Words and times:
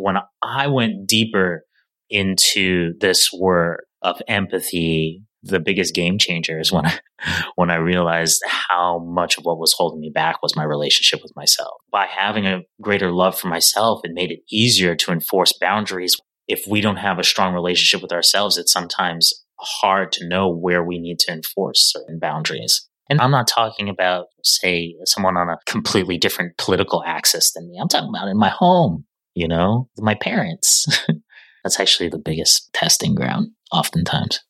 when 0.00 0.16
I 0.42 0.66
went 0.68 1.06
deeper 1.06 1.64
into 2.08 2.94
this 3.00 3.30
work 3.32 3.84
of 4.02 4.20
empathy, 4.26 5.22
the 5.42 5.60
biggest 5.60 5.94
game 5.94 6.18
changer 6.18 6.58
is 6.58 6.72
when 6.72 6.86
I, 6.86 6.98
when 7.54 7.70
I 7.70 7.76
realized 7.76 8.42
how 8.46 8.98
much 8.98 9.38
of 9.38 9.44
what 9.44 9.58
was 9.58 9.74
holding 9.76 10.00
me 10.00 10.10
back 10.12 10.42
was 10.42 10.56
my 10.56 10.64
relationship 10.64 11.22
with 11.22 11.32
myself. 11.36 11.74
By 11.90 12.06
having 12.06 12.46
a 12.46 12.62
greater 12.80 13.12
love 13.12 13.38
for 13.38 13.48
myself, 13.48 14.00
it 14.04 14.12
made 14.12 14.30
it 14.30 14.40
easier 14.50 14.94
to 14.96 15.12
enforce 15.12 15.52
boundaries. 15.52 16.16
If 16.48 16.66
we 16.66 16.80
don't 16.80 16.96
have 16.96 17.18
a 17.18 17.24
strong 17.24 17.54
relationship 17.54 18.02
with 18.02 18.12
ourselves, 18.12 18.58
it's 18.58 18.72
sometimes 18.72 19.32
hard 19.60 20.10
to 20.12 20.26
know 20.26 20.48
where 20.50 20.82
we 20.82 20.98
need 20.98 21.18
to 21.20 21.32
enforce 21.32 21.92
certain 21.92 22.18
boundaries. 22.18 22.88
And 23.08 23.20
I'm 23.20 23.32
not 23.32 23.48
talking 23.48 23.88
about, 23.88 24.26
say, 24.44 24.94
someone 25.04 25.36
on 25.36 25.48
a 25.48 25.58
completely 25.66 26.16
different 26.16 26.56
political 26.58 27.02
axis 27.04 27.52
than 27.52 27.68
me. 27.68 27.76
I'm 27.80 27.88
talking 27.88 28.08
about 28.08 28.28
in 28.28 28.38
my 28.38 28.50
home, 28.50 29.04
you 29.34 29.48
know, 29.48 29.88
my 29.98 30.14
parents. 30.14 30.86
That's 31.64 31.78
actually 31.78 32.08
the 32.08 32.18
biggest 32.18 32.72
testing 32.72 33.14
ground, 33.14 33.50
oftentimes. 33.70 34.40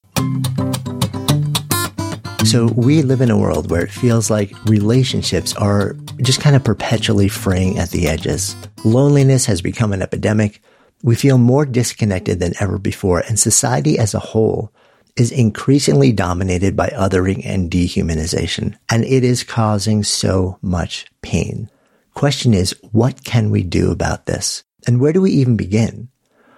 So, 2.44 2.66
we 2.74 3.02
live 3.02 3.20
in 3.20 3.30
a 3.30 3.38
world 3.38 3.70
where 3.70 3.82
it 3.82 3.90
feels 3.90 4.30
like 4.30 4.52
relationships 4.64 5.54
are 5.54 5.94
just 6.22 6.40
kind 6.40 6.56
of 6.56 6.64
perpetually 6.64 7.28
fraying 7.28 7.78
at 7.78 7.90
the 7.90 8.08
edges. 8.08 8.56
Loneliness 8.84 9.46
has 9.46 9.60
become 9.60 9.92
an 9.92 10.02
epidemic. 10.02 10.62
We 11.02 11.14
feel 11.14 11.38
more 11.38 11.66
disconnected 11.66 12.40
than 12.40 12.54
ever 12.60 12.78
before, 12.78 13.20
and 13.20 13.38
society 13.38 13.98
as 13.98 14.14
a 14.14 14.18
whole 14.18 14.72
is 15.16 15.32
increasingly 15.32 16.12
dominated 16.12 16.76
by 16.76 16.88
othering 16.88 17.44
and 17.44 17.70
dehumanization, 17.70 18.76
and 18.90 19.04
it 19.04 19.22
is 19.22 19.44
causing 19.44 20.02
so 20.02 20.58
much 20.62 21.06
pain. 21.22 21.70
Question 22.14 22.54
is, 22.54 22.74
what 22.90 23.24
can 23.24 23.50
we 23.50 23.62
do 23.62 23.90
about 23.90 24.26
this? 24.26 24.64
And 24.86 25.00
where 25.00 25.12
do 25.12 25.20
we 25.20 25.30
even 25.32 25.56
begin? 25.56 26.08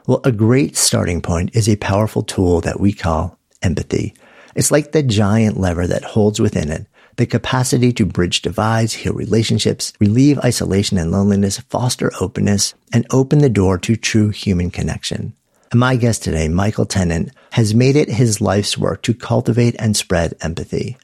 Well, 0.06 0.20
a 0.24 0.32
great 0.32 0.76
starting 0.76 1.20
point 1.20 1.54
is 1.54 1.68
a 1.68 1.76
powerful 1.76 2.22
tool 2.22 2.60
that 2.62 2.80
we 2.80 2.92
call 2.92 3.38
empathy. 3.62 4.14
It's 4.54 4.70
like 4.70 4.92
the 4.92 5.02
giant 5.02 5.58
lever 5.58 5.86
that 5.86 6.04
holds 6.04 6.40
within 6.40 6.70
it 6.70 6.86
the 7.16 7.26
capacity 7.26 7.92
to 7.92 8.06
bridge 8.06 8.42
divides, 8.42 8.94
heal 8.94 9.12
relationships, 9.12 9.92
relieve 10.00 10.38
isolation 10.38 10.98
and 10.98 11.10
loneliness, 11.10 11.58
foster 11.58 12.10
openness, 12.20 12.74
and 12.92 13.06
open 13.10 13.40
the 13.40 13.50
door 13.50 13.78
to 13.78 13.96
true 13.96 14.30
human 14.30 14.70
connection. 14.70 15.34
And 15.70 15.80
my 15.80 15.96
guest 15.96 16.22
today, 16.22 16.48
Michael 16.48 16.86
Tennant, 16.86 17.30
has 17.52 17.74
made 17.74 17.96
it 17.96 18.08
his 18.08 18.40
life's 18.40 18.78
work 18.78 19.02
to 19.02 19.14
cultivate 19.14 19.76
and 19.78 19.96
spread 19.96 20.34
empathy. 20.40 20.96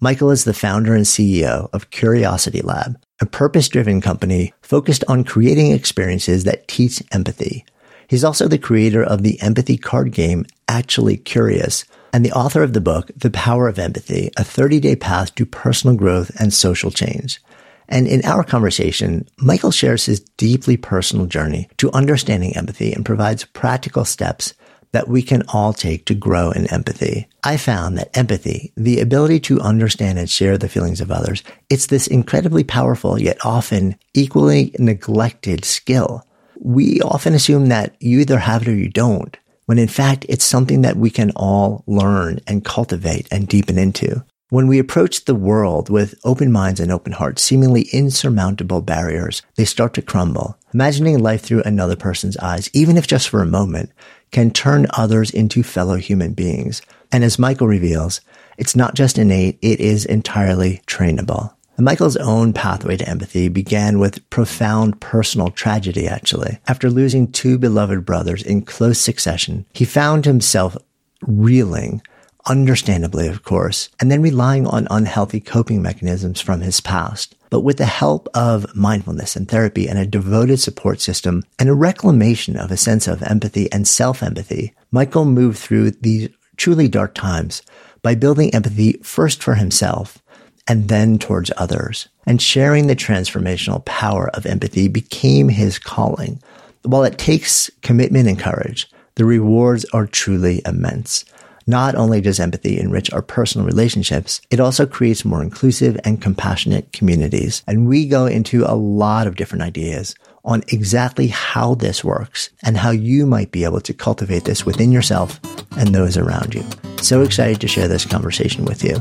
Michael 0.00 0.30
is 0.30 0.44
the 0.44 0.54
founder 0.54 0.94
and 0.94 1.04
CEO 1.04 1.68
of 1.72 1.90
Curiosity 1.90 2.60
Lab, 2.60 2.98
a 3.24 3.26
purpose 3.26 3.70
driven 3.70 4.02
company 4.02 4.52
focused 4.60 5.02
on 5.08 5.24
creating 5.24 5.70
experiences 5.70 6.44
that 6.44 6.68
teach 6.68 7.02
empathy. 7.10 7.64
He's 8.06 8.22
also 8.22 8.48
the 8.48 8.58
creator 8.58 9.02
of 9.02 9.22
the 9.22 9.40
empathy 9.40 9.78
card 9.78 10.12
game, 10.12 10.44
Actually 10.68 11.16
Curious, 11.16 11.86
and 12.12 12.22
the 12.22 12.32
author 12.32 12.62
of 12.62 12.74
the 12.74 12.82
book, 12.82 13.10
The 13.16 13.30
Power 13.30 13.66
of 13.66 13.78
Empathy, 13.78 14.30
a 14.36 14.44
30 14.44 14.78
day 14.78 14.94
path 14.94 15.34
to 15.36 15.46
personal 15.46 15.96
growth 15.96 16.30
and 16.38 16.52
social 16.52 16.90
change. 16.90 17.40
And 17.88 18.06
in 18.06 18.22
our 18.26 18.44
conversation, 18.44 19.26
Michael 19.38 19.70
shares 19.70 20.04
his 20.04 20.20
deeply 20.36 20.76
personal 20.76 21.24
journey 21.24 21.70
to 21.78 21.92
understanding 21.92 22.54
empathy 22.54 22.92
and 22.92 23.06
provides 23.06 23.44
practical 23.44 24.04
steps 24.04 24.52
that 24.94 25.08
we 25.08 25.22
can 25.22 25.42
all 25.48 25.72
take 25.72 26.06
to 26.06 26.14
grow 26.14 26.52
in 26.52 26.66
empathy. 26.68 27.28
I 27.42 27.56
found 27.56 27.98
that 27.98 28.16
empathy, 28.16 28.72
the 28.76 29.00
ability 29.00 29.40
to 29.40 29.60
understand 29.60 30.20
and 30.20 30.30
share 30.30 30.56
the 30.56 30.68
feelings 30.68 31.00
of 31.00 31.10
others, 31.10 31.42
it's 31.68 31.86
this 31.86 32.06
incredibly 32.06 32.62
powerful 32.62 33.20
yet 33.20 33.36
often 33.44 33.96
equally 34.14 34.72
neglected 34.78 35.64
skill. 35.64 36.24
We 36.60 37.00
often 37.00 37.34
assume 37.34 37.66
that 37.66 37.96
you 37.98 38.20
either 38.20 38.38
have 38.38 38.62
it 38.62 38.68
or 38.68 38.74
you 38.76 38.88
don't, 38.88 39.36
when 39.66 39.80
in 39.80 39.88
fact 39.88 40.26
it's 40.28 40.44
something 40.44 40.82
that 40.82 40.96
we 40.96 41.10
can 41.10 41.32
all 41.32 41.82
learn 41.88 42.38
and 42.46 42.64
cultivate 42.64 43.26
and 43.32 43.48
deepen 43.48 43.76
into. 43.76 44.24
When 44.50 44.68
we 44.68 44.78
approach 44.78 45.24
the 45.24 45.34
world 45.34 45.90
with 45.90 46.14
open 46.22 46.52
minds 46.52 46.78
and 46.78 46.92
open 46.92 47.12
hearts, 47.12 47.42
seemingly 47.42 47.88
insurmountable 47.92 48.82
barriers, 48.82 49.42
they 49.56 49.64
start 49.64 49.94
to 49.94 50.02
crumble. 50.02 50.56
Imagining 50.72 51.18
life 51.18 51.42
through 51.42 51.62
another 51.62 51.96
person's 51.96 52.36
eyes, 52.36 52.70
even 52.72 52.96
if 52.96 53.08
just 53.08 53.28
for 53.28 53.42
a 53.42 53.46
moment, 53.46 53.90
can 54.34 54.50
turn 54.50 54.86
others 54.90 55.30
into 55.30 55.62
fellow 55.62 55.96
human 55.96 56.34
beings. 56.34 56.82
And 57.12 57.22
as 57.22 57.38
Michael 57.38 57.68
reveals, 57.68 58.20
it's 58.58 58.74
not 58.74 58.94
just 58.94 59.16
innate, 59.16 59.58
it 59.62 59.80
is 59.80 60.04
entirely 60.04 60.82
trainable. 60.88 61.54
Michael's 61.78 62.16
own 62.16 62.52
pathway 62.52 62.96
to 62.96 63.08
empathy 63.08 63.48
began 63.48 63.98
with 64.00 64.28
profound 64.30 65.00
personal 65.00 65.50
tragedy, 65.50 66.08
actually. 66.08 66.58
After 66.66 66.90
losing 66.90 67.30
two 67.30 67.58
beloved 67.58 68.04
brothers 68.04 68.42
in 68.42 68.62
close 68.62 68.98
succession, 69.00 69.66
he 69.72 69.84
found 69.84 70.24
himself 70.24 70.76
reeling 71.22 72.02
understandably, 72.46 73.28
of 73.28 73.44
course, 73.44 73.88
and 74.00 74.10
then 74.10 74.20
relying 74.20 74.66
on 74.66 74.88
unhealthy 74.90 75.40
coping 75.40 75.80
mechanisms 75.80 76.40
from 76.40 76.60
his 76.60 76.80
past. 76.80 77.36
But 77.54 77.60
with 77.60 77.76
the 77.76 77.86
help 77.86 78.28
of 78.34 78.74
mindfulness 78.74 79.36
and 79.36 79.48
therapy 79.48 79.86
and 79.86 79.96
a 79.96 80.04
devoted 80.04 80.58
support 80.58 81.00
system 81.00 81.44
and 81.56 81.68
a 81.68 81.72
reclamation 81.72 82.56
of 82.56 82.72
a 82.72 82.76
sense 82.76 83.06
of 83.06 83.22
empathy 83.22 83.70
and 83.70 83.86
self-empathy, 83.86 84.74
Michael 84.90 85.24
moved 85.24 85.58
through 85.58 85.92
these 85.92 86.30
truly 86.56 86.88
dark 86.88 87.14
times 87.14 87.62
by 88.02 88.16
building 88.16 88.52
empathy 88.52 88.94
first 89.04 89.40
for 89.40 89.54
himself 89.54 90.20
and 90.66 90.88
then 90.88 91.16
towards 91.16 91.52
others. 91.56 92.08
And 92.26 92.42
sharing 92.42 92.88
the 92.88 92.96
transformational 92.96 93.84
power 93.84 94.30
of 94.30 94.46
empathy 94.46 94.88
became 94.88 95.48
his 95.48 95.78
calling. 95.78 96.42
While 96.82 97.04
it 97.04 97.18
takes 97.18 97.70
commitment 97.82 98.26
and 98.26 98.36
courage, 98.36 98.90
the 99.14 99.24
rewards 99.24 99.84
are 99.92 100.08
truly 100.08 100.60
immense. 100.66 101.24
Not 101.66 101.94
only 101.94 102.20
does 102.20 102.40
empathy 102.40 102.78
enrich 102.78 103.10
our 103.12 103.22
personal 103.22 103.66
relationships, 103.66 104.42
it 104.50 104.60
also 104.60 104.84
creates 104.84 105.24
more 105.24 105.42
inclusive 105.42 105.98
and 106.04 106.20
compassionate 106.20 106.92
communities. 106.92 107.62
And 107.66 107.88
we 107.88 108.06
go 108.06 108.26
into 108.26 108.64
a 108.64 108.76
lot 108.76 109.26
of 109.26 109.36
different 109.36 109.62
ideas 109.62 110.14
on 110.44 110.62
exactly 110.68 111.28
how 111.28 111.74
this 111.74 112.04
works 112.04 112.50
and 112.62 112.76
how 112.76 112.90
you 112.90 113.24
might 113.24 113.50
be 113.50 113.64
able 113.64 113.80
to 113.80 113.94
cultivate 113.94 114.44
this 114.44 114.66
within 114.66 114.92
yourself 114.92 115.40
and 115.78 115.94
those 115.94 116.18
around 116.18 116.54
you. 116.54 116.64
So 117.00 117.22
excited 117.22 117.62
to 117.62 117.68
share 117.68 117.88
this 117.88 118.04
conversation 118.04 118.66
with 118.66 118.84
you. 118.84 118.98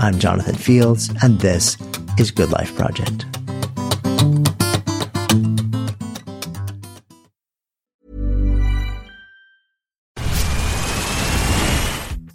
I'm 0.00 0.18
Jonathan 0.18 0.56
Fields, 0.56 1.10
and 1.22 1.38
this 1.38 1.76
is 2.18 2.32
Good 2.32 2.50
Life 2.50 2.74
Project. 2.74 3.24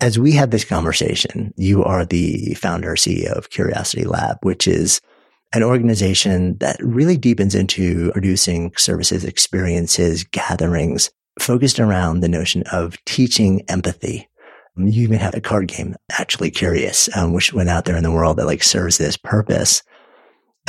As 0.00 0.16
we 0.16 0.32
had 0.32 0.52
this 0.52 0.64
conversation, 0.64 1.52
you 1.56 1.82
are 1.82 2.04
the 2.04 2.54
founder 2.54 2.94
CEO 2.94 3.32
of 3.32 3.50
Curiosity 3.50 4.04
Lab, 4.04 4.38
which 4.42 4.68
is 4.68 5.00
an 5.52 5.64
organization 5.64 6.56
that 6.58 6.76
really 6.80 7.16
deepens 7.16 7.54
into 7.54 8.12
producing 8.12 8.72
services, 8.76 9.24
experiences, 9.24 10.22
gatherings 10.22 11.10
focused 11.40 11.80
around 11.80 12.20
the 12.20 12.28
notion 12.28 12.62
of 12.70 13.02
teaching 13.06 13.62
empathy. 13.68 14.28
You 14.76 15.02
even 15.02 15.18
have 15.18 15.34
a 15.34 15.40
card 15.40 15.66
game, 15.66 15.96
actually 16.12 16.52
curious, 16.52 17.08
um, 17.16 17.32
which 17.32 17.52
went 17.52 17.68
out 17.68 17.84
there 17.84 17.96
in 17.96 18.04
the 18.04 18.12
world 18.12 18.36
that 18.36 18.46
like 18.46 18.62
serves 18.62 18.98
this 18.98 19.16
purpose. 19.16 19.82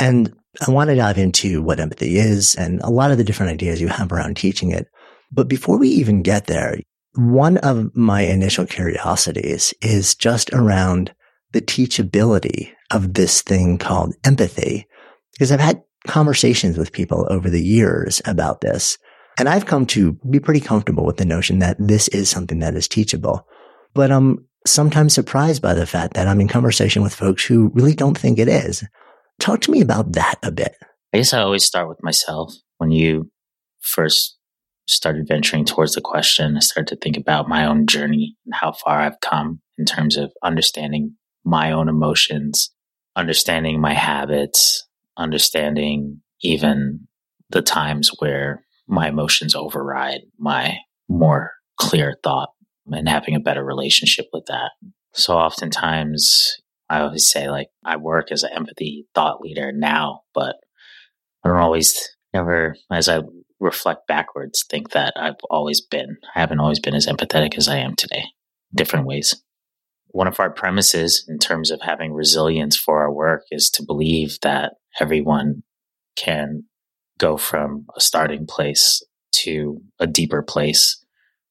And 0.00 0.34
I 0.66 0.72
want 0.72 0.90
to 0.90 0.96
dive 0.96 1.18
into 1.18 1.62
what 1.62 1.78
empathy 1.78 2.18
is 2.18 2.56
and 2.56 2.80
a 2.82 2.90
lot 2.90 3.12
of 3.12 3.18
the 3.18 3.24
different 3.24 3.52
ideas 3.52 3.80
you 3.80 3.86
have 3.86 4.10
around 4.10 4.36
teaching 4.36 4.72
it. 4.72 4.88
But 5.30 5.46
before 5.46 5.78
we 5.78 5.88
even 5.88 6.22
get 6.22 6.46
there, 6.46 6.80
one 7.14 7.58
of 7.58 7.94
my 7.96 8.22
initial 8.22 8.66
curiosities 8.66 9.74
is 9.82 10.14
just 10.14 10.50
around 10.52 11.14
the 11.52 11.60
teachability 11.60 12.70
of 12.90 13.14
this 13.14 13.42
thing 13.42 13.78
called 13.78 14.14
empathy. 14.24 14.86
Because 15.32 15.50
I've 15.50 15.60
had 15.60 15.82
conversations 16.06 16.78
with 16.78 16.92
people 16.92 17.26
over 17.30 17.50
the 17.50 17.62
years 17.62 18.22
about 18.24 18.60
this. 18.60 18.98
And 19.38 19.48
I've 19.48 19.66
come 19.66 19.86
to 19.86 20.18
be 20.28 20.40
pretty 20.40 20.60
comfortable 20.60 21.04
with 21.04 21.16
the 21.16 21.24
notion 21.24 21.60
that 21.60 21.76
this 21.78 22.08
is 22.08 22.28
something 22.28 22.58
that 22.60 22.74
is 22.74 22.88
teachable. 22.88 23.46
But 23.94 24.10
I'm 24.10 24.46
sometimes 24.66 25.14
surprised 25.14 25.62
by 25.62 25.74
the 25.74 25.86
fact 25.86 26.14
that 26.14 26.28
I'm 26.28 26.40
in 26.40 26.48
conversation 26.48 27.02
with 27.02 27.14
folks 27.14 27.44
who 27.44 27.70
really 27.74 27.94
don't 27.94 28.18
think 28.18 28.38
it 28.38 28.48
is. 28.48 28.84
Talk 29.38 29.62
to 29.62 29.70
me 29.70 29.80
about 29.80 30.12
that 30.12 30.36
a 30.42 30.50
bit. 30.50 30.74
I 31.12 31.18
guess 31.18 31.32
I 31.32 31.40
always 31.40 31.64
start 31.64 31.88
with 31.88 32.02
myself. 32.02 32.52
When 32.78 32.90
you 32.90 33.30
first 33.80 34.38
started 34.90 35.26
venturing 35.28 35.64
towards 35.64 35.94
the 35.94 36.00
question, 36.00 36.56
I 36.56 36.60
started 36.60 36.88
to 36.88 36.96
think 36.96 37.16
about 37.16 37.48
my 37.48 37.66
own 37.66 37.86
journey 37.86 38.36
and 38.44 38.54
how 38.54 38.72
far 38.72 39.00
I've 39.00 39.20
come 39.20 39.60
in 39.78 39.84
terms 39.84 40.16
of 40.16 40.32
understanding 40.42 41.16
my 41.44 41.72
own 41.72 41.88
emotions, 41.88 42.70
understanding 43.16 43.80
my 43.80 43.94
habits, 43.94 44.86
understanding 45.16 46.20
even 46.42 47.06
the 47.50 47.62
times 47.62 48.10
where 48.18 48.64
my 48.86 49.08
emotions 49.08 49.54
override 49.54 50.20
my 50.38 50.78
more 51.08 51.52
clear 51.78 52.16
thought 52.22 52.50
and 52.90 53.08
having 53.08 53.34
a 53.34 53.40
better 53.40 53.64
relationship 53.64 54.26
with 54.32 54.46
that. 54.46 54.70
So 55.12 55.34
oftentimes 55.34 56.60
I 56.88 57.00
always 57.00 57.30
say 57.30 57.48
like 57.48 57.68
I 57.84 57.96
work 57.96 58.32
as 58.32 58.42
an 58.42 58.52
empathy 58.54 59.06
thought 59.14 59.40
leader 59.40 59.72
now, 59.72 60.22
but 60.34 60.56
I 61.44 61.48
don't 61.48 61.58
always 61.58 61.96
never 62.34 62.74
as 62.90 63.08
I 63.08 63.20
reflect 63.60 64.06
backwards 64.06 64.64
think 64.68 64.90
that 64.90 65.12
I've 65.16 65.34
always 65.50 65.80
been. 65.80 66.16
I 66.34 66.40
haven't 66.40 66.60
always 66.60 66.80
been 66.80 66.94
as 66.94 67.06
empathetic 67.06 67.56
as 67.56 67.68
I 67.68 67.76
am 67.76 67.94
today. 67.94 68.24
Different 68.74 69.06
ways. 69.06 69.42
One 70.08 70.26
of 70.26 70.40
our 70.40 70.50
premises 70.50 71.24
in 71.28 71.38
terms 71.38 71.70
of 71.70 71.82
having 71.82 72.12
resilience 72.12 72.76
for 72.76 73.02
our 73.02 73.12
work 73.12 73.44
is 73.50 73.70
to 73.70 73.84
believe 73.84 74.38
that 74.42 74.72
everyone 75.00 75.62
can 76.16 76.64
go 77.18 77.36
from 77.36 77.86
a 77.96 78.00
starting 78.00 78.46
place 78.46 79.04
to 79.32 79.82
a 80.00 80.06
deeper 80.06 80.42
place 80.42 81.04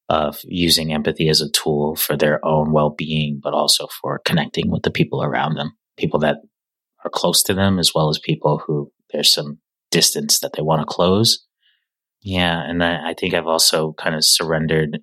of 0.08 0.40
using 0.44 0.92
empathy 0.92 1.28
as 1.28 1.40
a 1.40 1.50
tool 1.50 1.94
for 1.94 2.16
their 2.16 2.44
own 2.44 2.72
well-being, 2.72 3.40
but 3.42 3.54
also 3.54 3.86
for 4.02 4.20
connecting 4.24 4.70
with 4.70 4.82
the 4.82 4.90
people 4.90 5.22
around 5.22 5.54
them, 5.54 5.72
people 5.96 6.18
that 6.20 6.38
are 7.04 7.10
close 7.10 7.42
to 7.44 7.54
them, 7.54 7.78
as 7.78 7.92
well 7.94 8.10
as 8.10 8.18
people 8.18 8.62
who 8.66 8.90
there's 9.12 9.32
some 9.32 9.58
distance 9.90 10.40
that 10.40 10.52
they 10.54 10.62
want 10.62 10.80
to 10.80 10.86
close. 10.86 11.46
Yeah. 12.22 12.62
And 12.62 12.82
I, 12.82 13.10
I 13.10 13.14
think 13.14 13.34
I've 13.34 13.46
also 13.46 13.94
kind 13.94 14.14
of 14.14 14.24
surrendered 14.24 14.98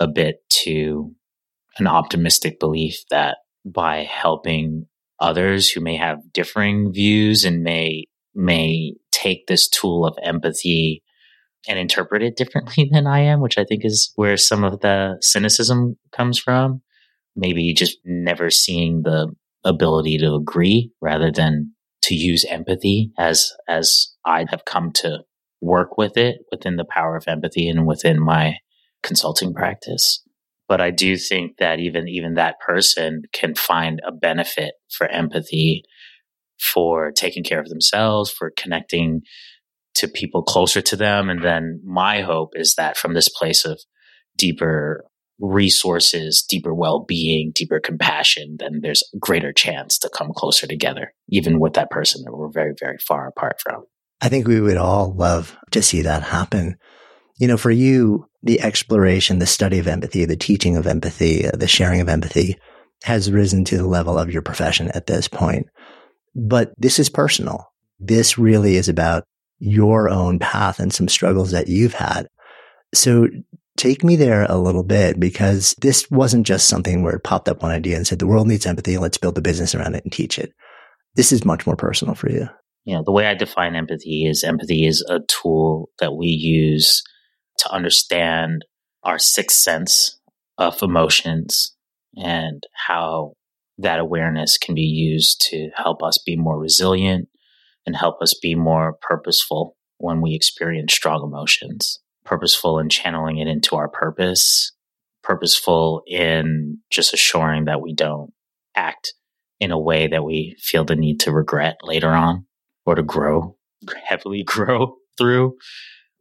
a 0.00 0.08
bit 0.08 0.36
to 0.62 1.14
an 1.78 1.86
optimistic 1.86 2.58
belief 2.58 3.04
that 3.10 3.38
by 3.64 4.04
helping 4.04 4.86
others 5.20 5.68
who 5.70 5.80
may 5.80 5.96
have 5.96 6.18
differing 6.32 6.92
views 6.92 7.44
and 7.44 7.62
may 7.62 8.04
may 8.34 8.94
take 9.12 9.46
this 9.46 9.68
tool 9.68 10.04
of 10.06 10.16
empathy 10.22 11.02
and 11.68 11.78
interpret 11.78 12.22
it 12.22 12.36
differently 12.36 12.88
than 12.92 13.06
I 13.06 13.20
am, 13.20 13.40
which 13.40 13.58
I 13.58 13.64
think 13.64 13.84
is 13.84 14.12
where 14.16 14.36
some 14.36 14.62
of 14.64 14.80
the 14.80 15.16
cynicism 15.20 15.96
comes 16.12 16.38
from. 16.38 16.82
Maybe 17.34 17.74
just 17.74 17.98
never 18.04 18.50
seeing 18.50 19.02
the 19.02 19.32
ability 19.64 20.18
to 20.18 20.34
agree 20.34 20.92
rather 21.00 21.30
than 21.30 21.72
to 22.02 22.14
use 22.14 22.44
empathy 22.44 23.10
as 23.18 23.52
as 23.68 24.14
I 24.24 24.46
have 24.50 24.64
come 24.64 24.92
to 24.92 25.24
work 25.66 25.98
with 25.98 26.16
it 26.16 26.38
within 26.50 26.76
the 26.76 26.86
power 26.88 27.16
of 27.16 27.28
empathy 27.28 27.68
and 27.68 27.86
within 27.86 28.20
my 28.22 28.56
consulting 29.02 29.52
practice. 29.52 30.22
But 30.68 30.80
I 30.80 30.90
do 30.90 31.16
think 31.16 31.58
that 31.58 31.78
even 31.78 32.08
even 32.08 32.34
that 32.34 32.58
person 32.60 33.22
can 33.32 33.54
find 33.54 34.00
a 34.06 34.12
benefit 34.12 34.74
for 34.90 35.06
empathy 35.06 35.84
for 36.58 37.12
taking 37.12 37.44
care 37.44 37.60
of 37.60 37.68
themselves, 37.68 38.30
for 38.30 38.50
connecting 38.56 39.20
to 39.94 40.08
people 40.08 40.42
closer 40.42 40.80
to 40.82 40.96
them. 40.96 41.28
And 41.30 41.42
then 41.42 41.80
my 41.84 42.22
hope 42.22 42.50
is 42.54 42.74
that 42.74 42.96
from 42.96 43.14
this 43.14 43.28
place 43.28 43.64
of 43.64 43.80
deeper 44.36 45.04
resources, 45.38 46.44
deeper 46.48 46.74
well 46.74 47.04
being, 47.06 47.52
deeper 47.54 47.80
compassion, 47.80 48.56
then 48.58 48.80
there's 48.82 49.02
a 49.14 49.18
greater 49.18 49.52
chance 49.52 49.98
to 49.98 50.10
come 50.12 50.32
closer 50.34 50.66
together, 50.66 51.12
even 51.28 51.60
with 51.60 51.74
that 51.74 51.90
person 51.90 52.22
that 52.24 52.32
we're 52.32 52.50
very, 52.50 52.74
very 52.78 52.98
far 52.98 53.28
apart 53.28 53.60
from. 53.62 53.84
I 54.20 54.28
think 54.28 54.46
we 54.46 54.60
would 54.60 54.76
all 54.76 55.12
love 55.14 55.56
to 55.72 55.82
see 55.82 56.02
that 56.02 56.22
happen. 56.22 56.78
You 57.38 57.48
know, 57.48 57.56
for 57.56 57.70
you, 57.70 58.28
the 58.42 58.60
exploration, 58.60 59.38
the 59.38 59.46
study 59.46 59.78
of 59.78 59.86
empathy, 59.86 60.24
the 60.24 60.36
teaching 60.36 60.76
of 60.76 60.86
empathy, 60.86 61.46
uh, 61.46 61.52
the 61.52 61.68
sharing 61.68 62.00
of 62.00 62.08
empathy 62.08 62.56
has 63.02 63.30
risen 63.30 63.64
to 63.66 63.76
the 63.76 63.86
level 63.86 64.18
of 64.18 64.30
your 64.30 64.42
profession 64.42 64.90
at 64.92 65.06
this 65.06 65.28
point. 65.28 65.66
But 66.34 66.72
this 66.78 66.98
is 66.98 67.08
personal. 67.10 67.72
This 67.98 68.38
really 68.38 68.76
is 68.76 68.88
about 68.88 69.24
your 69.58 70.08
own 70.08 70.38
path 70.38 70.80
and 70.80 70.92
some 70.92 71.08
struggles 71.08 71.50
that 71.50 71.68
you've 71.68 71.94
had. 71.94 72.28
So 72.94 73.28
take 73.76 74.04
me 74.04 74.16
there 74.16 74.44
a 74.44 74.58
little 74.58 74.82
bit 74.82 75.20
because 75.20 75.74
this 75.80 76.10
wasn't 76.10 76.46
just 76.46 76.68
something 76.68 77.02
where 77.02 77.14
it 77.14 77.24
popped 77.24 77.48
up 77.48 77.62
one 77.62 77.72
idea 77.72 77.96
and 77.96 78.06
said, 78.06 78.18
the 78.18 78.26
world 78.26 78.48
needs 78.48 78.66
empathy. 78.66 78.96
Let's 78.96 79.18
build 79.18 79.36
a 79.36 79.42
business 79.42 79.74
around 79.74 79.94
it 79.94 80.04
and 80.04 80.12
teach 80.12 80.38
it. 80.38 80.52
This 81.14 81.32
is 81.32 81.44
much 81.44 81.66
more 81.66 81.76
personal 81.76 82.14
for 82.14 82.30
you. 82.30 82.48
You 82.86 82.94
know, 82.94 83.02
the 83.04 83.12
way 83.12 83.26
I 83.26 83.34
define 83.34 83.74
empathy 83.74 84.26
is 84.26 84.44
empathy 84.44 84.86
is 84.86 85.04
a 85.08 85.18
tool 85.26 85.90
that 85.98 86.14
we 86.14 86.28
use 86.28 87.02
to 87.58 87.70
understand 87.70 88.64
our 89.02 89.18
sixth 89.18 89.58
sense 89.58 90.20
of 90.56 90.80
emotions 90.82 91.74
and 92.16 92.62
how 92.86 93.32
that 93.78 93.98
awareness 93.98 94.56
can 94.56 94.76
be 94.76 94.82
used 94.82 95.44
to 95.50 95.70
help 95.74 96.00
us 96.02 96.18
be 96.24 96.36
more 96.36 96.58
resilient 96.58 97.28
and 97.84 97.96
help 97.96 98.22
us 98.22 98.38
be 98.40 98.54
more 98.54 98.96
purposeful 99.02 99.76
when 99.98 100.20
we 100.20 100.34
experience 100.34 100.94
strong 100.94 101.24
emotions. 101.24 102.00
Purposeful 102.24 102.78
in 102.78 102.88
channeling 102.88 103.38
it 103.38 103.48
into 103.48 103.74
our 103.74 103.88
purpose, 103.88 104.72
purposeful 105.24 106.02
in 106.06 106.78
just 106.90 107.12
assuring 107.12 107.64
that 107.64 107.80
we 107.80 107.92
don't 107.92 108.32
act 108.76 109.12
in 109.58 109.72
a 109.72 109.78
way 109.78 110.06
that 110.06 110.22
we 110.22 110.54
feel 110.60 110.84
the 110.84 110.94
need 110.94 111.18
to 111.18 111.32
regret 111.32 111.78
later 111.82 112.10
on 112.10 112.46
or 112.86 112.94
to 112.94 113.02
grow, 113.02 113.56
heavily 114.04 114.42
grow 114.46 114.96
through. 115.18 115.56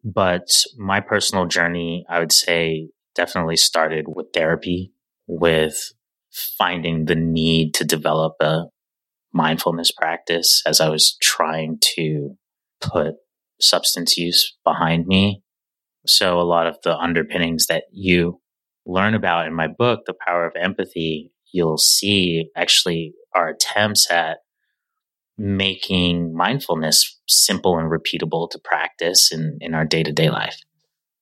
But 0.04 0.48
my 0.78 1.00
personal 1.00 1.46
journey, 1.46 2.06
I 2.10 2.20
would 2.20 2.34
say, 2.34 2.90
definitely 3.16 3.56
started 3.56 4.06
with 4.08 4.28
therapy, 4.34 4.92
with 5.28 5.94
finding 6.58 7.06
the 7.06 7.16
need 7.16 7.74
to 7.76 7.86
develop 7.86 8.34
a 8.42 8.66
mindfulness 9.34 9.92
practice 9.92 10.62
as 10.66 10.80
I 10.80 10.90
was 10.90 11.18
trying 11.22 11.78
to 11.96 12.38
put 12.82 13.16
substance 13.60 14.18
use 14.18 14.56
behind 14.64 15.08
me. 15.08 15.44
So 16.06 16.40
a 16.40 16.44
lot 16.44 16.68
of 16.68 16.78
the 16.84 16.96
underpinnings 16.96 17.66
that 17.68 17.84
you 17.92 18.42
learn 18.86 19.16
about 19.16 19.48
in 19.48 19.54
my 19.54 19.68
book, 19.68 20.02
The 20.06 20.14
Power 20.26 20.46
of 20.46 20.54
Empathy, 20.56 21.32
you'll 21.52 21.78
see 21.78 22.50
actually 22.56 23.14
are 23.34 23.50
attempts 23.50 24.10
at 24.12 24.40
making 25.38 26.34
mindfulness 26.34 27.20
simple 27.28 27.78
and 27.78 27.92
repeatable 27.92 28.50
to 28.50 28.60
practice 28.64 29.32
in, 29.32 29.58
in 29.62 29.74
our 29.74 29.86
day 29.86 30.04
to 30.04 30.12
day 30.12 30.30
life. 30.30 30.58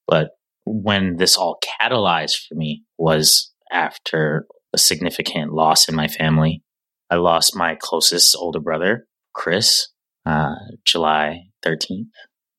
But 0.06 0.30
when 0.64 1.16
this 1.16 1.36
all 1.36 1.58
catalyzed 1.80 2.46
for 2.48 2.54
me 2.54 2.84
was 2.98 3.52
after 3.70 4.46
a 4.74 4.78
significant 4.78 5.52
loss 5.52 5.88
in 5.88 5.94
my 5.94 6.08
family. 6.08 6.62
I 7.08 7.16
lost 7.16 7.56
my 7.56 7.76
closest 7.80 8.36
older 8.36 8.60
brother, 8.60 9.06
Chris, 9.32 9.88
uh, 10.26 10.54
July 10.84 11.44
13th, 11.64 12.10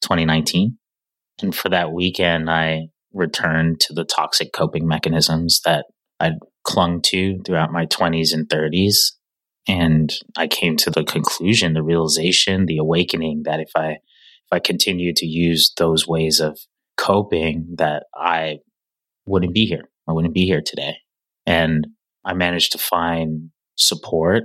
2019. 0.02 0.78
And 1.42 1.54
for 1.54 1.70
that 1.70 1.92
weekend, 1.92 2.50
I 2.50 2.88
returned 3.14 3.82
to 3.82 3.94
the 3.94 4.06
toxic 4.06 4.54
coping 4.54 4.88
mechanisms 4.88 5.62
that 5.66 5.86
I'd 6.20 6.40
clung 6.64 7.02
to 7.08 7.40
throughout 7.46 7.74
my 7.74 7.86
20s 7.86 8.34
and 8.34 8.48
30s. 8.48 9.12
And 9.68 10.14
I 10.38 10.48
came 10.48 10.78
to 10.78 10.92
the 10.92 11.04
conclusion, 11.04 11.74
the 11.74 11.84
realization, 11.84 12.66
the 12.66 12.78
awakening 12.78 13.44
that 13.46 13.60
if 13.60 13.72
I 13.76 13.92
if 13.92 14.52
I 14.52 14.60
continued 14.60 15.16
to 15.18 15.26
use 15.26 15.74
those 15.76 16.08
ways 16.08 16.40
of 16.40 16.60
coping, 16.98 17.76
that 17.78 18.04
I 18.16 18.60
wouldn't 19.26 19.56
be 19.56 19.66
here. 19.66 19.90
I 20.08 20.14
wouldn't 20.14 20.36
be 20.36 20.46
here 20.46 20.62
today. 20.64 20.98
And 21.48 21.88
I 22.24 22.34
managed 22.34 22.72
to 22.74 22.78
find 22.78 23.50
support 23.76 24.44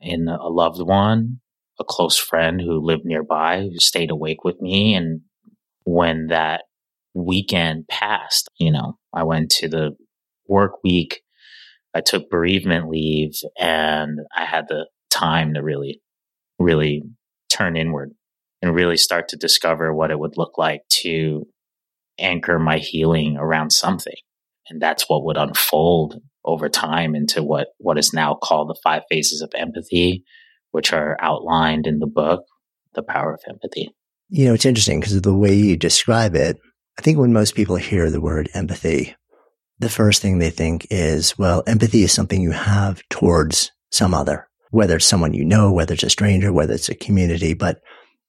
in 0.00 0.28
a 0.28 0.48
loved 0.48 0.80
one, 0.80 1.40
a 1.78 1.84
close 1.84 2.18
friend 2.18 2.60
who 2.60 2.84
lived 2.84 3.04
nearby, 3.04 3.62
who 3.62 3.78
stayed 3.78 4.10
awake 4.10 4.44
with 4.44 4.60
me. 4.60 4.94
And 4.94 5.22
when 5.84 6.28
that 6.28 6.64
weekend 7.14 7.88
passed, 7.88 8.48
you 8.58 8.70
know, 8.70 8.98
I 9.12 9.24
went 9.24 9.50
to 9.52 9.68
the 9.68 9.96
work 10.46 10.82
week. 10.84 11.22
I 11.94 12.00
took 12.00 12.30
bereavement 12.30 12.88
leave 12.88 13.32
and 13.58 14.20
I 14.36 14.44
had 14.44 14.66
the 14.68 14.86
time 15.10 15.54
to 15.54 15.62
really, 15.62 16.00
really 16.58 17.02
turn 17.48 17.76
inward 17.76 18.12
and 18.62 18.74
really 18.74 18.96
start 18.96 19.28
to 19.28 19.36
discover 19.36 19.92
what 19.92 20.10
it 20.10 20.18
would 20.18 20.36
look 20.36 20.56
like 20.58 20.82
to 21.02 21.46
anchor 22.18 22.58
my 22.58 22.78
healing 22.78 23.36
around 23.36 23.70
something. 23.70 24.14
And 24.68 24.80
that's 24.80 25.08
what 25.08 25.24
would 25.24 25.36
unfold 25.36 26.20
over 26.44 26.68
time 26.68 27.14
into 27.14 27.42
what, 27.42 27.68
what 27.78 27.98
is 27.98 28.12
now 28.12 28.34
called 28.34 28.68
the 28.68 28.78
five 28.84 29.02
phases 29.10 29.42
of 29.42 29.50
empathy, 29.56 30.24
which 30.70 30.92
are 30.92 31.16
outlined 31.20 31.86
in 31.86 31.98
the 31.98 32.06
book, 32.06 32.44
The 32.94 33.02
Power 33.02 33.34
of 33.34 33.40
Empathy. 33.48 33.90
You 34.28 34.46
know, 34.46 34.54
it's 34.54 34.64
interesting 34.64 35.00
because 35.00 35.16
of 35.16 35.22
the 35.22 35.34
way 35.34 35.54
you 35.54 35.76
describe 35.76 36.36
it. 36.36 36.56
I 36.98 37.02
think 37.02 37.18
when 37.18 37.32
most 37.32 37.54
people 37.54 37.76
hear 37.76 38.10
the 38.10 38.20
word 38.20 38.48
empathy, 38.54 39.16
the 39.80 39.88
first 39.88 40.22
thing 40.22 40.38
they 40.38 40.50
think 40.50 40.86
is, 40.90 41.36
well, 41.38 41.62
empathy 41.66 42.02
is 42.02 42.12
something 42.12 42.40
you 42.40 42.52
have 42.52 43.02
towards 43.08 43.72
some 43.90 44.14
other, 44.14 44.48
whether 44.70 44.96
it's 44.96 45.06
someone 45.06 45.34
you 45.34 45.44
know, 45.44 45.72
whether 45.72 45.94
it's 45.94 46.02
a 46.02 46.10
stranger, 46.10 46.52
whether 46.52 46.74
it's 46.74 46.88
a 46.88 46.94
community, 46.94 47.54
but 47.54 47.80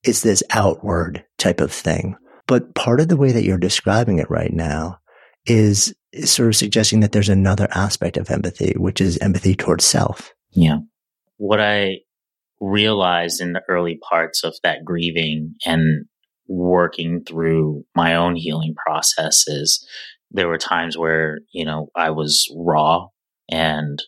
it's 0.04 0.22
this 0.22 0.42
outward 0.52 1.24
type 1.38 1.62
of 1.62 1.72
thing. 1.72 2.16
But 2.48 2.74
part 2.74 3.00
of 3.00 3.08
the 3.10 3.18
way 3.18 3.32
that 3.32 3.44
you're 3.44 3.58
describing 3.58 4.18
it 4.18 4.30
right 4.30 4.52
now 4.52 4.98
is, 5.46 5.94
sort 6.26 6.50
of 6.50 6.56
suggesting 6.56 7.00
that 7.00 7.14
there's 7.14 7.30
another 7.30 7.68
aspect 7.72 8.18
of 8.18 8.30
empathy, 8.30 8.74
which 8.76 9.00
is 9.00 9.18
empathy 9.20 9.56
towards 9.56 9.86
self. 9.86 10.34
Yeah. 10.52 10.80
What 11.38 11.62
I 11.62 12.00
realized 12.60 13.40
in 13.40 13.54
the 13.54 13.62
early 13.70 13.98
parts 14.10 14.44
of 14.44 14.54
that 14.64 14.84
grieving 14.84 15.56
and 15.66 16.06
working 16.48 17.24
through 17.24 17.86
my 17.96 18.16
own 18.16 18.36
healing 18.36 18.76
processes, 18.76 19.88
there 20.32 20.48
were 20.48 20.58
times 20.58 20.98
where, 20.98 21.40
you 21.54 21.66
know, 21.66 21.90
I 21.96 22.10
was 22.10 22.48
raw 22.56 23.08
and 23.50 24.02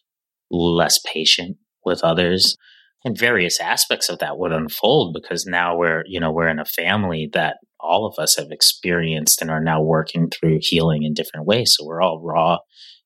less 0.49 0.99
patient 1.05 1.57
with 1.85 2.03
others 2.03 2.57
and 3.05 3.17
various 3.17 3.59
aspects 3.59 4.09
of 4.09 4.19
that 4.19 4.37
would 4.37 4.53
unfold 4.53 5.13
because 5.13 5.45
now 5.45 5.75
we're, 5.75 6.03
you 6.07 6.19
know, 6.19 6.31
we're 6.31 6.47
in 6.47 6.59
a 6.59 6.65
family 6.65 7.29
that 7.33 7.57
all 7.79 8.05
of 8.05 8.21
us 8.21 8.37
have 8.37 8.51
experienced 8.51 9.41
and 9.41 9.51
are 9.51 9.61
now 9.61 9.81
working 9.81 10.29
through 10.29 10.59
healing 10.61 11.03
in 11.03 11.13
different 11.13 11.45
ways. 11.45 11.75
So 11.75 11.85
we're 11.85 12.01
all 12.01 12.21
raw 12.23 12.59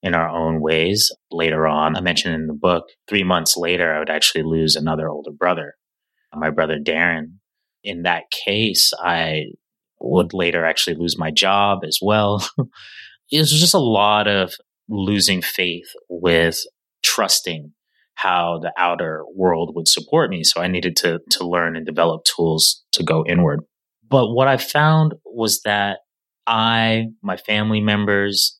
in 0.03 0.13
our 0.13 0.29
own 0.29 0.61
ways. 0.61 1.11
Later 1.31 1.65
on, 1.65 1.95
I 1.95 2.01
mentioned 2.01 2.35
in 2.35 2.45
the 2.45 2.53
book, 2.53 2.85
three 3.07 3.23
months 3.23 3.57
later, 3.57 3.91
I 3.91 3.99
would 3.99 4.11
actually 4.11 4.43
lose 4.43 4.75
another 4.75 5.09
older 5.09 5.31
brother, 5.31 5.73
my 6.33 6.51
brother 6.51 6.77
Darren. 6.77 7.37
In 7.83 8.03
that 8.03 8.23
case, 8.45 8.91
I 9.01 9.45
would 9.99 10.33
later 10.33 10.63
actually 10.63 10.97
lose 10.97 11.17
my 11.17 11.31
job 11.31 11.79
as 11.83 11.97
well. 12.01 12.47
it 13.31 13.39
was 13.39 13.51
just 13.51 13.73
a 13.73 13.79
lot 13.79 14.27
of 14.27 14.53
losing 14.89 15.41
faith 15.41 15.87
with 16.09 16.59
trusting 17.03 17.73
how 18.15 18.59
the 18.61 18.71
outer 18.77 19.23
world 19.35 19.73
would 19.75 19.87
support 19.87 20.29
me. 20.29 20.43
So 20.43 20.61
I 20.61 20.67
needed 20.67 20.95
to, 20.97 21.19
to 21.31 21.47
learn 21.47 21.75
and 21.75 21.85
develop 21.85 22.23
tools 22.23 22.83
to 22.93 23.03
go 23.03 23.23
inward. 23.27 23.59
But 24.09 24.33
what 24.33 24.47
I 24.47 24.57
found 24.57 25.13
was 25.25 25.61
that 25.65 25.99
I, 26.47 27.07
my 27.21 27.37
family 27.37 27.81
members, 27.81 28.57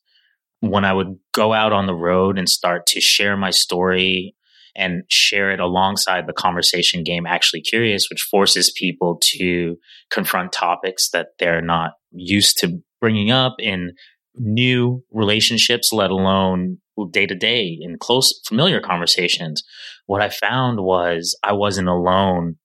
when 0.60 0.86
I 0.86 0.94
would 0.94 1.18
go 1.34 1.54
out 1.54 1.74
on 1.74 1.88
the 1.88 1.96
road 1.96 2.38
and 2.38 2.50
start 2.50 2.86
to 2.88 3.02
share 3.02 3.38
my 3.38 3.50
story 3.50 4.36
and 4.76 5.04
share 5.10 5.50
it 5.50 5.60
alongside 5.60 6.28
the 6.28 6.34
conversation 6.34 7.04
game 7.04 7.26
actually 7.26 7.62
curious 7.62 8.10
which 8.10 8.22
forces 8.22 8.72
people 8.78 9.20
to 9.22 9.76
confront 10.12 10.52
topics 10.52 11.10
that 11.10 11.30
they're 11.40 11.62
not 11.62 11.94
used 12.12 12.60
to 12.60 12.80
bringing 13.02 13.32
up 13.32 13.56
in 13.60 13.94
new 14.40 15.04
relationships 15.12 15.92
let 15.92 16.12
alone 16.12 16.78
day 17.12 17.26
to 17.26 17.36
day 17.36 17.78
in 17.80 17.98
close 17.98 18.42
familiar 18.48 18.82
conversations 18.82 19.64
what 20.08 20.22
i 20.22 20.30
found 20.30 20.80
was 20.80 21.38
i 21.44 21.52
wasn't 21.52 21.88
alone 21.88 22.56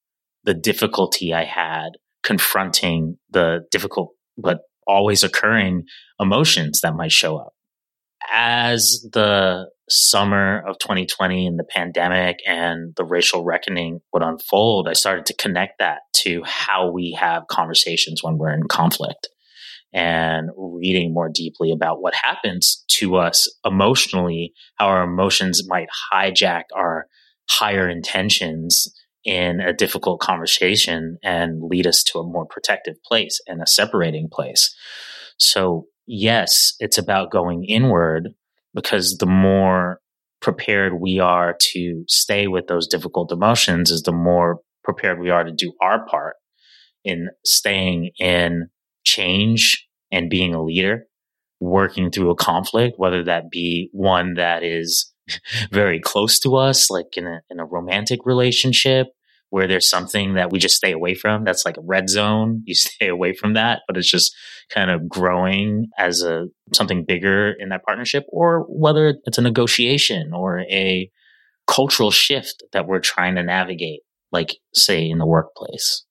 the 0.44 0.54
difficulty 0.54 1.34
i 1.34 1.44
had 1.44 1.90
confronting 2.22 3.18
the 3.30 3.60
difficult 3.70 4.10
but 4.38 4.60
always 4.86 5.22
occurring 5.22 5.84
emotions 6.20 6.80
that 6.80 6.94
might 6.94 7.12
show 7.12 7.36
up. 7.36 7.54
As 8.30 9.06
the 9.12 9.68
summer 9.88 10.62
of 10.66 10.78
2020 10.78 11.46
and 11.46 11.58
the 11.58 11.64
pandemic 11.64 12.38
and 12.46 12.94
the 12.96 13.04
racial 13.04 13.44
reckoning 13.44 14.00
would 14.12 14.22
unfold, 14.22 14.88
I 14.88 14.92
started 14.92 15.26
to 15.26 15.34
connect 15.34 15.78
that 15.80 16.00
to 16.18 16.42
how 16.44 16.90
we 16.90 17.16
have 17.18 17.48
conversations 17.48 18.22
when 18.22 18.38
we're 18.38 18.54
in 18.54 18.68
conflict 18.68 19.28
and 19.92 20.50
reading 20.56 21.12
more 21.12 21.28
deeply 21.28 21.70
about 21.72 22.00
what 22.00 22.14
happens 22.14 22.84
to 22.88 23.16
us 23.16 23.48
emotionally, 23.64 24.52
how 24.76 24.86
our 24.86 25.04
emotions 25.04 25.62
might 25.68 25.88
hijack 26.12 26.64
our 26.74 27.06
higher 27.48 27.88
intentions 27.88 28.92
in 29.24 29.60
a 29.60 29.72
difficult 29.72 30.20
conversation 30.20 31.18
and 31.22 31.62
lead 31.62 31.86
us 31.86 32.02
to 32.02 32.18
a 32.18 32.26
more 32.26 32.46
protective 32.46 32.96
place 33.06 33.40
and 33.46 33.62
a 33.62 33.66
separating 33.66 34.28
place. 34.30 34.74
So, 35.38 35.86
yes, 36.06 36.74
it's 36.80 36.98
about 36.98 37.30
going 37.30 37.64
inward 37.64 38.30
because 38.74 39.18
the 39.18 39.26
more 39.26 40.00
prepared 40.40 40.94
we 41.00 41.20
are 41.20 41.56
to 41.72 42.04
stay 42.08 42.48
with 42.48 42.66
those 42.66 42.88
difficult 42.88 43.30
emotions 43.30 43.90
is 43.90 44.02
the 44.02 44.12
more 44.12 44.60
prepared 44.82 45.20
we 45.20 45.30
are 45.30 45.44
to 45.44 45.52
do 45.52 45.72
our 45.80 46.04
part 46.06 46.34
in 47.04 47.28
staying 47.44 48.10
in 48.18 48.68
change 49.04 49.86
and 50.10 50.30
being 50.30 50.54
a 50.54 50.62
leader, 50.62 51.06
working 51.60 52.10
through 52.10 52.30
a 52.30 52.36
conflict, 52.36 52.98
whether 52.98 53.24
that 53.24 53.50
be 53.50 53.88
one 53.92 54.34
that 54.34 54.62
is 54.62 55.12
very 55.72 56.00
close 56.00 56.38
to 56.40 56.56
us, 56.56 56.90
like 56.90 57.16
in 57.16 57.26
a, 57.26 57.40
in 57.50 57.60
a 57.60 57.64
romantic 57.64 58.20
relationship, 58.24 59.08
where 59.50 59.68
there's 59.68 59.88
something 59.88 60.34
that 60.34 60.50
we 60.50 60.58
just 60.58 60.76
stay 60.76 60.92
away 60.92 61.14
from. 61.14 61.44
That's 61.44 61.66
like 61.66 61.76
a 61.76 61.82
red 61.82 62.08
zone. 62.08 62.62
You 62.66 62.74
stay 62.74 63.08
away 63.08 63.34
from 63.34 63.54
that, 63.54 63.80
but 63.86 63.96
it's 63.96 64.10
just 64.10 64.34
kind 64.70 64.90
of 64.90 65.08
growing 65.08 65.88
as 65.98 66.22
a 66.22 66.46
something 66.72 67.04
bigger 67.06 67.52
in 67.58 67.68
that 67.68 67.84
partnership, 67.84 68.24
or 68.28 68.66
whether 68.68 69.14
it's 69.24 69.38
a 69.38 69.42
negotiation 69.42 70.32
or 70.34 70.60
a 70.60 71.10
cultural 71.66 72.10
shift 72.10 72.62
that 72.72 72.86
we're 72.86 73.00
trying 73.00 73.34
to 73.34 73.42
navigate, 73.42 74.00
like 74.30 74.56
say 74.74 75.08
in 75.08 75.18
the 75.18 75.26
workplace. 75.26 76.04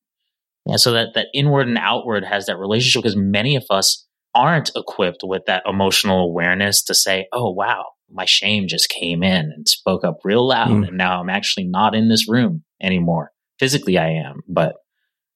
Yeah, 0.71 0.77
so 0.77 0.93
that 0.93 1.15
that 1.15 1.27
inward 1.33 1.67
and 1.67 1.77
outward 1.77 2.23
has 2.23 2.45
that 2.45 2.57
relationship 2.57 3.03
because 3.03 3.17
many 3.17 3.57
of 3.57 3.65
us 3.69 4.07
aren't 4.33 4.71
equipped 4.73 5.21
with 5.21 5.43
that 5.47 5.63
emotional 5.65 6.23
awareness 6.23 6.81
to 6.83 6.95
say, 6.95 7.27
oh, 7.33 7.51
wow, 7.51 7.87
my 8.09 8.23
shame 8.23 8.69
just 8.69 8.87
came 8.87 9.21
in 9.21 9.51
and 9.51 9.67
spoke 9.67 10.05
up 10.05 10.19
real 10.23 10.47
loud. 10.47 10.69
Mm. 10.69 10.87
And 10.87 10.97
now 10.97 11.19
I'm 11.19 11.29
actually 11.29 11.65
not 11.65 11.93
in 11.93 12.07
this 12.07 12.29
room 12.29 12.63
anymore. 12.81 13.31
Physically, 13.59 13.97
I 13.97 14.11
am, 14.11 14.43
but 14.47 14.75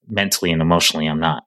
mentally 0.08 0.52
and 0.52 0.62
emotionally, 0.62 1.06
I'm 1.06 1.20
not. 1.20 1.42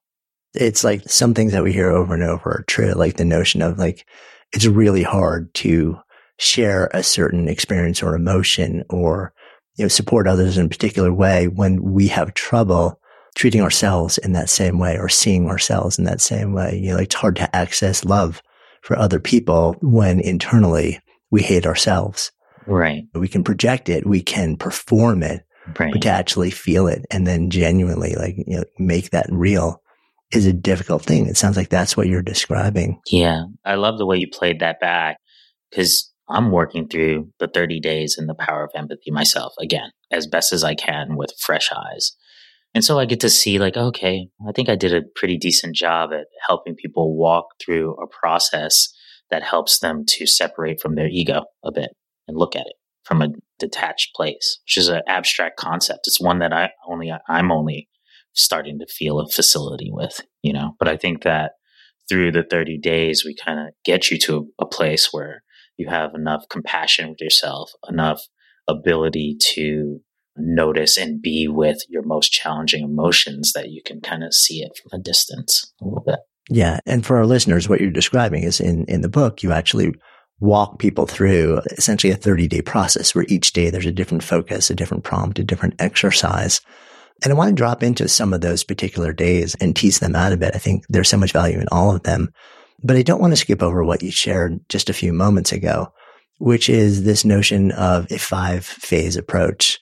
It's 0.53 0.83
like 0.83 1.09
some 1.09 1.33
things 1.33 1.51
that 1.53 1.63
we 1.63 1.73
hear 1.73 1.89
over 1.89 2.13
and 2.13 2.23
over 2.23 2.49
are 2.49 2.65
true, 2.67 2.93
like 2.93 3.17
the 3.17 3.25
notion 3.25 3.63
of 3.63 3.79
like, 3.79 4.05
it's 4.51 4.67
really 4.67 5.03
hard 5.03 5.51
to 5.55 5.97
share 6.37 6.89
a 6.93 7.01
certain 7.01 7.47
experience 7.47 8.03
or 8.03 8.15
emotion 8.15 8.83
or, 8.89 9.33
you 9.77 9.85
know, 9.85 9.89
support 9.89 10.27
others 10.27 10.59
in 10.59 10.67
a 10.67 10.69
particular 10.69 11.11
way 11.11 11.47
when 11.47 11.81
we 11.81 12.07
have 12.07 12.35
trouble 12.35 12.99
treating 13.39 13.61
ourselves 13.61 14.17
in 14.17 14.33
that 14.33 14.49
same 14.49 14.79
way 14.79 14.97
or 14.97 15.07
seeing 15.07 15.47
ourselves 15.47 15.97
in 15.97 16.03
that 16.03 16.19
same 16.19 16.51
way. 16.51 16.77
You 16.77 16.91
know, 16.91 16.97
it's 16.99 17.15
hard 17.15 17.37
to 17.37 17.55
access 17.55 18.03
love 18.03 18.43
for 18.81 18.99
other 18.99 19.17
people 19.17 19.77
when 19.79 20.19
internally 20.19 20.99
we 21.31 21.41
hate 21.41 21.65
ourselves. 21.65 22.33
Right. 22.67 23.03
We 23.13 23.29
can 23.29 23.45
project 23.45 23.87
it. 23.87 24.05
We 24.05 24.21
can 24.21 24.57
perform 24.57 25.23
it, 25.23 25.43
right. 25.79 25.93
but 25.93 26.01
to 26.01 26.09
actually 26.09 26.51
feel 26.51 26.87
it 26.87 27.05
and 27.09 27.25
then 27.25 27.49
genuinely 27.49 28.13
like, 28.15 28.35
you 28.45 28.57
know, 28.57 28.65
make 28.77 29.11
that 29.11 29.27
real 29.29 29.81
is 30.33 30.45
a 30.45 30.51
difficult 30.51 31.05
thing. 31.05 31.25
It 31.25 31.37
sounds 31.37 31.55
like 31.55 31.69
that's 31.69 31.95
what 31.95 32.07
you're 32.07 32.21
describing. 32.21 32.99
Yeah. 33.07 33.43
I 33.63 33.75
love 33.75 33.99
the 33.99 34.05
way 34.05 34.17
you 34.17 34.27
played 34.27 34.59
that 34.59 34.81
back 34.81 35.17
because 35.71 36.11
I'm 36.27 36.51
working 36.51 36.89
through 36.89 37.29
the 37.39 37.47
30 37.47 37.79
days 37.79 38.17
in 38.19 38.27
the 38.27 38.35
power 38.35 38.65
of 38.65 38.71
empathy 38.75 39.11
myself 39.11 39.53
again, 39.61 39.91
as 40.11 40.27
best 40.27 40.51
as 40.51 40.65
I 40.65 40.75
can 40.75 41.15
with 41.15 41.31
fresh 41.39 41.69
eyes. 41.71 42.17
And 42.73 42.83
so 42.83 42.99
I 42.99 43.05
get 43.05 43.19
to 43.21 43.29
see, 43.29 43.57
like, 43.57 43.77
okay, 43.77 44.27
I 44.47 44.51
think 44.51 44.69
I 44.69 44.75
did 44.75 44.93
a 44.93 45.01
pretty 45.15 45.37
decent 45.37 45.75
job 45.75 46.11
at 46.13 46.27
helping 46.47 46.75
people 46.75 47.17
walk 47.17 47.45
through 47.63 47.95
a 47.95 48.07
process 48.07 48.89
that 49.31 49.43
helps 49.43 49.79
them 49.79 50.03
to 50.07 50.27
separate 50.27 50.79
from 50.79 50.95
their 50.95 51.07
ego 51.07 51.45
a 51.63 51.71
bit 51.71 51.91
and 52.27 52.37
look 52.37 52.55
at 52.55 52.67
it 52.67 52.73
from 53.03 53.21
a 53.21 53.29
detached 53.57 54.13
place, 54.15 54.59
which 54.65 54.77
is 54.77 54.87
an 54.87 55.01
abstract 55.07 55.57
concept. 55.57 56.01
It's 56.05 56.21
one 56.21 56.39
that 56.39 56.53
I 56.53 56.69
only, 56.87 57.11
I'm 57.27 57.51
only 57.51 57.89
starting 58.33 58.79
to 58.79 58.85
feel 58.87 59.19
a 59.19 59.27
facility 59.27 59.89
with, 59.91 60.21
you 60.43 60.53
know, 60.53 60.75
but 60.77 60.87
I 60.87 60.95
think 60.95 61.23
that 61.23 61.53
through 62.07 62.31
the 62.31 62.43
30 62.49 62.77
days, 62.79 63.23
we 63.25 63.35
kind 63.35 63.59
of 63.59 63.73
get 63.83 64.11
you 64.11 64.17
to 64.19 64.51
a, 64.59 64.63
a 64.63 64.67
place 64.67 65.09
where 65.11 65.43
you 65.77 65.89
have 65.89 66.11
enough 66.13 66.43
compassion 66.49 67.09
with 67.09 67.21
yourself, 67.21 67.71
enough 67.87 68.21
ability 68.67 69.37
to 69.55 70.01
notice 70.37 70.97
and 70.97 71.21
be 71.21 71.47
with 71.47 71.81
your 71.89 72.03
most 72.03 72.31
challenging 72.31 72.83
emotions 72.83 73.53
that 73.53 73.69
you 73.69 73.81
can 73.85 74.01
kind 74.01 74.23
of 74.23 74.33
see 74.33 74.61
it 74.61 74.71
from 74.81 74.99
a 74.99 75.03
distance 75.03 75.73
a 75.81 75.85
little 75.85 76.03
bit. 76.05 76.19
Yeah. 76.49 76.79
And 76.85 77.05
for 77.05 77.17
our 77.17 77.25
listeners, 77.25 77.69
what 77.69 77.79
you're 77.79 77.91
describing 77.91 78.43
is 78.43 78.59
in, 78.59 78.85
in 78.85 79.01
the 79.01 79.09
book, 79.09 79.43
you 79.43 79.51
actually 79.51 79.93
walk 80.39 80.79
people 80.79 81.05
through 81.05 81.59
essentially 81.77 82.11
a 82.11 82.17
30 82.17 82.47
day 82.47 82.61
process 82.61 83.13
where 83.13 83.25
each 83.27 83.53
day 83.53 83.69
there's 83.69 83.85
a 83.85 83.91
different 83.91 84.23
focus, 84.23 84.69
a 84.69 84.75
different 84.75 85.03
prompt, 85.03 85.39
a 85.39 85.43
different 85.43 85.75
exercise. 85.79 86.61
And 87.23 87.33
I 87.33 87.35
want 87.35 87.49
to 87.49 87.55
drop 87.55 87.83
into 87.83 88.07
some 88.07 88.33
of 88.33 88.41
those 88.41 88.63
particular 88.63 89.11
days 89.11 89.55
and 89.59 89.75
tease 89.75 89.99
them 89.99 90.15
out 90.15 90.31
a 90.31 90.37
bit. 90.37 90.55
I 90.55 90.59
think 90.59 90.85
there's 90.87 91.09
so 91.09 91.17
much 91.17 91.33
value 91.33 91.59
in 91.59 91.67
all 91.71 91.93
of 91.93 92.03
them, 92.03 92.29
but 92.81 92.95
I 92.95 93.01
don't 93.01 93.19
want 93.19 93.33
to 93.33 93.37
skip 93.37 93.61
over 93.61 93.83
what 93.83 94.01
you 94.01 94.11
shared 94.11 94.59
just 94.69 94.89
a 94.89 94.93
few 94.93 95.11
moments 95.11 95.51
ago, 95.51 95.91
which 96.37 96.69
is 96.69 97.03
this 97.03 97.25
notion 97.25 97.71
of 97.71 98.09
a 98.09 98.17
five 98.17 98.65
phase 98.65 99.17
approach 99.17 99.78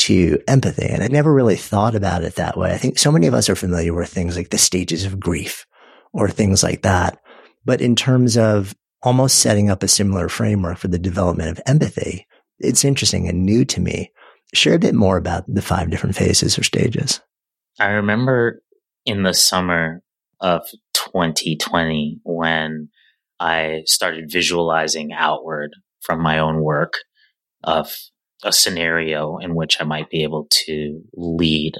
to 0.00 0.42
empathy. 0.48 0.86
And 0.86 1.02
I 1.02 1.08
never 1.08 1.32
really 1.32 1.56
thought 1.56 1.94
about 1.94 2.24
it 2.24 2.36
that 2.36 2.56
way. 2.56 2.72
I 2.72 2.78
think 2.78 2.98
so 2.98 3.12
many 3.12 3.26
of 3.26 3.34
us 3.34 3.50
are 3.50 3.54
familiar 3.54 3.92
with 3.92 4.08
things 4.08 4.34
like 4.34 4.48
the 4.48 4.56
stages 4.56 5.04
of 5.04 5.20
grief 5.20 5.66
or 6.14 6.28
things 6.28 6.62
like 6.62 6.82
that. 6.82 7.18
But 7.66 7.82
in 7.82 7.96
terms 7.96 8.38
of 8.38 8.74
almost 9.02 9.38
setting 9.38 9.68
up 9.68 9.82
a 9.82 9.88
similar 9.88 10.30
framework 10.30 10.78
for 10.78 10.88
the 10.88 10.98
development 10.98 11.50
of 11.50 11.60
empathy, 11.66 12.26
it's 12.58 12.84
interesting 12.84 13.28
and 13.28 13.44
new 13.44 13.66
to 13.66 13.80
me. 13.80 14.10
Share 14.54 14.74
a 14.74 14.78
bit 14.78 14.94
more 14.94 15.18
about 15.18 15.44
the 15.46 15.62
five 15.62 15.90
different 15.90 16.16
phases 16.16 16.58
or 16.58 16.62
stages. 16.62 17.20
I 17.78 17.88
remember 17.88 18.62
in 19.04 19.22
the 19.22 19.34
summer 19.34 20.02
of 20.40 20.62
2020 20.94 22.20
when 22.24 22.88
I 23.38 23.82
started 23.84 24.30
visualizing 24.30 25.12
outward 25.12 25.72
from 26.00 26.22
my 26.22 26.38
own 26.38 26.62
work 26.62 26.94
of 27.62 27.92
a 28.44 28.52
scenario 28.52 29.38
in 29.38 29.54
which 29.54 29.78
I 29.80 29.84
might 29.84 30.10
be 30.10 30.22
able 30.22 30.46
to 30.66 31.02
lead 31.14 31.74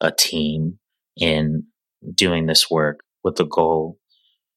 a 0.00 0.12
team 0.12 0.78
in 1.16 1.64
doing 2.14 2.46
this 2.46 2.70
work 2.70 3.00
with 3.22 3.36
the 3.36 3.46
goal, 3.46 3.98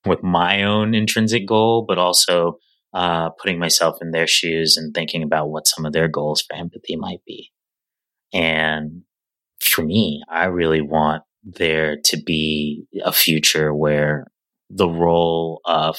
with 0.06 0.24
my 0.24 0.63
own 0.63 0.94
intrinsic 0.94 1.48
goal, 1.48 1.86
but 1.88 1.98
also 1.98 2.58
uh, 2.94 3.30
putting 3.42 3.60
myself 3.60 3.98
in 4.01 4.12
their 4.12 4.27
shoes 4.27 4.77
and 4.77 4.94
thinking 4.94 5.24
about 5.24 5.50
what 5.50 5.68
some 5.68 5.86
of 5.86 5.94
their 5.94 6.08
goals 6.08 6.42
for 6.42 6.56
empathy 6.56 6.96
might 6.96 7.24
be. 7.25 7.51
And 8.34 9.04
for 9.60 9.84
me, 9.84 10.22
I 10.30 10.46
really 10.46 10.82
want 10.82 11.24
there 11.44 11.98
to 12.06 12.18
be 12.22 12.86
a 13.04 13.12
future 13.12 13.74
where 13.74 14.27
the 14.70 14.89
role 14.89 15.62
of 15.66 15.98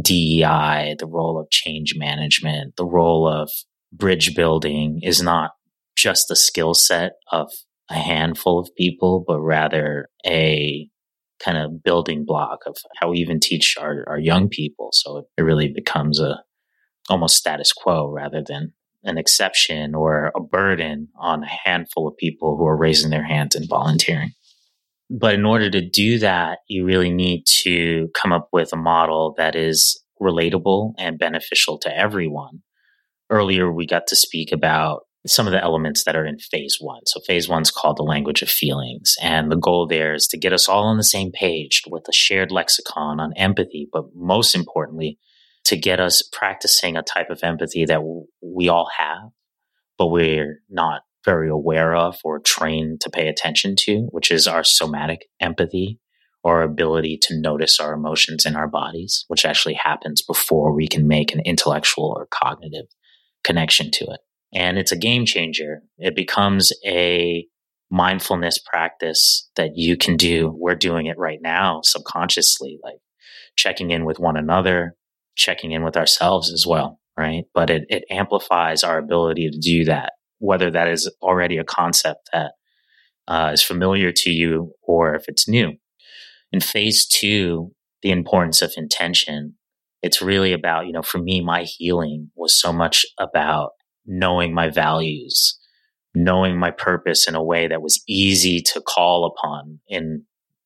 DEI, 0.00 0.96
the 0.98 1.06
role 1.06 1.40
of 1.40 1.50
change 1.50 1.94
management, 1.96 2.76
the 2.76 2.84
role 2.84 3.26
of 3.26 3.50
bridge 3.92 4.34
building 4.34 5.00
is 5.02 5.22
not 5.22 5.52
just 5.96 6.30
a 6.30 6.36
skill 6.36 6.74
set 6.74 7.12
of 7.32 7.50
a 7.90 7.94
handful 7.94 8.58
of 8.58 8.74
people, 8.76 9.24
but 9.26 9.40
rather 9.40 10.08
a 10.26 10.88
kind 11.38 11.58
of 11.58 11.82
building 11.82 12.24
block 12.24 12.60
of 12.66 12.76
how 12.96 13.10
we 13.10 13.18
even 13.18 13.40
teach 13.40 13.76
our, 13.78 14.04
our 14.08 14.18
young 14.18 14.48
people. 14.48 14.90
So 14.92 15.26
it 15.36 15.42
really 15.42 15.72
becomes 15.72 16.20
a 16.20 16.42
almost 17.08 17.36
status 17.36 17.72
quo 17.72 18.08
rather 18.08 18.42
than 18.44 18.72
an 19.04 19.18
exception 19.18 19.94
or 19.94 20.32
a 20.34 20.40
burden 20.40 21.08
on 21.16 21.44
a 21.44 21.48
handful 21.64 22.08
of 22.08 22.16
people 22.16 22.56
who 22.56 22.66
are 22.66 22.76
raising 22.76 23.10
their 23.10 23.24
hands 23.24 23.54
and 23.54 23.68
volunteering. 23.68 24.32
But 25.08 25.34
in 25.34 25.44
order 25.44 25.70
to 25.70 25.88
do 25.88 26.18
that, 26.18 26.58
you 26.68 26.84
really 26.84 27.12
need 27.12 27.44
to 27.62 28.08
come 28.20 28.32
up 28.32 28.48
with 28.52 28.72
a 28.72 28.76
model 28.76 29.34
that 29.38 29.54
is 29.54 30.02
relatable 30.20 30.94
and 30.98 31.18
beneficial 31.18 31.78
to 31.78 31.96
everyone 31.96 32.62
earlier 33.30 33.72
we 33.72 33.86
got 33.86 34.06
to 34.08 34.16
speak 34.16 34.52
about 34.52 35.02
some 35.26 35.46
of 35.46 35.52
the 35.52 35.62
elements 35.62 36.04
that 36.04 36.14
are 36.14 36.24
in 36.24 36.38
phase 36.38 36.76
one. 36.80 37.02
So 37.06 37.20
phase 37.26 37.48
one 37.48 37.62
is 37.62 37.70
called 37.70 37.96
the 37.96 38.04
language 38.04 38.42
of 38.42 38.48
feelings. 38.48 39.16
And 39.20 39.50
the 39.50 39.56
goal 39.56 39.86
there 39.86 40.14
is 40.14 40.28
to 40.28 40.38
get 40.38 40.52
us 40.52 40.68
all 40.68 40.84
on 40.84 40.98
the 40.98 41.04
same 41.04 41.32
page 41.32 41.82
with 41.90 42.04
a 42.08 42.12
shared 42.12 42.52
lexicon 42.52 43.18
on 43.18 43.32
empathy, 43.36 43.88
but 43.92 44.04
most 44.14 44.54
importantly, 44.54 45.18
to 45.64 45.76
get 45.76 45.98
us 45.98 46.22
practicing 46.32 46.96
a 46.96 47.02
type 47.02 47.28
of 47.28 47.40
empathy 47.42 47.84
that 47.86 48.02
we 48.40 48.68
all 48.68 48.88
have, 48.96 49.30
but 49.98 50.06
we're 50.06 50.60
not 50.70 51.02
very 51.24 51.48
aware 51.48 51.96
of 51.96 52.18
or 52.22 52.38
trained 52.38 53.00
to 53.00 53.10
pay 53.10 53.26
attention 53.26 53.74
to, 53.76 54.06
which 54.12 54.30
is 54.30 54.46
our 54.46 54.62
somatic 54.62 55.26
empathy 55.40 55.98
our 56.46 56.62
ability 56.62 57.18
to 57.20 57.38
notice 57.40 57.80
our 57.80 57.92
emotions 57.92 58.46
in 58.46 58.54
our 58.54 58.68
bodies, 58.68 59.24
which 59.26 59.44
actually 59.44 59.74
happens 59.74 60.22
before 60.22 60.72
we 60.72 60.86
can 60.86 61.08
make 61.08 61.34
an 61.34 61.40
intellectual 61.40 62.14
or 62.16 62.28
cognitive 62.30 62.86
connection 63.46 63.90
to 63.92 64.04
it. 64.04 64.20
And 64.52 64.78
it's 64.78 64.92
a 64.92 64.98
game 64.98 65.24
changer. 65.24 65.82
It 65.98 66.14
becomes 66.14 66.72
a 66.84 67.46
mindfulness 67.90 68.58
practice 68.58 69.48
that 69.56 69.70
you 69.76 69.96
can 69.96 70.16
do. 70.16 70.52
We're 70.54 70.74
doing 70.74 71.06
it 71.06 71.18
right 71.18 71.38
now 71.40 71.80
subconsciously, 71.84 72.78
like 72.82 72.96
checking 73.56 73.90
in 73.90 74.04
with 74.04 74.18
one 74.18 74.36
another, 74.36 74.96
checking 75.36 75.72
in 75.72 75.84
with 75.84 75.96
ourselves 75.96 76.52
as 76.52 76.66
well, 76.66 77.00
right? 77.16 77.44
But 77.54 77.70
it, 77.70 77.84
it 77.88 78.04
amplifies 78.10 78.82
our 78.82 78.98
ability 78.98 79.50
to 79.50 79.58
do 79.58 79.84
that, 79.84 80.14
whether 80.38 80.70
that 80.70 80.88
is 80.88 81.10
already 81.22 81.58
a 81.58 81.64
concept 81.64 82.28
that 82.32 82.52
uh, 83.28 83.50
is 83.52 83.62
familiar 83.62 84.12
to 84.12 84.30
you 84.30 84.72
or 84.82 85.14
if 85.14 85.24
it's 85.28 85.48
new. 85.48 85.72
In 86.52 86.60
phase 86.60 87.06
two, 87.06 87.72
the 88.02 88.10
importance 88.10 88.62
of 88.62 88.72
intention 88.76 89.54
it's 90.06 90.22
really 90.22 90.52
about, 90.52 90.86
you 90.86 90.92
know, 90.92 91.02
for 91.02 91.18
me, 91.18 91.40
my 91.40 91.64
healing 91.64 92.30
was 92.36 92.58
so 92.58 92.72
much 92.72 93.04
about 93.18 93.70
knowing 94.06 94.54
my 94.54 94.70
values, 94.70 95.58
knowing 96.14 96.56
my 96.56 96.70
purpose 96.70 97.26
in 97.26 97.34
a 97.34 97.42
way 97.42 97.66
that 97.66 97.82
was 97.82 98.02
easy 98.08 98.60
to 98.60 98.80
call 98.80 99.26
upon 99.26 99.80
in 99.88 100.22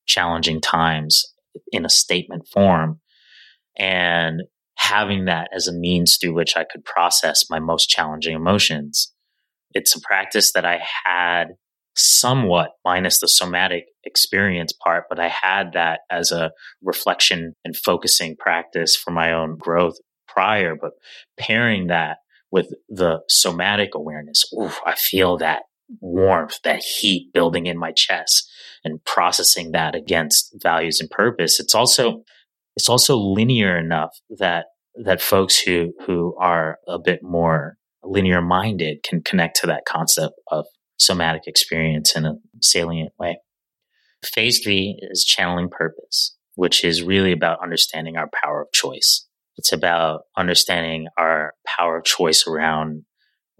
challenging 0.06 0.60
times 0.60 1.24
in 1.72 1.86
a 1.86 1.88
statement 1.88 2.46
form 2.52 3.00
and 3.78 4.42
having 4.76 5.24
that 5.24 5.48
as 5.54 5.66
a 5.66 5.72
means 5.72 6.18
through 6.20 6.34
which 6.34 6.54
I 6.54 6.66
could 6.70 6.84
process 6.84 7.48
my 7.48 7.60
most 7.60 7.88
challenging 7.88 8.36
emotions. 8.36 9.14
It's 9.72 9.96
a 9.96 10.00
practice 10.00 10.52
that 10.52 10.66
I 10.66 10.80
had 11.06 11.54
somewhat 11.94 12.70
minus 12.84 13.20
the 13.20 13.26
somatic 13.26 13.86
experience 14.04 14.72
part, 14.72 15.04
but 15.08 15.18
I 15.18 15.28
had 15.28 15.72
that 15.74 16.00
as 16.10 16.32
a 16.32 16.52
reflection 16.82 17.54
and 17.64 17.76
focusing 17.76 18.36
practice 18.36 18.96
for 18.96 19.10
my 19.10 19.32
own 19.32 19.56
growth 19.58 19.96
prior. 20.28 20.76
But 20.80 20.92
pairing 21.38 21.88
that 21.88 22.18
with 22.50 22.72
the 22.88 23.20
somatic 23.28 23.94
awareness, 23.94 24.44
ooh, 24.58 24.72
I 24.86 24.94
feel 24.94 25.36
that 25.38 25.62
warmth, 26.00 26.60
that 26.62 26.82
heat 26.82 27.32
building 27.32 27.66
in 27.66 27.78
my 27.78 27.92
chest 27.92 28.48
and 28.84 29.04
processing 29.04 29.72
that 29.72 29.94
against 29.94 30.54
values 30.62 31.00
and 31.00 31.10
purpose. 31.10 31.60
It's 31.60 31.74
also, 31.74 32.22
it's 32.76 32.88
also 32.88 33.16
linear 33.16 33.76
enough 33.76 34.16
that, 34.38 34.66
that 35.04 35.20
folks 35.20 35.58
who, 35.58 35.92
who 36.06 36.36
are 36.40 36.78
a 36.86 36.98
bit 36.98 37.20
more 37.22 37.76
linear 38.02 38.40
minded 38.40 39.02
can 39.02 39.22
connect 39.22 39.56
to 39.60 39.66
that 39.66 39.84
concept 39.86 40.34
of 40.50 40.66
somatic 41.00 41.42
experience 41.46 42.14
in 42.14 42.26
a 42.26 42.34
salient 42.60 43.12
way. 43.18 43.38
Phase 44.24 44.60
three 44.62 44.98
is 45.00 45.24
channeling 45.24 45.70
purpose, 45.70 46.36
which 46.54 46.84
is 46.84 47.02
really 47.02 47.32
about 47.32 47.62
understanding 47.62 48.16
our 48.16 48.28
power 48.28 48.62
of 48.62 48.72
choice. 48.72 49.26
It's 49.56 49.72
about 49.72 50.22
understanding 50.36 51.08
our 51.16 51.54
power 51.66 51.98
of 51.98 52.04
choice 52.04 52.46
around 52.46 53.04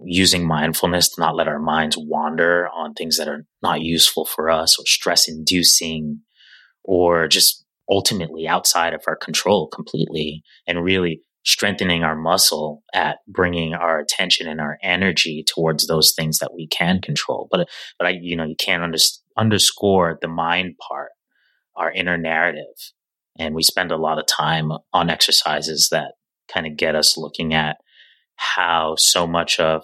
using 0.02 0.46
mindfulness 0.46 1.08
to 1.10 1.20
not 1.20 1.36
let 1.36 1.48
our 1.48 1.58
minds 1.58 1.96
wander 1.98 2.68
on 2.68 2.94
things 2.94 3.18
that 3.18 3.28
are 3.28 3.44
not 3.62 3.82
useful 3.82 4.24
for 4.24 4.50
us 4.50 4.78
or 4.78 4.86
stress 4.86 5.28
inducing 5.28 6.20
or 6.84 7.28
just 7.28 7.64
ultimately 7.90 8.46
outside 8.46 8.94
of 8.94 9.02
our 9.06 9.16
control 9.16 9.68
completely 9.68 10.42
and 10.66 10.84
really 10.84 11.22
strengthening 11.44 12.04
our 12.04 12.16
muscle 12.16 12.82
at 12.92 13.18
bringing 13.26 13.72
our 13.74 13.98
attention 13.98 14.46
and 14.46 14.60
our 14.60 14.78
energy 14.82 15.44
towards 15.46 15.86
those 15.86 16.12
things 16.12 16.38
that 16.38 16.52
we 16.54 16.66
can 16.66 17.00
control. 17.00 17.48
But, 17.50 17.68
but 17.98 18.06
I, 18.06 18.18
you 18.20 18.36
know, 18.36 18.44
you 18.44 18.56
can't 18.56 18.82
under, 18.82 18.98
underscore 19.36 20.18
the 20.20 20.28
mind 20.28 20.76
part, 20.86 21.10
our 21.76 21.90
inner 21.90 22.18
narrative. 22.18 22.92
And 23.38 23.54
we 23.54 23.62
spend 23.62 23.90
a 23.90 23.96
lot 23.96 24.18
of 24.18 24.26
time 24.26 24.70
on 24.92 25.08
exercises 25.08 25.88
that 25.90 26.12
kind 26.52 26.66
of 26.66 26.76
get 26.76 26.94
us 26.94 27.16
looking 27.16 27.54
at 27.54 27.78
how 28.36 28.96
so 28.98 29.26
much 29.26 29.58
of 29.58 29.82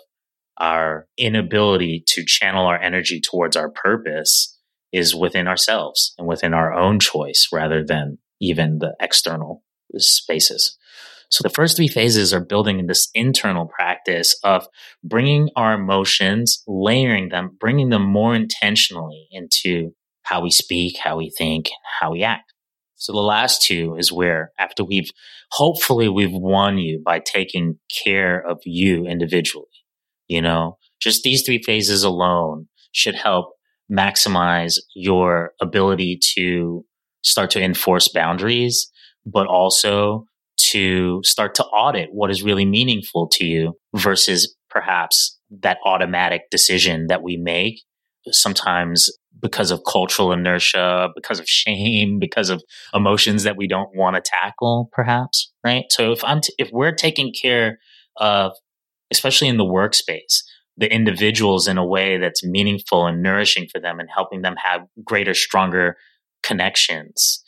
our 0.58 1.06
inability 1.18 2.02
to 2.06 2.24
channel 2.24 2.66
our 2.66 2.80
energy 2.80 3.20
towards 3.20 3.56
our 3.56 3.70
purpose 3.70 4.58
is 4.92 5.14
within 5.14 5.46
ourselves 5.46 6.14
and 6.18 6.26
within 6.26 6.54
our 6.54 6.72
own 6.72 6.98
choice 6.98 7.48
rather 7.52 7.84
than 7.84 8.18
even 8.40 8.78
the 8.78 8.94
external 9.00 9.62
spaces. 9.98 10.76
So 11.30 11.42
the 11.42 11.54
first 11.54 11.76
three 11.76 11.88
phases 11.88 12.32
are 12.32 12.44
building 12.44 12.86
this 12.86 13.08
internal 13.14 13.66
practice 13.66 14.38
of 14.44 14.66
bringing 15.02 15.50
our 15.56 15.74
emotions, 15.74 16.62
layering 16.66 17.30
them, 17.30 17.56
bringing 17.58 17.90
them 17.90 18.02
more 18.02 18.34
intentionally 18.34 19.26
into 19.30 19.90
how 20.22 20.40
we 20.40 20.50
speak, 20.50 20.98
how 21.02 21.16
we 21.16 21.32
think, 21.36 21.68
how 22.00 22.12
we 22.12 22.22
act. 22.22 22.52
So 22.96 23.12
the 23.12 23.18
last 23.18 23.62
two 23.62 23.96
is 23.96 24.10
where 24.10 24.52
after 24.58 24.84
we've, 24.84 25.10
hopefully 25.50 26.08
we've 26.08 26.32
won 26.32 26.78
you 26.78 27.02
by 27.04 27.20
taking 27.20 27.78
care 28.04 28.38
of 28.38 28.60
you 28.64 29.06
individually. 29.06 29.66
You 30.28 30.42
know, 30.42 30.78
just 31.00 31.22
these 31.22 31.42
three 31.44 31.62
phases 31.62 32.02
alone 32.02 32.68
should 32.92 33.14
help 33.14 33.50
maximize 33.92 34.76
your 34.94 35.52
ability 35.60 36.18
to 36.34 36.84
start 37.22 37.50
to 37.50 37.62
enforce 37.62 38.08
boundaries, 38.08 38.90
but 39.24 39.46
also 39.46 40.26
to 40.56 41.20
start 41.24 41.54
to 41.56 41.64
audit 41.64 42.08
what 42.12 42.30
is 42.30 42.42
really 42.42 42.64
meaningful 42.64 43.28
to 43.32 43.44
you 43.44 43.74
versus 43.94 44.56
perhaps 44.70 45.38
that 45.62 45.78
automatic 45.84 46.42
decision 46.50 47.06
that 47.08 47.22
we 47.22 47.36
make 47.36 47.82
sometimes 48.30 49.10
because 49.40 49.70
of 49.70 49.82
cultural 49.90 50.32
inertia, 50.32 51.08
because 51.14 51.38
of 51.38 51.48
shame, 51.48 52.18
because 52.18 52.50
of 52.50 52.62
emotions 52.94 53.42
that 53.44 53.56
we 53.56 53.66
don't 53.66 53.94
want 53.94 54.16
to 54.16 54.22
tackle, 54.24 54.88
perhaps, 54.92 55.52
right? 55.64 55.84
So 55.90 56.12
if 56.12 56.24
I'm, 56.24 56.40
t- 56.40 56.54
if 56.58 56.70
we're 56.72 56.94
taking 56.94 57.32
care 57.32 57.78
of, 58.16 58.52
especially 59.10 59.48
in 59.48 59.56
the 59.56 59.64
workspace, 59.64 60.42
the 60.76 60.92
individuals 60.92 61.68
in 61.68 61.78
a 61.78 61.86
way 61.86 62.18
that's 62.18 62.44
meaningful 62.44 63.06
and 63.06 63.22
nourishing 63.22 63.66
for 63.72 63.80
them 63.80 63.98
and 63.98 64.08
helping 64.14 64.42
them 64.42 64.56
have 64.62 64.82
greater, 65.04 65.32
stronger 65.32 65.96
connections, 66.42 67.42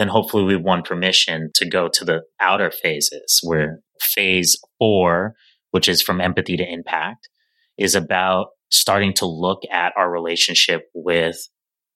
then 0.00 0.08
hopefully 0.08 0.44
we've 0.44 0.62
won 0.62 0.80
permission 0.80 1.50
to 1.54 1.68
go 1.68 1.86
to 1.92 2.06
the 2.06 2.22
outer 2.40 2.70
phases 2.70 3.38
where 3.42 3.80
phase 4.00 4.58
four, 4.78 5.34
which 5.72 5.90
is 5.90 6.00
from 6.00 6.22
empathy 6.22 6.56
to 6.56 6.66
impact, 6.66 7.28
is 7.76 7.94
about 7.94 8.46
starting 8.70 9.12
to 9.12 9.26
look 9.26 9.60
at 9.70 9.92
our 9.98 10.10
relationship 10.10 10.84
with 10.94 11.36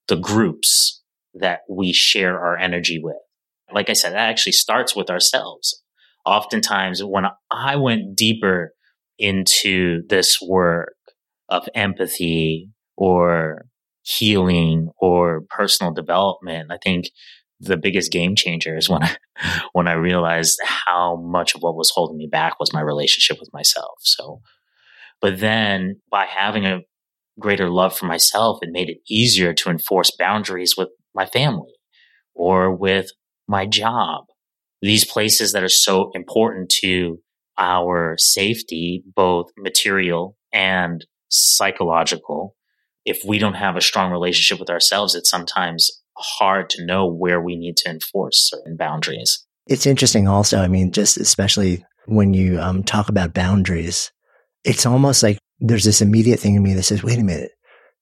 the 0.07 0.15
groups 0.15 1.01
that 1.33 1.61
we 1.67 1.91
share 1.91 2.39
our 2.39 2.55
energy 2.55 2.99
with. 3.01 3.15
Like 3.73 3.89
I 3.89 3.93
said, 3.93 4.13
that 4.13 4.29
actually 4.29 4.51
starts 4.51 4.95
with 4.95 5.09
ourselves. 5.09 5.81
Oftentimes, 6.27 7.03
when 7.03 7.25
I 7.49 7.75
went 7.75 8.15
deeper 8.15 8.73
into 9.17 10.03
this 10.09 10.37
work 10.39 10.93
of 11.49 11.67
empathy 11.73 12.69
or 12.95 13.65
healing 14.03 14.89
or 14.99 15.41
personal 15.49 15.91
development, 15.91 16.71
I 16.71 16.77
think 16.83 17.07
the 17.59 17.77
biggest 17.77 18.11
game 18.11 18.35
changer 18.35 18.77
is 18.77 18.89
when 18.89 19.03
I, 19.03 19.15
when 19.73 19.87
I 19.87 19.93
realized 19.93 20.59
how 20.63 21.15
much 21.15 21.55
of 21.55 21.61
what 21.61 21.75
was 21.75 21.91
holding 21.93 22.17
me 22.17 22.27
back 22.31 22.59
was 22.59 22.73
my 22.73 22.81
relationship 22.81 23.39
with 23.39 23.49
myself. 23.53 23.99
So 24.01 24.41
but 25.21 25.39
then 25.39 26.01
by 26.11 26.25
having 26.25 26.65
a 26.65 26.81
greater 27.39 27.69
love 27.69 27.97
for 27.97 28.05
myself, 28.05 28.59
it 28.61 28.69
made 28.71 28.89
it 28.89 28.97
easier 29.09 29.53
to 29.53 29.69
enforce 29.69 30.11
boundaries 30.17 30.75
with 30.77 30.89
my 31.13 31.25
family 31.25 31.73
or 32.33 32.75
with 32.75 33.09
my 33.47 33.65
job. 33.65 34.25
These 34.81 35.05
places 35.05 35.51
that 35.53 35.63
are 35.63 35.69
so 35.69 36.11
important 36.13 36.69
to 36.81 37.19
our 37.57 38.17
safety, 38.19 39.03
both 39.15 39.47
material 39.57 40.37
and 40.51 41.05
psychological. 41.29 42.55
If 43.05 43.23
we 43.25 43.39
don't 43.39 43.53
have 43.53 43.77
a 43.77 43.81
strong 43.81 44.11
relationship 44.11 44.59
with 44.59 44.69
ourselves, 44.69 45.15
it 45.15 45.25
sometimes 45.25 45.89
hard 46.17 46.69
to 46.71 46.85
know 46.85 47.07
where 47.07 47.41
we 47.41 47.55
need 47.55 47.77
to 47.77 47.89
enforce 47.89 48.49
certain 48.49 48.77
boundaries. 48.77 49.45
It's 49.67 49.85
interesting 49.85 50.27
also. 50.27 50.59
I 50.59 50.67
mean, 50.67 50.91
just 50.91 51.17
especially 51.17 51.83
when 52.05 52.33
you 52.33 52.59
um, 52.59 52.83
talk 52.83 53.09
about 53.09 53.33
boundaries, 53.33 54.11
it's 54.63 54.85
almost 54.85 55.23
like 55.23 55.37
there's 55.59 55.83
this 55.83 56.01
immediate 56.01 56.39
thing 56.39 56.55
in 56.55 56.63
me 56.63 56.73
that 56.73 56.83
says, 56.83 57.03
wait 57.03 57.19
a 57.19 57.23
minute, 57.23 57.51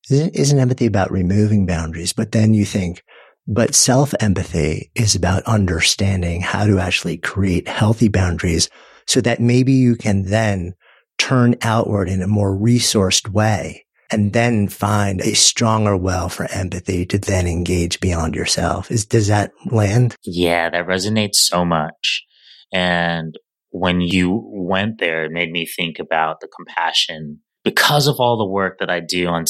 isn't, 0.09 0.35
isn't 0.35 0.59
empathy 0.59 0.85
about 0.85 1.11
removing 1.11 1.65
boundaries? 1.65 2.13
But 2.13 2.31
then 2.31 2.53
you 2.53 2.65
think, 2.65 3.01
but 3.47 3.75
self 3.75 4.13
empathy 4.19 4.91
is 4.95 5.15
about 5.15 5.43
understanding 5.43 6.41
how 6.41 6.65
to 6.65 6.79
actually 6.79 7.17
create 7.17 7.67
healthy 7.67 8.07
boundaries 8.07 8.69
so 9.05 9.21
that 9.21 9.41
maybe 9.41 9.73
you 9.73 9.95
can 9.95 10.23
then 10.23 10.73
turn 11.17 11.55
outward 11.61 12.09
in 12.09 12.21
a 12.21 12.27
more 12.27 12.55
resourced 12.55 13.29
way 13.29 13.85
and 14.13 14.33
then 14.33 14.67
find 14.67 15.21
a 15.21 15.33
stronger 15.33 15.97
well 15.97 16.29
for 16.29 16.45
empathy 16.51 17.05
to 17.07 17.17
then 17.17 17.47
engage 17.47 17.99
beyond 17.99 18.35
yourself. 18.35 18.91
Is, 18.91 19.05
does 19.05 19.27
that 19.27 19.51
land? 19.65 20.15
Yeah, 20.23 20.69
that 20.69 20.87
resonates 20.87 21.35
so 21.35 21.65
much. 21.65 22.23
And 22.71 23.35
when 23.69 24.01
you 24.01 24.41
went 24.51 24.99
there, 24.99 25.25
it 25.25 25.31
made 25.31 25.51
me 25.51 25.65
think 25.65 25.99
about 25.99 26.39
the 26.39 26.47
compassion 26.47 27.39
because 27.63 28.07
of 28.07 28.19
all 28.19 28.37
the 28.37 28.49
work 28.49 28.79
that 28.79 28.89
I 28.89 28.99
do 28.99 29.27
on 29.27 29.45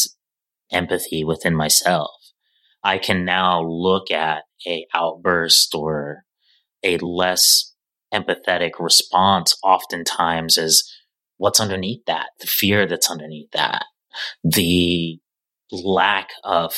empathy 0.72 1.24
within 1.24 1.56
myself. 1.56 2.12
I 2.84 2.98
can 2.98 3.26
now 3.26 3.62
look 3.62 4.12
at 4.12 4.44
a 4.68 4.86
outburst 4.94 5.74
or 5.76 6.24
a 6.84 6.98
less 6.98 7.74
empathetic 8.14 8.72
response 8.80 9.58
oftentimes 9.64 10.58
as 10.58 10.84
what's 11.38 11.60
underneath 11.60 12.06
that, 12.06 12.28
the 12.40 12.48
fear 12.48 12.86
that's 12.86 13.10
underneath 13.10 13.50
that, 13.52 13.86
the 14.44 15.20
lack 15.72 16.30
of, 16.44 16.74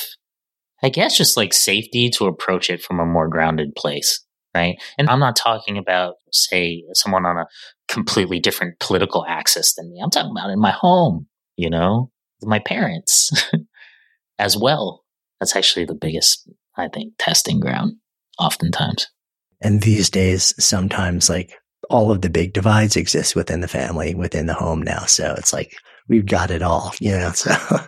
I 0.82 0.88
guess, 0.88 1.16
just 1.16 1.36
like 1.36 1.52
safety 1.52 2.10
to 2.10 2.26
approach 2.26 2.70
it 2.70 2.82
from 2.82 3.00
a 3.00 3.06
more 3.06 3.28
grounded 3.28 3.74
place 3.74 4.26
right? 4.56 4.82
And 4.96 5.08
I'm 5.10 5.20
not 5.20 5.36
talking 5.36 5.76
about, 5.76 6.14
say, 6.32 6.82
someone 6.94 7.26
on 7.26 7.36
a 7.36 7.46
completely 7.88 8.40
different 8.40 8.78
political 8.80 9.24
axis 9.26 9.74
than 9.74 9.90
me. 9.90 10.00
I'm 10.02 10.10
talking 10.10 10.30
about 10.30 10.50
in 10.50 10.58
my 10.58 10.70
home, 10.70 11.26
you 11.56 11.68
know, 11.68 12.10
my 12.42 12.58
parents 12.58 13.30
as 14.38 14.56
well. 14.56 15.04
That's 15.40 15.54
actually 15.54 15.84
the 15.84 15.94
biggest, 15.94 16.50
I 16.76 16.88
think, 16.88 17.14
testing 17.18 17.60
ground 17.60 17.96
oftentimes. 18.38 19.08
And 19.60 19.82
these 19.82 20.08
days, 20.08 20.54
sometimes 20.58 21.28
like 21.28 21.52
all 21.90 22.10
of 22.10 22.22
the 22.22 22.30
big 22.30 22.52
divides 22.54 22.96
exist 22.96 23.36
within 23.36 23.60
the 23.60 23.68
family, 23.68 24.14
within 24.14 24.46
the 24.46 24.54
home 24.54 24.82
now. 24.82 25.04
So 25.04 25.34
it's 25.36 25.52
like 25.52 25.76
we've 26.08 26.26
got 26.26 26.50
it 26.50 26.62
all, 26.62 26.92
you 27.00 27.12
know. 27.12 27.32
So 27.32 27.52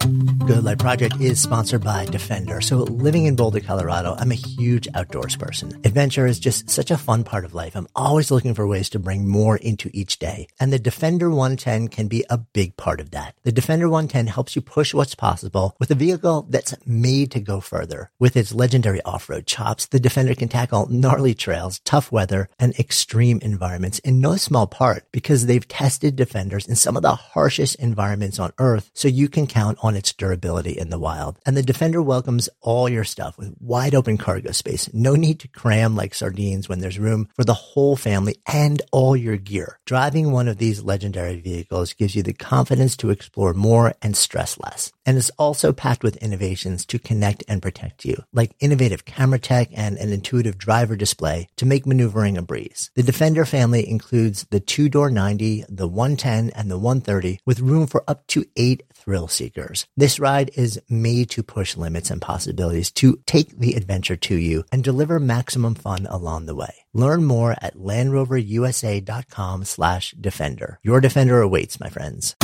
Good 0.00 0.62
Life 0.62 0.78
Project 0.78 1.20
is 1.20 1.42
sponsored 1.42 1.82
by 1.82 2.04
Defender. 2.04 2.60
So 2.60 2.78
living 2.78 3.26
in 3.26 3.34
Boulder, 3.34 3.58
Colorado, 3.58 4.14
I'm 4.16 4.30
a 4.30 4.36
huge 4.36 4.86
outdoors 4.94 5.34
person. 5.34 5.80
Adventure 5.84 6.26
is 6.26 6.38
just 6.38 6.70
such 6.70 6.92
a 6.92 6.96
fun 6.96 7.24
part 7.24 7.44
of 7.44 7.54
life. 7.54 7.74
I'm 7.74 7.88
always 7.96 8.30
looking 8.30 8.54
for 8.54 8.66
ways 8.66 8.88
to 8.90 9.00
bring 9.00 9.26
more 9.26 9.56
into 9.56 9.90
each 9.92 10.20
day. 10.20 10.46
And 10.60 10.72
the 10.72 10.78
Defender 10.78 11.30
110 11.30 11.88
can 11.88 12.06
be 12.06 12.24
a 12.30 12.38
big 12.38 12.76
part 12.76 13.00
of 13.00 13.10
that. 13.10 13.34
The 13.42 13.50
Defender 13.50 13.88
110 13.88 14.28
helps 14.28 14.54
you 14.54 14.62
push 14.62 14.94
what's 14.94 15.16
possible 15.16 15.74
with 15.80 15.90
a 15.90 15.96
vehicle 15.96 16.46
that's 16.48 16.74
made 16.86 17.32
to 17.32 17.40
go 17.40 17.60
further. 17.60 18.10
With 18.20 18.36
its 18.36 18.54
legendary 18.54 19.02
off-road 19.02 19.46
chops, 19.46 19.86
the 19.86 19.98
Defender 19.98 20.36
can 20.36 20.48
tackle 20.48 20.86
gnarly 20.88 21.34
trails, 21.34 21.80
tough 21.80 22.12
weather, 22.12 22.48
and 22.60 22.78
extreme 22.78 23.40
environments 23.42 23.98
in 24.00 24.20
no 24.20 24.36
small 24.36 24.68
part 24.68 25.10
because 25.10 25.46
they've 25.46 25.66
tested 25.66 26.14
Defenders 26.14 26.68
in 26.68 26.76
some 26.76 26.96
of 26.96 27.02
the 27.02 27.14
harshest 27.14 27.74
environments 27.76 28.38
on 28.38 28.52
earth 28.58 28.90
so 28.94 29.08
you 29.08 29.28
can 29.28 29.46
count 29.46 29.78
on 29.82 29.85
its 29.94 30.12
durability 30.12 30.72
in 30.72 30.90
the 30.90 30.98
wild. 30.98 31.38
And 31.46 31.56
the 31.56 31.62
Defender 31.62 32.02
welcomes 32.02 32.48
all 32.60 32.88
your 32.88 33.04
stuff 33.04 33.38
with 33.38 33.54
wide 33.60 33.94
open 33.94 34.16
cargo 34.16 34.52
space. 34.52 34.92
No 34.92 35.14
need 35.14 35.38
to 35.40 35.48
cram 35.48 35.94
like 35.94 36.14
sardines 36.14 36.68
when 36.68 36.80
there's 36.80 36.98
room 36.98 37.28
for 37.36 37.44
the 37.44 37.54
whole 37.54 37.96
family 37.96 38.36
and 38.46 38.82
all 38.90 39.14
your 39.14 39.36
gear. 39.36 39.78
Driving 39.84 40.32
one 40.32 40.48
of 40.48 40.58
these 40.58 40.82
legendary 40.82 41.40
vehicles 41.40 41.92
gives 41.92 42.16
you 42.16 42.22
the 42.22 42.32
confidence 42.32 42.96
to 42.96 43.10
explore 43.10 43.54
more 43.54 43.94
and 44.02 44.16
stress 44.16 44.58
less. 44.58 44.92
And 45.04 45.16
it's 45.16 45.30
also 45.38 45.72
packed 45.72 46.02
with 46.02 46.16
innovations 46.16 46.84
to 46.86 46.98
connect 46.98 47.44
and 47.46 47.62
protect 47.62 48.04
you, 48.04 48.24
like 48.32 48.56
innovative 48.58 49.04
camera 49.04 49.38
tech 49.38 49.68
and 49.72 49.96
an 49.98 50.12
intuitive 50.12 50.58
driver 50.58 50.96
display 50.96 51.48
to 51.56 51.66
make 51.66 51.86
maneuvering 51.86 52.36
a 52.36 52.42
breeze. 52.42 52.90
The 52.94 53.02
Defender 53.02 53.44
family 53.44 53.88
includes 53.88 54.46
the 54.50 54.60
two 54.60 54.88
door 54.88 55.10
90, 55.10 55.66
the 55.68 55.86
110, 55.86 56.50
and 56.50 56.70
the 56.70 56.78
130 56.78 57.40
with 57.44 57.60
room 57.60 57.86
for 57.86 58.02
up 58.08 58.26
to 58.28 58.44
eight 58.56 58.82
thrill 59.06 59.28
seekers. 59.28 59.86
This 59.96 60.20
ride 60.20 60.50
is 60.54 60.78
made 60.90 61.30
to 61.30 61.42
push 61.42 61.76
limits 61.76 62.10
and 62.10 62.20
possibilities 62.20 62.90
to 62.92 63.20
take 63.24 63.58
the 63.58 63.72
adventure 63.74 64.16
to 64.16 64.34
you 64.34 64.64
and 64.70 64.84
deliver 64.84 65.18
maximum 65.18 65.74
fun 65.74 66.06
along 66.10 66.44
the 66.44 66.54
way. 66.54 66.74
Learn 66.92 67.24
more 67.24 67.52
at 67.62 67.76
LandRoverUSA.com 67.76 69.64
slash 69.64 70.10
Defender. 70.20 70.80
Your 70.82 71.00
Defender 71.00 71.40
awaits, 71.40 71.80
my 71.80 71.88
friends. 71.88 72.34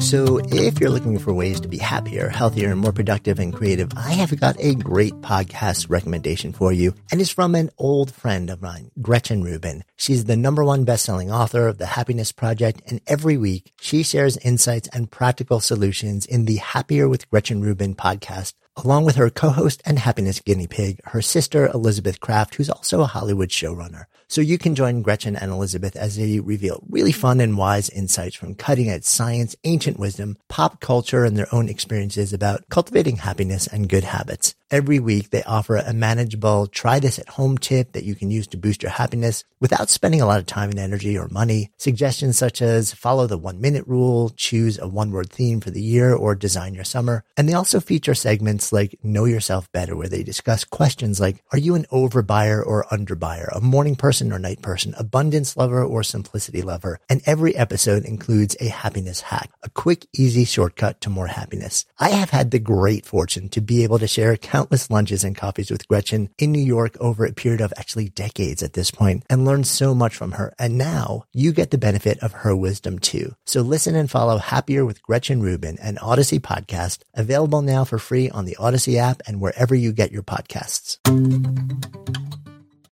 So, 0.00 0.40
if 0.48 0.78
you're 0.78 0.90
looking 0.90 1.18
for 1.18 1.32
ways 1.32 1.60
to 1.60 1.68
be 1.68 1.78
happier, 1.78 2.28
healthier, 2.28 2.70
and 2.70 2.80
more 2.80 2.92
productive 2.92 3.38
and 3.38 3.52
creative, 3.52 3.90
I 3.96 4.12
have 4.12 4.38
got 4.38 4.56
a 4.58 4.74
great 4.74 5.14
podcast 5.22 5.88
recommendation 5.88 6.52
for 6.52 6.72
you. 6.72 6.94
And 7.10 7.20
it's 7.20 7.30
from 7.30 7.54
an 7.54 7.70
old 7.78 8.12
friend 8.12 8.50
of 8.50 8.60
mine, 8.60 8.90
Gretchen 9.00 9.42
Rubin. 9.42 9.84
She's 9.96 10.24
the 10.24 10.36
number 10.36 10.64
one 10.64 10.84
best-selling 10.84 11.30
author 11.30 11.68
of 11.68 11.78
The 11.78 11.86
Happiness 11.86 12.32
Project. 12.32 12.82
And 12.86 13.00
every 13.06 13.36
week 13.36 13.72
she 13.80 14.02
shares 14.02 14.36
insights 14.38 14.88
and 14.92 15.10
practical 15.10 15.60
solutions 15.60 16.26
in 16.26 16.44
the 16.44 16.56
Happier 16.56 17.08
with 17.08 17.28
Gretchen 17.30 17.62
Rubin 17.62 17.94
podcast 17.94 18.52
along 18.76 19.04
with 19.04 19.16
her 19.16 19.30
co-host 19.30 19.82
and 19.84 19.98
happiness 19.98 20.40
guinea 20.40 20.66
pig, 20.66 21.00
her 21.04 21.22
sister 21.22 21.66
Elizabeth 21.68 22.20
Craft, 22.20 22.56
who's 22.56 22.70
also 22.70 23.00
a 23.00 23.06
Hollywood 23.06 23.48
showrunner. 23.48 24.04
So 24.28 24.40
you 24.40 24.58
can 24.58 24.74
join 24.74 25.02
Gretchen 25.02 25.36
and 25.36 25.52
Elizabeth 25.52 25.94
as 25.94 26.16
they 26.16 26.40
reveal 26.40 26.82
really 26.88 27.12
fun 27.12 27.40
and 27.40 27.56
wise 27.56 27.88
insights 27.90 28.34
from 28.34 28.56
cutting 28.56 28.90
edge 28.90 29.04
science, 29.04 29.54
ancient 29.64 29.98
wisdom, 30.00 30.36
pop 30.48 30.80
culture, 30.80 31.24
and 31.24 31.36
their 31.36 31.52
own 31.54 31.68
experiences 31.68 32.32
about 32.32 32.68
cultivating 32.68 33.18
happiness 33.18 33.66
and 33.66 33.88
good 33.88 34.04
habits. 34.04 34.54
Every 34.68 34.98
week 34.98 35.30
they 35.30 35.44
offer 35.44 35.76
a 35.76 35.92
manageable 35.92 36.66
try 36.66 36.98
this 36.98 37.20
at 37.20 37.28
home 37.28 37.56
tip 37.56 37.92
that 37.92 38.02
you 38.02 38.16
can 38.16 38.32
use 38.32 38.48
to 38.48 38.56
boost 38.56 38.82
your 38.82 38.90
happiness 38.90 39.44
without 39.60 39.88
spending 39.88 40.20
a 40.20 40.26
lot 40.26 40.40
of 40.40 40.46
time 40.46 40.70
and 40.70 40.78
energy 40.78 41.16
or 41.16 41.28
money. 41.28 41.70
Suggestions 41.76 42.36
such 42.36 42.60
as 42.60 42.92
follow 42.92 43.28
the 43.28 43.38
one 43.38 43.60
minute 43.60 43.86
rule, 43.86 44.30
choose 44.30 44.76
a 44.76 44.88
one 44.88 45.12
word 45.12 45.30
theme 45.30 45.60
for 45.60 45.70
the 45.70 45.80
year, 45.80 46.12
or 46.12 46.34
design 46.34 46.74
your 46.74 46.82
summer. 46.82 47.22
And 47.36 47.48
they 47.48 47.54
also 47.54 47.78
feature 47.78 48.14
segments 48.14 48.72
like 48.72 48.98
know 49.04 49.24
yourself 49.24 49.70
better 49.70 49.94
where 49.94 50.08
they 50.08 50.24
discuss 50.24 50.64
questions 50.64 51.20
like, 51.20 51.44
are 51.52 51.58
you 51.58 51.76
an 51.76 51.86
overbuyer 51.92 52.64
or 52.66 52.86
underbuyer, 52.90 53.48
a 53.54 53.60
morning 53.60 53.94
person 53.94 54.15
or 54.22 54.38
night 54.38 54.62
person, 54.62 54.94
abundance 54.98 55.56
lover 55.56 55.82
or 55.84 56.02
simplicity 56.02 56.62
lover? 56.62 56.98
And 57.08 57.22
every 57.26 57.54
episode 57.56 58.04
includes 58.04 58.56
a 58.60 58.68
happiness 58.68 59.20
hack, 59.20 59.50
a 59.62 59.70
quick, 59.70 60.06
easy 60.14 60.44
shortcut 60.44 61.00
to 61.02 61.10
more 61.10 61.26
happiness. 61.26 61.84
I 61.98 62.10
have 62.10 62.30
had 62.30 62.50
the 62.50 62.58
great 62.58 63.06
fortune 63.06 63.48
to 63.50 63.60
be 63.60 63.84
able 63.84 63.98
to 63.98 64.06
share 64.06 64.36
countless 64.36 64.90
lunches 64.90 65.24
and 65.24 65.36
coffees 65.36 65.70
with 65.70 65.88
Gretchen 65.88 66.30
in 66.38 66.52
New 66.52 66.62
York 66.62 66.96
over 67.00 67.24
a 67.24 67.32
period 67.32 67.60
of 67.60 67.72
actually 67.76 68.08
decades 68.08 68.62
at 68.62 68.72
this 68.72 68.90
point 68.90 69.24
and 69.28 69.44
learned 69.44 69.66
so 69.66 69.94
much 69.94 70.16
from 70.16 70.32
her. 70.32 70.54
And 70.58 70.78
now 70.78 71.24
you 71.32 71.52
get 71.52 71.70
the 71.70 71.78
benefit 71.78 72.18
of 72.20 72.32
her 72.32 72.54
wisdom 72.54 72.98
too. 72.98 73.34
So 73.44 73.60
listen 73.60 73.94
and 73.94 74.10
follow 74.10 74.38
Happier 74.38 74.84
with 74.84 75.02
Gretchen 75.02 75.42
Rubin, 75.42 75.78
an 75.80 75.96
Audacy 75.96 76.40
podcast 76.40 77.00
available 77.14 77.62
now 77.62 77.84
for 77.84 77.98
free 77.98 78.30
on 78.30 78.44
the 78.44 78.56
Audacy 78.58 78.96
app 78.96 79.22
and 79.26 79.40
wherever 79.40 79.74
you 79.74 79.92
get 79.92 80.12
your 80.12 80.22
podcasts. 80.22 80.98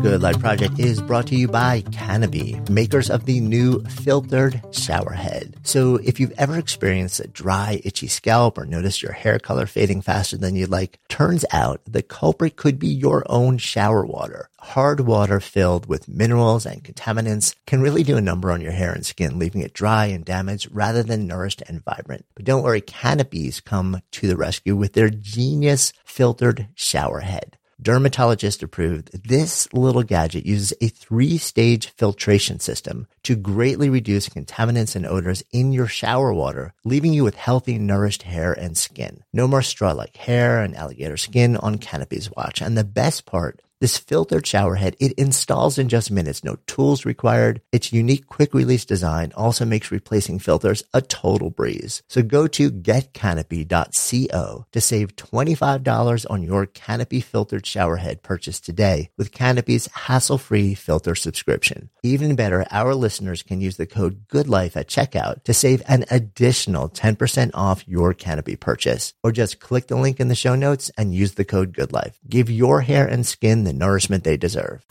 Good 0.00 0.22
Life 0.22 0.40
Project 0.40 0.78
is 0.78 1.02
brought 1.02 1.26
to 1.26 1.36
you 1.36 1.46
by 1.46 1.82
Canopy, 1.92 2.58
makers 2.70 3.10
of 3.10 3.26
the 3.26 3.38
new 3.40 3.80
filtered 3.84 4.62
shower 4.72 5.12
head. 5.12 5.54
So 5.62 5.96
if 5.96 6.18
you've 6.18 6.32
ever 6.38 6.56
experienced 6.56 7.20
a 7.20 7.28
dry, 7.28 7.82
itchy 7.84 8.06
scalp 8.06 8.56
or 8.56 8.64
noticed 8.64 9.02
your 9.02 9.12
hair 9.12 9.38
color 9.38 9.66
fading 9.66 10.00
faster 10.00 10.38
than 10.38 10.56
you'd 10.56 10.70
like, 10.70 10.98
turns 11.08 11.44
out 11.52 11.82
the 11.86 12.02
culprit 12.02 12.56
could 12.56 12.78
be 12.78 12.88
your 12.88 13.22
own 13.28 13.58
shower 13.58 14.06
water. 14.06 14.48
Hard 14.60 15.00
water 15.00 15.38
filled 15.38 15.84
with 15.84 16.08
minerals 16.08 16.64
and 16.64 16.82
contaminants 16.82 17.54
can 17.66 17.82
really 17.82 18.02
do 18.02 18.16
a 18.16 18.22
number 18.22 18.50
on 18.50 18.62
your 18.62 18.72
hair 18.72 18.92
and 18.92 19.04
skin, 19.04 19.38
leaving 19.38 19.60
it 19.60 19.74
dry 19.74 20.06
and 20.06 20.24
damaged 20.24 20.68
rather 20.72 21.02
than 21.02 21.26
nourished 21.26 21.62
and 21.68 21.84
vibrant. 21.84 22.24
But 22.34 22.46
don't 22.46 22.62
worry, 22.62 22.80
Canopies 22.80 23.60
come 23.60 24.00
to 24.12 24.26
the 24.26 24.36
rescue 24.36 24.74
with 24.74 24.94
their 24.94 25.10
genius 25.10 25.92
filtered 26.04 26.68
shower 26.74 27.20
head 27.20 27.58
dermatologist 27.82 28.62
approved, 28.62 29.10
this 29.28 29.72
little 29.72 30.02
gadget 30.02 30.44
uses 30.46 30.72
a 30.80 30.88
three 30.88 31.38
stage 31.38 31.88
filtration 31.90 32.60
system 32.60 33.06
to 33.22 33.36
greatly 33.36 33.88
reduce 33.88 34.28
contaminants 34.28 34.96
and 34.96 35.06
odors 35.06 35.42
in 35.52 35.72
your 35.72 35.86
shower 35.86 36.32
water, 36.32 36.74
leaving 36.84 37.12
you 37.12 37.24
with 37.24 37.36
healthy, 37.36 37.78
nourished 37.78 38.22
hair 38.22 38.52
and 38.52 38.76
skin. 38.76 39.22
No 39.32 39.48
more 39.48 39.62
straw 39.62 39.92
like 39.92 40.16
hair 40.16 40.60
and 40.60 40.76
alligator 40.76 41.16
skin 41.16 41.56
on 41.56 41.78
Canopy's 41.78 42.30
watch. 42.30 42.60
And 42.60 42.76
the 42.76 42.84
best 42.84 43.26
part, 43.26 43.60
this 43.80 43.96
filtered 43.96 44.46
shower 44.46 44.74
head, 44.74 44.94
it 45.00 45.12
installs 45.12 45.78
in 45.78 45.88
just 45.88 46.10
minutes, 46.10 46.44
no 46.44 46.56
tools 46.66 47.06
required. 47.06 47.62
Its 47.72 47.92
unique 47.92 48.26
quick 48.26 48.52
release 48.52 48.84
design 48.84 49.32
also 49.34 49.64
makes 49.64 49.90
replacing 49.90 50.38
filters 50.38 50.82
a 50.92 51.00
total 51.00 51.48
breeze. 51.48 52.02
So 52.08 52.22
go 52.22 52.46
to 52.48 52.70
getcanopy.co 52.70 54.66
to 54.70 54.80
save 54.80 55.16
$25 55.16 56.26
on 56.28 56.42
your 56.42 56.66
Canopy 56.66 57.22
filtered 57.22 57.64
shower 57.64 57.96
head 57.96 58.22
purchase 58.22 58.60
today 58.60 59.10
with 59.16 59.32
Canopy's 59.32 59.86
hassle-free 59.86 60.74
filter 60.74 61.14
subscription. 61.14 61.88
Even 62.02 62.36
better, 62.36 62.66
our 62.70 62.94
listeners 62.94 63.42
can 63.42 63.62
use 63.62 63.78
the 63.78 63.86
code 63.86 64.28
GOODLIFE 64.28 64.76
at 64.76 64.88
checkout 64.88 65.44
to 65.44 65.54
save 65.54 65.82
an 65.88 66.04
additional 66.10 66.90
10% 66.90 67.50
off 67.54 67.88
your 67.88 68.12
Canopy 68.12 68.56
purchase. 68.56 69.14
Or 69.22 69.32
just 69.32 69.60
click 69.60 69.86
the 69.86 69.96
link 69.96 70.20
in 70.20 70.28
the 70.28 70.34
show 70.34 70.54
notes 70.54 70.90
and 70.98 71.14
use 71.14 71.34
the 71.34 71.44
code 71.44 71.72
GOODLIFE. 71.72 72.14
Give 72.28 72.50
your 72.50 72.82
hair 72.82 73.06
and 73.06 73.26
skin 73.26 73.69
the 73.70 73.78
nourishment 73.78 74.24
they 74.24 74.36
deserve. 74.36 74.84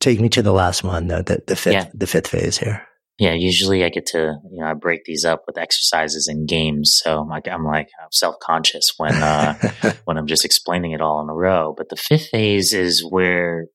Take 0.00 0.20
me 0.20 0.28
to 0.30 0.42
the 0.42 0.52
last 0.52 0.82
one, 0.82 1.06
though, 1.06 1.22
the, 1.22 1.42
the 1.46 1.54
fifth, 1.56 1.72
Yeah. 1.74 1.86
the 1.94 2.06
fifth 2.06 2.28
phase 2.28 2.58
here. 2.58 2.86
Yeah, 3.18 3.34
usually 3.34 3.84
I 3.84 3.90
get 3.90 4.06
to, 4.06 4.36
you 4.50 4.60
know, 4.60 4.66
I 4.66 4.72
break 4.74 5.04
these 5.04 5.26
up 5.26 5.42
with 5.46 5.58
exercises 5.58 6.26
and 6.26 6.48
games. 6.48 6.98
So 7.04 7.20
I'm 7.20 7.28
like, 7.28 7.46
I'm 7.46 7.64
like 7.66 7.88
self 8.10 8.36
conscious 8.42 8.94
when, 8.96 9.14
uh, 9.14 9.54
when 10.06 10.16
I'm 10.16 10.26
just 10.26 10.44
explaining 10.46 10.92
it 10.92 11.02
all 11.02 11.20
in 11.22 11.28
a 11.28 11.34
row. 11.34 11.74
But 11.76 11.90
the 11.90 11.96
fifth 11.96 12.28
phase 12.30 12.72
is 12.72 13.04
where 13.08 13.66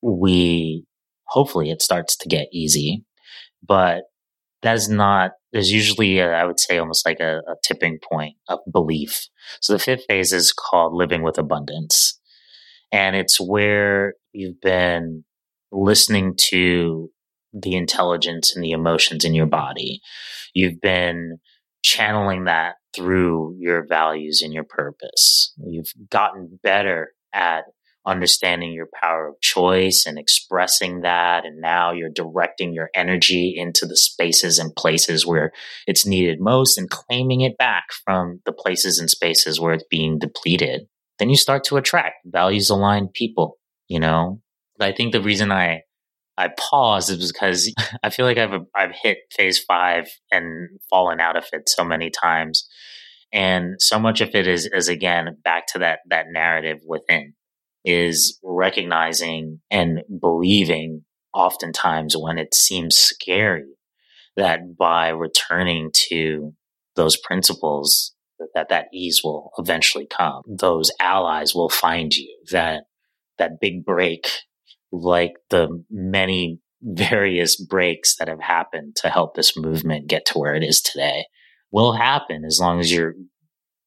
we, 0.00 0.84
hopefully 1.26 1.70
it 1.70 1.82
starts 1.82 2.16
to 2.18 2.28
get 2.28 2.46
easy, 2.52 3.04
but 3.66 4.04
that 4.62 4.74
is 4.76 4.88
not, 4.88 5.32
there's 5.52 5.70
usually, 5.70 6.18
a, 6.18 6.32
I 6.32 6.44
would 6.44 6.58
say 6.58 6.78
almost 6.78 7.06
like 7.06 7.20
a, 7.20 7.38
a 7.38 7.54
tipping 7.62 7.98
point 8.10 8.36
of 8.48 8.60
belief. 8.70 9.28
So 9.60 9.72
the 9.72 9.78
fifth 9.78 10.04
phase 10.08 10.32
is 10.32 10.52
called 10.52 10.94
living 10.94 11.22
with 11.22 11.38
abundance. 11.38 12.18
And 12.90 13.16
it's 13.16 13.40
where 13.40 14.14
you've 14.32 14.60
been 14.60 15.24
listening 15.70 16.34
to 16.50 17.10
the 17.52 17.74
intelligence 17.74 18.54
and 18.54 18.64
the 18.64 18.72
emotions 18.72 19.24
in 19.24 19.34
your 19.34 19.46
body. 19.46 20.00
You've 20.54 20.80
been 20.80 21.38
channeling 21.82 22.44
that 22.44 22.76
through 22.94 23.56
your 23.58 23.86
values 23.86 24.42
and 24.42 24.52
your 24.52 24.64
purpose. 24.64 25.54
You've 25.64 25.92
gotten 26.10 26.58
better 26.62 27.12
at 27.32 27.64
understanding 28.06 28.72
your 28.72 28.88
power 29.00 29.28
of 29.28 29.40
choice 29.40 30.04
and 30.06 30.18
expressing 30.18 31.02
that. 31.02 31.44
And 31.44 31.60
now 31.60 31.92
you're 31.92 32.10
directing 32.10 32.72
your 32.72 32.90
energy 32.94 33.54
into 33.56 33.86
the 33.86 33.96
spaces 33.96 34.58
and 34.58 34.74
places 34.74 35.26
where 35.26 35.52
it's 35.86 36.06
needed 36.06 36.40
most 36.40 36.78
and 36.78 36.90
claiming 36.90 37.42
it 37.42 37.56
back 37.56 37.84
from 38.04 38.40
the 38.44 38.52
places 38.52 38.98
and 38.98 39.08
spaces 39.08 39.60
where 39.60 39.74
it's 39.74 39.84
being 39.90 40.18
depleted. 40.18 40.82
Then 41.18 41.30
you 41.30 41.36
start 41.36 41.64
to 41.64 41.76
attract 41.76 42.16
values 42.24 42.70
aligned 42.70 43.12
people, 43.12 43.58
you 43.88 44.00
know, 44.00 44.40
I 44.80 44.92
think 44.92 45.12
the 45.12 45.22
reason 45.22 45.52
I 45.52 45.82
I 46.36 46.48
pause 46.58 47.10
is 47.10 47.30
because 47.30 47.72
I 48.02 48.10
feel 48.10 48.26
like 48.26 48.38
I've 48.38 48.62
I've 48.74 48.94
hit 49.00 49.18
phase 49.30 49.62
five 49.62 50.08
and 50.30 50.80
fallen 50.90 51.20
out 51.20 51.36
of 51.36 51.44
it 51.52 51.68
so 51.68 51.84
many 51.84 52.10
times, 52.10 52.68
and 53.32 53.80
so 53.80 53.98
much 53.98 54.20
of 54.20 54.34
it 54.34 54.46
is 54.46 54.66
is 54.66 54.88
again 54.88 55.36
back 55.44 55.66
to 55.68 55.78
that 55.80 56.00
that 56.08 56.26
narrative 56.30 56.78
within 56.86 57.34
is 57.84 58.38
recognizing 58.42 59.60
and 59.70 60.02
believing 60.20 61.04
oftentimes 61.34 62.16
when 62.16 62.38
it 62.38 62.54
seems 62.54 62.96
scary 62.96 63.74
that 64.36 64.76
by 64.76 65.08
returning 65.08 65.90
to 65.92 66.52
those 66.96 67.16
principles 67.16 68.14
that 68.54 68.68
that 68.68 68.86
ease 68.92 69.20
will 69.22 69.52
eventually 69.58 70.06
come. 70.06 70.42
Those 70.46 70.90
allies 71.00 71.54
will 71.54 71.68
find 71.68 72.14
you. 72.14 72.36
That 72.50 72.84
that 73.38 73.60
big 73.60 73.84
break 73.84 74.28
like 74.90 75.32
the 75.50 75.84
many 75.90 76.60
various 76.82 77.56
breaks 77.56 78.16
that 78.16 78.28
have 78.28 78.40
happened 78.40 78.96
to 78.96 79.08
help 79.08 79.34
this 79.34 79.56
movement 79.56 80.08
get 80.08 80.26
to 80.26 80.38
where 80.38 80.54
it 80.54 80.64
is 80.64 80.80
today 80.80 81.26
will 81.70 81.92
happen 81.92 82.44
as 82.44 82.58
long 82.60 82.80
as 82.80 82.92
you're 82.92 83.14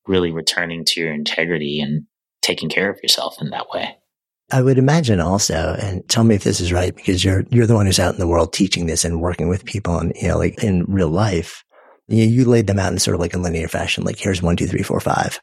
really 0.07 0.31
returning 0.31 0.85
to 0.85 1.01
your 1.01 1.13
integrity 1.13 1.81
and 1.81 2.03
taking 2.45 2.69
care 2.69 2.89
of 2.89 3.01
yourself 3.01 3.41
in 3.41 3.49
that 3.49 3.69
way. 3.73 3.97
I 4.51 4.61
would 4.61 4.77
imagine 4.77 5.19
also, 5.19 5.75
and 5.81 6.07
tell 6.07 6.23
me 6.23 6.35
if 6.35 6.43
this 6.43 6.61
is 6.61 6.71
right, 6.71 6.95
because 6.95 7.23
you're 7.23 7.43
you're 7.49 7.65
the 7.65 7.73
one 7.73 7.87
who's 7.87 7.99
out 7.99 8.13
in 8.13 8.19
the 8.19 8.27
world 8.27 8.53
teaching 8.53 8.85
this 8.85 9.03
and 9.03 9.21
working 9.21 9.49
with 9.49 9.65
people, 9.65 9.97
and 9.97 10.13
you 10.21 10.27
know, 10.27 10.37
like 10.37 10.63
in 10.63 10.85
real 10.87 11.09
life, 11.09 11.63
you, 12.07 12.23
you 12.23 12.45
laid 12.45 12.67
them 12.67 12.77
out 12.77 12.93
in 12.93 12.99
sort 12.99 13.15
of 13.15 13.21
like 13.21 13.33
a 13.33 13.39
linear 13.39 13.67
fashion. 13.67 14.03
Like 14.03 14.19
here's 14.19 14.43
one, 14.43 14.55
two, 14.55 14.67
three, 14.67 14.83
four, 14.83 14.99
five, 14.99 15.41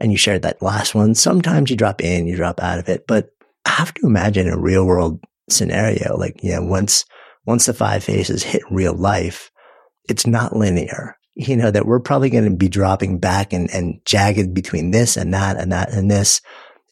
and 0.00 0.10
you 0.10 0.18
shared 0.18 0.42
that 0.42 0.60
last 0.60 0.96
one. 0.96 1.14
Sometimes 1.14 1.70
you 1.70 1.76
drop 1.76 2.02
in, 2.02 2.26
you 2.26 2.34
drop 2.34 2.60
out 2.60 2.80
of 2.80 2.88
it, 2.88 3.06
but 3.06 3.30
I 3.64 3.70
have 3.70 3.94
to 3.94 4.06
imagine 4.06 4.48
a 4.48 4.58
real 4.58 4.84
world 4.84 5.20
scenario, 5.48 6.16
like 6.16 6.42
you 6.42 6.52
know, 6.52 6.64
once 6.64 7.04
once 7.46 7.66
the 7.66 7.74
five 7.74 8.02
phases 8.02 8.42
hit 8.42 8.62
real 8.68 8.94
life, 8.94 9.52
it's 10.08 10.26
not 10.26 10.56
linear. 10.56 11.16
You 11.34 11.56
know 11.56 11.70
that 11.70 11.86
we're 11.86 12.00
probably 12.00 12.30
going 12.30 12.44
to 12.44 12.56
be 12.56 12.68
dropping 12.68 13.18
back 13.18 13.52
and 13.52 13.70
and 13.70 14.00
jagged 14.04 14.52
between 14.54 14.90
this 14.90 15.16
and 15.16 15.32
that 15.34 15.56
and 15.56 15.72
that 15.72 15.92
and 15.92 16.10
this 16.10 16.40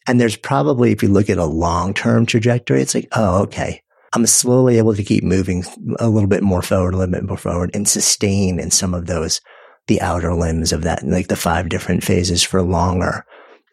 and 0.09 0.19
there's 0.19 0.35
probably, 0.35 0.91
if 0.91 1.03
you 1.03 1.09
look 1.09 1.29
at 1.29 1.37
a 1.37 1.45
long 1.45 1.93
term 1.93 2.25
trajectory, 2.25 2.81
it's 2.81 2.95
like, 2.95 3.07
oh, 3.11 3.43
okay. 3.43 3.83
I'm 4.11 4.25
slowly 4.25 4.79
able 4.79 4.95
to 4.95 5.03
keep 5.03 5.23
moving 5.23 5.63
a 5.99 6.09
little 6.09 6.27
bit 6.27 6.41
more 6.41 6.63
forward, 6.63 6.95
a 6.95 6.97
little 6.97 7.13
bit 7.13 7.25
more 7.25 7.37
forward 7.37 7.69
and 7.75 7.87
sustain 7.87 8.59
in 8.59 8.71
some 8.71 8.95
of 8.95 9.05
those, 9.05 9.39
the 9.85 10.01
outer 10.01 10.33
limbs 10.33 10.73
of 10.73 10.81
that, 10.81 11.05
like 11.05 11.27
the 11.27 11.35
five 11.35 11.69
different 11.69 12.03
phases 12.03 12.41
for 12.41 12.63
longer. 12.63 13.23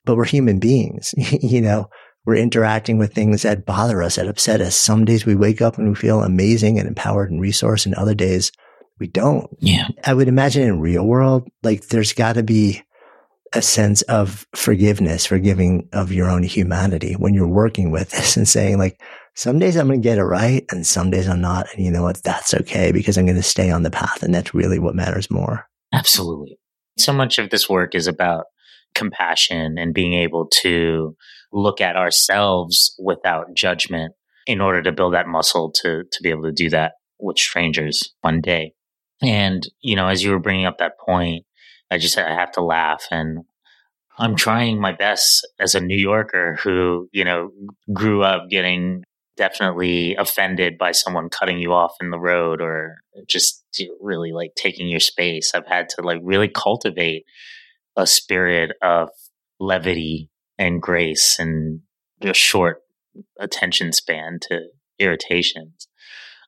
But 0.05 0.17
we're 0.17 0.27
human 0.27 0.59
beings, 0.59 1.15
you 1.41 1.63
know, 1.63 1.89
we're 2.27 2.37
interacting 2.37 2.99
with 2.99 3.15
things 3.15 3.41
that 3.43 3.65
bother 3.65 4.03
us, 4.03 4.17
that 4.17 4.29
upset 4.29 4.61
us. 4.61 4.77
Some 4.77 5.07
days 5.07 5.25
we 5.25 5.35
wake 5.35 5.63
up 5.63 5.79
and 5.79 5.89
we 5.89 5.95
feel 5.95 6.23
amazing 6.23 6.79
and 6.79 6.87
empowered 6.87 7.31
and 7.31 7.41
resourced 7.41 7.87
and 7.87 7.95
other 7.95 8.15
days 8.15 8.53
we 8.99 9.07
don't. 9.07 9.49
Yeah. 9.61 9.89
I 10.05 10.15
would 10.15 10.29
imagine 10.29 10.63
in 10.63 10.81
real 10.81 11.05
world, 11.05 11.49
like 11.63 11.89
there's 11.89 12.13
got 12.13 12.35
to 12.35 12.43
be 12.43 12.83
a 13.53 13.63
sense 13.63 14.03
of 14.03 14.47
forgiveness, 14.55 15.27
forgiving 15.27 15.89
of 15.93 16.13
your 16.13 16.29
own 16.29 16.43
humanity 16.43 17.15
when 17.15 17.35
you're 17.35 17.47
working 17.47 17.91
with 17.91 18.11
this 18.11 18.37
and 18.37 18.49
saying 18.49 18.79
like, 18.79 19.01
some 19.35 19.59
days 19.59 19.77
I'm 19.77 19.89
going 19.89 20.01
to 20.01 20.09
get 20.09 20.17
it 20.17 20.25
right 20.25 20.65
and 20.71 20.87
some 20.87 21.11
days 21.11 21.29
I'm 21.29 21.43
not. 21.43 21.67
And 21.75 21.85
you 21.85 21.91
know 21.91 22.03
what? 22.03 22.23
That's 22.23 22.55
okay 22.55 22.91
because 22.91 23.19
I'm 23.19 23.27
going 23.27 23.37
to 23.37 23.43
stay 23.43 23.71
on 23.71 23.83
the 23.83 23.91
path. 23.91 24.23
And 24.23 24.35
that's 24.35 24.55
really 24.55 24.79
what 24.79 24.95
matters 24.95 25.31
more. 25.31 25.69
Absolutely. 25.93 26.59
So 26.99 27.13
much 27.13 27.39
of 27.39 27.51
this 27.51 27.69
work 27.69 27.95
is 27.95 28.07
about 28.07 28.45
compassion 28.95 29.77
and 29.77 29.93
being 29.93 30.15
able 30.15 30.49
to 30.63 31.15
look 31.53 31.83
at 31.83 31.97
ourselves 31.97 32.95
without 32.99 33.55
judgment 33.55 34.15
in 34.47 34.63
order 34.63 34.81
to 34.83 34.93
build 34.93 35.13
that 35.13 35.29
muscle 35.29 35.71
to, 35.83 36.05
to 36.11 36.23
be 36.23 36.31
able 36.31 36.45
to 36.45 36.53
do 36.53 36.71
that 36.71 36.93
with 37.21 37.39
strangers 37.39 38.15
one 38.23 38.41
day. 38.41 38.73
And, 39.23 39.67
you 39.81 39.97
know, 39.97 40.09
as 40.09 40.23
you 40.23 40.31
were 40.31 40.39
bringing 40.39 40.67
up 40.67 40.79
that 40.79 40.99
point, 40.99 41.45
I 41.91 41.99
just 41.99 42.19
I 42.19 42.35
have 42.35 42.53
to 42.53 42.63
laugh 42.63 43.07
and 43.11 43.45
I'm 44.19 44.35
trying 44.35 44.81
my 44.81 44.93
best 44.93 45.47
as 45.61 45.75
a 45.75 45.81
New 45.81 45.97
Yorker 45.97 46.59
who, 46.63 47.09
you 47.13 47.25
know, 47.25 47.51
grew 47.93 48.23
up 48.23 48.49
getting 48.51 49.05
definitely 49.37 50.17
offended 50.17 50.79
by 50.79 50.93
someone 50.93 51.29
cutting 51.29 51.59
you 51.59 51.73
off 51.73 51.93
in 52.01 52.11
the 52.11 52.19
road 52.19 52.63
or 52.63 52.97
just 53.29 53.63
really 54.01 54.33
like 54.33 54.53
taking 54.57 54.89
your 54.89 55.01
space. 55.01 55.53
I've 55.55 55.67
had 55.67 55.91
to 55.91 56.03
like 56.03 56.21
really 56.23 56.49
cultivate 56.49 57.25
a 57.97 58.07
spirit 58.07 58.73
of 58.83 59.11
levity 59.61 60.31
and 60.59 60.81
grace 60.81 61.39
and 61.39 61.81
a 62.23 62.33
short 62.33 62.79
attention 63.39 63.93
span 63.93 64.39
to 64.43 64.69
irritations. 64.99 65.89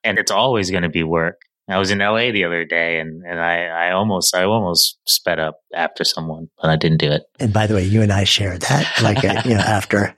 And 0.03 0.17
it's 0.17 0.31
always 0.31 0.71
going 0.71 0.83
to 0.83 0.89
be 0.89 1.03
work. 1.03 1.41
I 1.69 1.77
was 1.77 1.91
in 1.91 1.99
LA 1.99 2.31
the 2.31 2.45
other 2.45 2.65
day 2.65 2.99
and, 2.99 3.23
and 3.23 3.39
I, 3.39 3.65
I 3.65 3.91
almost 3.91 4.35
I 4.35 4.43
almost 4.43 4.97
sped 5.05 5.39
up 5.39 5.59
after 5.73 6.03
someone, 6.03 6.49
but 6.61 6.69
I 6.69 6.75
didn't 6.75 6.99
do 6.99 7.11
it. 7.11 7.23
And 7.39 7.53
by 7.53 7.67
the 7.67 7.75
way, 7.75 7.83
you 7.83 8.01
and 8.01 8.11
I 8.11 8.23
shared 8.23 8.61
that, 8.61 9.01
like 9.01 9.23
uh, 9.23 9.41
you 9.45 9.55
know, 9.55 9.59
after 9.65 10.15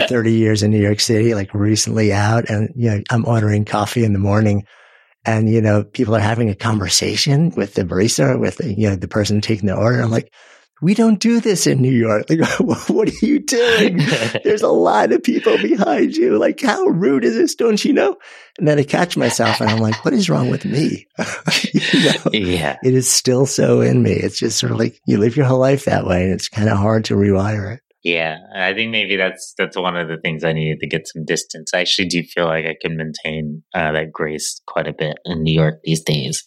30 0.00 0.32
years 0.32 0.62
in 0.62 0.70
New 0.70 0.80
York 0.80 1.00
City, 1.00 1.34
like 1.34 1.52
recently 1.54 2.12
out 2.12 2.48
and 2.50 2.70
you 2.76 2.90
know, 2.90 3.02
I'm 3.10 3.24
ordering 3.26 3.64
coffee 3.64 4.04
in 4.04 4.12
the 4.12 4.18
morning 4.18 4.66
and 5.24 5.48
you 5.48 5.60
know, 5.60 5.84
people 5.84 6.14
are 6.14 6.20
having 6.20 6.50
a 6.50 6.54
conversation 6.54 7.50
with 7.56 7.74
the 7.74 7.84
barista, 7.84 8.38
with 8.38 8.58
the, 8.58 8.74
you 8.74 8.88
know, 8.88 8.96
the 8.96 9.08
person 9.08 9.40
taking 9.40 9.66
the 9.66 9.76
order. 9.76 10.00
I'm 10.00 10.10
like, 10.10 10.32
we 10.84 10.92
don't 10.92 11.18
do 11.18 11.40
this 11.40 11.66
in 11.66 11.80
New 11.80 11.90
York. 11.90 12.28
Like, 12.28 12.46
what 12.60 13.08
are 13.08 13.26
you 13.26 13.40
doing? 13.40 13.96
There's 14.44 14.60
a 14.60 14.68
lot 14.68 15.12
of 15.12 15.22
people 15.22 15.56
behind 15.56 16.14
you. 16.14 16.38
Like, 16.38 16.60
how 16.60 16.84
rude 16.84 17.24
is 17.24 17.34
this? 17.34 17.54
Don't 17.54 17.82
you 17.82 17.94
know? 17.94 18.18
And 18.58 18.68
then 18.68 18.78
I 18.78 18.82
catch 18.82 19.16
myself 19.16 19.62
and 19.62 19.70
I'm 19.70 19.78
like, 19.78 20.04
what 20.04 20.12
is 20.12 20.28
wrong 20.28 20.50
with 20.50 20.66
me? 20.66 21.06
you 21.72 22.04
know, 22.04 22.30
yeah. 22.32 22.76
It 22.84 22.92
is 22.92 23.08
still 23.08 23.46
so 23.46 23.80
in 23.80 24.02
me. 24.02 24.12
It's 24.12 24.38
just 24.38 24.58
sort 24.58 24.72
of 24.72 24.78
like 24.78 25.00
you 25.06 25.16
live 25.16 25.38
your 25.38 25.46
whole 25.46 25.58
life 25.58 25.86
that 25.86 26.04
way 26.04 26.24
and 26.24 26.32
it's 26.34 26.50
kind 26.50 26.68
of 26.68 26.76
hard 26.76 27.06
to 27.06 27.14
rewire 27.14 27.76
it. 27.76 27.80
Yeah, 28.02 28.36
I 28.54 28.74
think 28.74 28.90
maybe 28.90 29.16
that's 29.16 29.54
that's 29.56 29.78
one 29.78 29.96
of 29.96 30.08
the 30.08 30.18
things 30.18 30.44
I 30.44 30.52
needed 30.52 30.80
to 30.80 30.86
get 30.86 31.08
some 31.08 31.24
distance. 31.24 31.70
I 31.72 31.80
actually 31.80 32.08
do 32.08 32.22
feel 32.22 32.44
like 32.44 32.66
I 32.66 32.76
can 32.78 32.98
maintain 32.98 33.62
uh, 33.72 33.92
that 33.92 34.12
grace 34.12 34.60
quite 34.66 34.86
a 34.86 34.92
bit 34.92 35.16
in 35.24 35.42
New 35.42 35.54
York 35.54 35.80
these 35.82 36.02
days. 36.02 36.44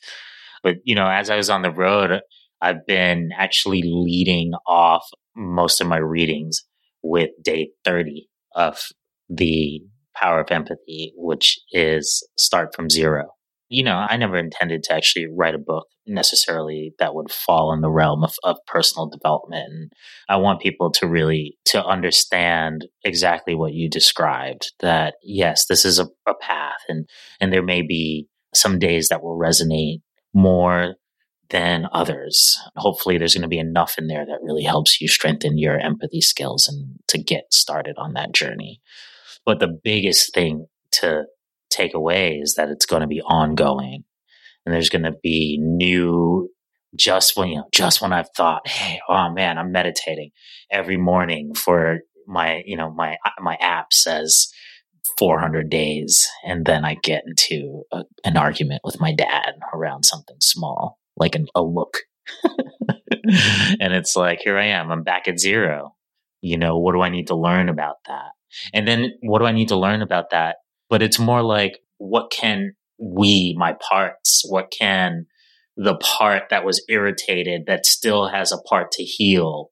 But 0.61 0.75
you 0.83 0.93
know, 0.93 1.09
as 1.09 1.31
I 1.31 1.35
was 1.37 1.49
on 1.49 1.63
the 1.63 1.71
road, 1.71 2.21
I've 2.61 2.85
been 2.85 3.29
actually 3.37 3.83
leading 3.85 4.53
off 4.65 5.07
most 5.35 5.81
of 5.81 5.87
my 5.87 5.97
readings 5.97 6.63
with 7.03 7.29
day 7.43 7.69
30 7.85 8.27
of 8.55 8.79
the 9.29 9.81
power 10.15 10.41
of 10.41 10.51
empathy, 10.51 11.13
which 11.15 11.59
is 11.71 12.27
start 12.37 12.75
from 12.75 12.89
zero. 12.89 13.25
You 13.69 13.83
know, 13.83 14.05
I 14.09 14.15
never 14.15 14.37
intended 14.37 14.83
to 14.83 14.93
actually 14.93 15.27
write 15.27 15.53
a 15.53 15.59
book 15.59 15.87
necessarily 16.07 16.93
that 16.99 17.13
would 17.13 17.29
fall 17.29 17.73
in 17.73 17.81
the 17.81 17.91
realm 17.91 18.23
of, 18.23 18.33
of 18.43 18.57
personal 18.65 19.09
development. 19.09 19.63
And 19.69 19.91
I 20.29 20.37
want 20.37 20.61
people 20.61 20.89
to 20.93 21.07
really 21.07 21.57
to 21.65 21.83
understand 21.83 22.87
exactly 23.03 23.55
what 23.55 23.73
you 23.73 23.89
described 23.89 24.71
that 24.79 25.15
yes, 25.21 25.65
this 25.67 25.83
is 25.83 25.99
a, 25.99 26.07
a 26.25 26.33
path 26.39 26.79
and 26.87 27.07
and 27.41 27.51
there 27.51 27.63
may 27.63 27.81
be 27.81 28.27
some 28.53 28.79
days 28.79 29.09
that 29.09 29.21
will 29.21 29.37
resonate 29.37 29.99
more 30.33 30.95
than 31.49 31.87
others. 31.91 32.57
Hopefully, 32.75 33.17
there's 33.17 33.33
going 33.33 33.41
to 33.43 33.47
be 33.47 33.59
enough 33.59 33.95
in 33.97 34.07
there 34.07 34.25
that 34.25 34.41
really 34.41 34.63
helps 34.63 34.99
you 34.99 35.07
strengthen 35.07 35.57
your 35.57 35.79
empathy 35.79 36.21
skills 36.21 36.67
and 36.67 36.99
to 37.07 37.17
get 37.17 37.53
started 37.53 37.95
on 37.97 38.13
that 38.13 38.33
journey. 38.33 38.81
But 39.45 39.59
the 39.59 39.79
biggest 39.83 40.33
thing 40.33 40.67
to 40.93 41.25
take 41.69 41.93
away 41.93 42.39
is 42.41 42.55
that 42.55 42.69
it's 42.69 42.85
going 42.85 43.01
to 43.01 43.07
be 43.07 43.21
ongoing 43.21 44.03
and 44.65 44.73
there's 44.73 44.89
going 44.89 45.03
to 45.03 45.15
be 45.23 45.57
new 45.61 46.49
just 46.95 47.37
when 47.37 47.49
you 47.49 47.55
know 47.57 47.67
just 47.71 48.01
when 48.01 48.13
i've 48.13 48.29
thought 48.35 48.67
hey 48.67 48.99
oh 49.09 49.29
man 49.31 49.57
i'm 49.57 49.71
meditating 49.71 50.31
every 50.71 50.97
morning 50.97 51.53
for 51.53 51.99
my 52.27 52.63
you 52.65 52.75
know 52.75 52.91
my 52.91 53.17
my 53.39 53.55
app 53.59 53.91
says 53.91 54.47
400 55.17 55.69
days 55.69 56.27
and 56.45 56.65
then 56.65 56.85
i 56.85 56.95
get 57.03 57.23
into 57.25 57.83
a, 57.91 58.03
an 58.23 58.37
argument 58.37 58.81
with 58.83 58.99
my 58.99 59.13
dad 59.13 59.53
around 59.73 60.03
something 60.03 60.37
small 60.39 60.97
like 61.17 61.35
an, 61.35 61.47
a 61.55 61.61
look. 61.61 61.97
and 62.45 63.93
it's 63.93 64.15
like, 64.15 64.39
here 64.43 64.57
I 64.57 64.67
am. 64.67 64.91
I'm 64.91 65.03
back 65.03 65.27
at 65.27 65.39
zero. 65.39 65.95
You 66.41 66.57
know, 66.57 66.77
what 66.77 66.93
do 66.93 67.01
I 67.01 67.09
need 67.09 67.27
to 67.27 67.35
learn 67.35 67.69
about 67.69 67.97
that? 68.07 68.31
And 68.73 68.87
then 68.87 69.13
what 69.21 69.39
do 69.39 69.45
I 69.45 69.51
need 69.51 69.69
to 69.69 69.77
learn 69.77 70.01
about 70.01 70.29
that? 70.31 70.57
But 70.89 71.01
it's 71.01 71.19
more 71.19 71.41
like, 71.41 71.79
what 71.97 72.31
can 72.31 72.73
we, 72.99 73.55
my 73.57 73.75
parts, 73.89 74.43
what 74.47 74.71
can 74.77 75.25
the 75.75 75.95
part 75.95 76.43
that 76.49 76.65
was 76.65 76.83
irritated 76.89 77.65
that 77.67 77.85
still 77.85 78.29
has 78.29 78.51
a 78.51 78.57
part 78.57 78.91
to 78.93 79.03
heal? 79.03 79.71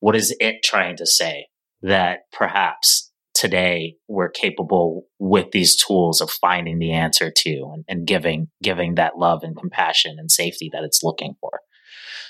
What 0.00 0.16
is 0.16 0.34
it 0.40 0.62
trying 0.62 0.96
to 0.96 1.06
say 1.06 1.46
that 1.82 2.20
perhaps 2.32 3.12
today 3.34 3.96
we're 4.08 4.30
capable 4.30 5.06
with 5.18 5.50
these 5.52 5.76
tools 5.76 6.20
of 6.20 6.30
finding 6.30 6.78
the 6.78 6.92
answer 6.92 7.30
to 7.34 7.70
and, 7.74 7.84
and, 7.88 8.06
giving 8.06 8.48
giving 8.62 8.94
that 8.94 9.18
love 9.18 9.42
and 9.42 9.56
compassion 9.56 10.16
and 10.18 10.30
safety 10.30 10.70
that 10.72 10.84
it's 10.84 11.02
looking 11.02 11.34
for 11.40 11.60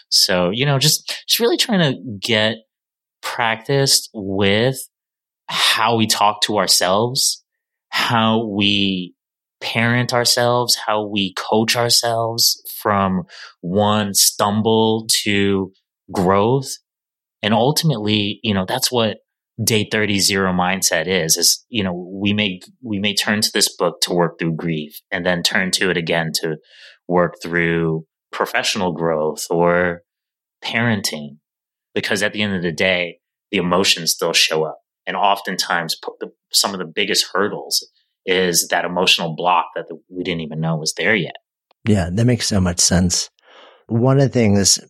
so 0.09 0.51
you 0.51 0.65
know 0.65 0.79
just 0.79 1.25
just 1.27 1.41
really 1.41 1.57
trying 1.57 1.81
to 1.81 2.01
get 2.21 2.57
practiced 3.23 4.11
with 4.13 4.79
how 5.47 5.97
we 5.97 6.07
talk 6.07 6.41
to 6.43 6.59
ourselves 6.59 7.45
how 7.91 8.45
we 8.45 9.15
parent 9.65 10.13
ourselves, 10.13 10.77
how 10.77 11.07
we 11.07 11.33
coach 11.35 11.75
ourselves 11.75 12.63
from 12.83 13.25
one 13.63 14.13
stumble 14.13 15.07
to 15.09 15.73
growth. 16.13 16.69
And 17.43 17.55
ultimately, 17.55 18.41
you 18.43 18.53
know, 18.53 18.67
that's 18.67 18.93
what 18.93 19.19
day 19.63 19.87
30 19.91 20.19
zero 20.19 20.53
mindset 20.53 21.07
is, 21.07 21.37
is, 21.37 21.65
you 21.69 21.85
know, 21.85 21.93
we 21.93 22.33
may, 22.33 22.61
we 22.83 22.99
may 22.99 23.15
turn 23.15 23.41
to 23.41 23.51
this 23.53 23.75
book 23.77 24.01
to 24.03 24.13
work 24.13 24.39
through 24.39 24.57
grief 24.57 25.01
and 25.11 25.25
then 25.25 25.43
turn 25.43 25.71
to 25.73 25.91
it 25.91 25.97
again 25.97 26.31
to 26.41 26.57
work 27.07 27.35
through 27.43 28.05
professional 28.33 28.93
growth 28.93 29.47
or 29.51 30.03
parenting. 30.65 31.39
Because 31.95 32.23
at 32.23 32.33
the 32.33 32.43
end 32.43 32.57
of 32.57 32.63
the 32.63 32.73
day, 32.73 33.19
the 33.53 33.59
emotions 33.59 34.11
still 34.13 34.33
show 34.33 34.65
up. 34.65 34.79
And 35.07 35.17
oftentimes, 35.17 35.97
some 36.53 36.73
of 36.73 36.79
the 36.79 36.91
biggest 36.93 37.27
hurdles 37.33 37.87
is 38.27 38.69
that 38.71 38.85
emotional 38.85 39.37
block 39.37 39.67
that 39.77 39.85
we 40.09 40.25
didn't 40.25 40.41
even 40.41 40.61
know 40.61 40.77
was 40.77 40.95
there 40.97 41.15
yet. 41.15 41.37
Yeah, 41.87 42.09
that 42.11 42.25
makes 42.25 42.47
so 42.47 42.61
much 42.61 42.81
sense. 42.81 43.31
One 43.87 44.17
of 44.17 44.23
the 44.23 44.29
things 44.31 44.81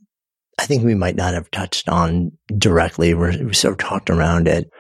I 0.59 0.67
think 0.67 0.85
we 0.85 0.95
might 0.95 1.17
not 1.17 1.35
have 1.35 1.51
touched 1.51 1.89
on 1.89 2.33
directly, 2.57 3.15
We're 3.15 3.53
sort 3.53 3.73
of 3.73 3.79
talked 3.79 4.11
around 4.11 4.49
it. 4.49 4.71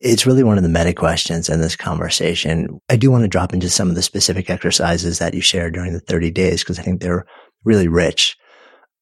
It's 0.00 0.26
really 0.26 0.42
one 0.42 0.58
of 0.58 0.62
the 0.62 0.68
meta 0.68 0.92
questions 0.92 1.48
in 1.48 1.60
this 1.60 1.76
conversation. 1.76 2.80
I 2.88 2.96
do 2.96 3.10
want 3.10 3.22
to 3.22 3.28
drop 3.28 3.54
into 3.54 3.70
some 3.70 3.88
of 3.88 3.94
the 3.94 4.02
specific 4.02 4.50
exercises 4.50 5.18
that 5.18 5.34
you 5.34 5.40
shared 5.40 5.74
during 5.74 5.92
the 5.92 6.00
30 6.00 6.30
days 6.30 6.62
because 6.62 6.78
I 6.78 6.82
think 6.82 7.00
they're 7.00 7.26
really 7.64 7.88
rich. 7.88 8.36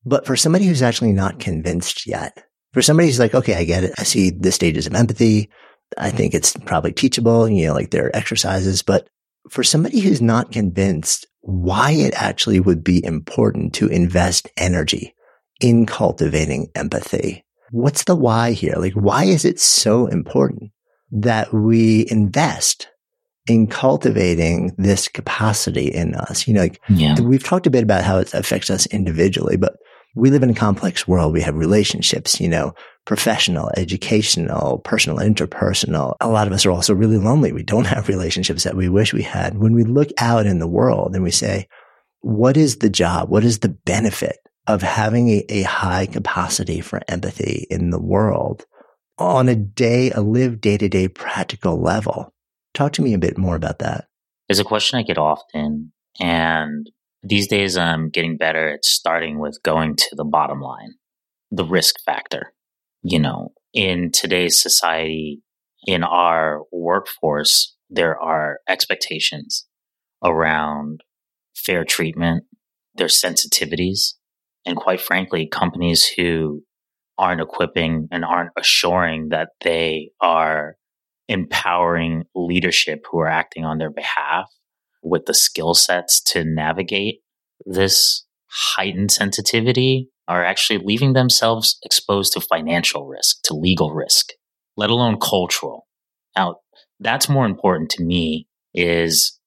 But 0.04 0.26
for 0.26 0.36
somebody 0.36 0.66
who's 0.66 0.82
actually 0.82 1.12
not 1.12 1.40
convinced 1.40 2.06
yet, 2.06 2.44
for 2.72 2.82
somebody 2.82 3.08
who's 3.08 3.18
like, 3.18 3.34
okay, 3.34 3.54
I 3.54 3.64
get 3.64 3.84
it. 3.84 3.92
I 3.98 4.04
see 4.04 4.30
the 4.30 4.52
stages 4.52 4.86
of 4.86 4.94
empathy. 4.94 5.50
I 5.98 6.10
think 6.10 6.34
it's 6.34 6.56
probably 6.64 6.92
teachable, 6.92 7.48
you 7.48 7.66
know, 7.66 7.74
like 7.74 7.90
there 7.90 8.06
are 8.06 8.16
exercises, 8.16 8.82
but 8.82 9.08
for 9.50 9.62
somebody 9.64 10.00
who's 10.00 10.22
not 10.22 10.52
convinced 10.52 11.26
why 11.40 11.90
it 11.90 12.14
actually 12.14 12.60
would 12.60 12.84
be 12.84 13.04
important 13.04 13.74
to 13.74 13.88
invest 13.88 14.48
energy 14.56 15.14
in 15.62 15.86
cultivating 15.86 16.70
empathy, 16.74 17.44
what's 17.70 18.04
the 18.04 18.16
why 18.16 18.52
here? 18.52 18.74
Like, 18.76 18.94
why 18.94 19.24
is 19.24 19.44
it 19.44 19.60
so 19.60 20.06
important 20.06 20.72
that 21.10 21.52
we 21.52 22.06
invest 22.10 22.88
in 23.48 23.66
cultivating 23.66 24.72
this 24.76 25.08
capacity 25.08 25.88
in 25.88 26.14
us? 26.14 26.46
You 26.46 26.54
know, 26.54 26.62
like 26.62 26.80
yeah. 26.88 27.18
we've 27.20 27.44
talked 27.44 27.66
a 27.66 27.70
bit 27.70 27.84
about 27.84 28.04
how 28.04 28.18
it 28.18 28.34
affects 28.34 28.70
us 28.70 28.86
individually, 28.86 29.56
but 29.56 29.76
we 30.14 30.30
live 30.30 30.42
in 30.42 30.50
a 30.50 30.54
complex 30.54 31.08
world. 31.08 31.32
We 31.32 31.40
have 31.40 31.56
relationships, 31.56 32.38
you 32.38 32.48
know, 32.48 32.74
professional, 33.06 33.70
educational, 33.76 34.78
personal, 34.80 35.18
interpersonal. 35.18 36.16
A 36.20 36.28
lot 36.28 36.46
of 36.46 36.52
us 36.52 36.66
are 36.66 36.70
also 36.70 36.92
really 36.92 37.16
lonely. 37.16 37.52
We 37.52 37.62
don't 37.62 37.86
have 37.86 38.08
relationships 38.08 38.64
that 38.64 38.76
we 38.76 38.90
wish 38.90 39.14
we 39.14 39.22
had. 39.22 39.58
When 39.58 39.72
we 39.72 39.84
look 39.84 40.08
out 40.18 40.44
in 40.44 40.58
the 40.58 40.68
world 40.68 41.14
and 41.14 41.24
we 41.24 41.30
say, 41.30 41.66
what 42.20 42.56
is 42.58 42.78
the 42.78 42.90
job? 42.90 43.30
What 43.30 43.42
is 43.42 43.60
the 43.60 43.70
benefit 43.70 44.36
of 44.66 44.82
having 44.82 45.28
a, 45.28 45.44
a 45.48 45.62
high 45.62 46.06
capacity 46.06 46.80
for 46.80 47.00
empathy 47.08 47.66
in 47.70 47.90
the 47.90 48.00
world 48.00 48.64
on 49.18 49.48
a 49.48 49.56
day, 49.56 50.10
a 50.10 50.20
live 50.20 50.60
day 50.60 50.78
to 50.78 50.88
day 50.88 51.08
practical 51.08 51.80
level? 51.80 52.32
Talk 52.74 52.92
to 52.94 53.02
me 53.02 53.14
a 53.14 53.18
bit 53.18 53.36
more 53.38 53.56
about 53.56 53.80
that. 53.80 54.06
There's 54.48 54.58
a 54.58 54.64
question 54.64 54.98
I 54.98 55.02
get 55.02 55.18
often 55.18 55.92
and 56.20 56.90
these 57.22 57.46
days, 57.46 57.76
I'm 57.76 58.10
getting 58.10 58.36
better 58.36 58.68
at 58.68 58.84
starting 58.84 59.38
with 59.38 59.62
going 59.62 59.94
to 59.96 60.16
the 60.16 60.24
bottom 60.24 60.60
line, 60.60 60.94
the 61.50 61.64
risk 61.64 61.96
factor. 62.04 62.52
You 63.02 63.20
know, 63.20 63.52
in 63.72 64.10
today's 64.10 64.60
society, 64.60 65.42
in 65.86 66.02
our 66.02 66.62
workforce, 66.72 67.76
there 67.88 68.20
are 68.20 68.58
expectations 68.68 69.66
around 70.22 71.02
fair 71.54 71.84
treatment, 71.84 72.44
there's 72.94 73.20
sensitivities, 73.20 74.14
and 74.64 74.76
quite 74.76 75.00
frankly, 75.00 75.46
companies 75.46 76.06
who 76.06 76.62
aren't 77.18 77.40
equipping 77.40 78.08
and 78.10 78.24
aren't 78.24 78.52
assuring 78.56 79.28
that 79.28 79.50
they 79.62 80.10
are 80.20 80.76
empowering 81.28 82.24
leadership 82.34 83.04
who 83.10 83.18
are 83.18 83.28
acting 83.28 83.64
on 83.64 83.78
their 83.78 83.90
behalf 83.90 84.50
with 85.02 85.26
the 85.26 85.34
skill 85.34 85.74
sets 85.74 86.20
to 86.20 86.44
navigate 86.44 87.20
this 87.64 88.24
heightened 88.48 89.10
sensitivity 89.10 90.08
are 90.28 90.44
actually 90.44 90.78
leaving 90.78 91.12
themselves 91.12 91.78
exposed 91.82 92.32
to 92.32 92.40
financial 92.40 93.06
risk, 93.06 93.38
to 93.44 93.54
legal 93.54 93.92
risk, 93.92 94.30
let 94.76 94.90
alone 94.90 95.18
cultural. 95.18 95.86
Now, 96.36 96.56
that's 97.00 97.28
more 97.28 97.46
important 97.46 97.90
to 97.90 98.04
me 98.04 98.46
is, 98.74 99.38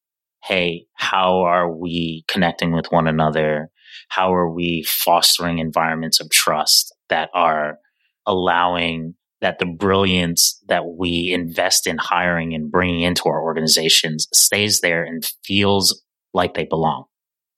hey, 0.44 0.86
how 0.96 1.40
are 1.40 1.72
we 1.72 2.24
connecting 2.28 2.74
with 2.74 2.92
one 2.92 3.08
another? 3.08 3.70
How 4.10 4.34
are 4.34 4.50
we 4.50 4.84
fostering 4.88 5.60
environments 5.60 6.20
of 6.20 6.30
trust 6.30 6.94
that 7.10 7.30
are 7.34 7.80
allowing 8.26 9.16
that 9.42 9.60
the 9.60 9.66
brilliance 9.66 10.60
that 10.68 10.86
we 10.86 11.32
invest 11.32 11.88
in 11.88 11.98
hiring 11.98 12.54
and 12.56 12.72
bringing 12.72 13.02
into 13.02 13.24
our 13.26 13.44
organizations 13.44 14.28
stays 14.34 14.82
there 14.82 15.04
and 15.04 15.24
feels 15.44 16.02
like 16.34 16.54
they 16.54 16.66
belong 16.66 17.06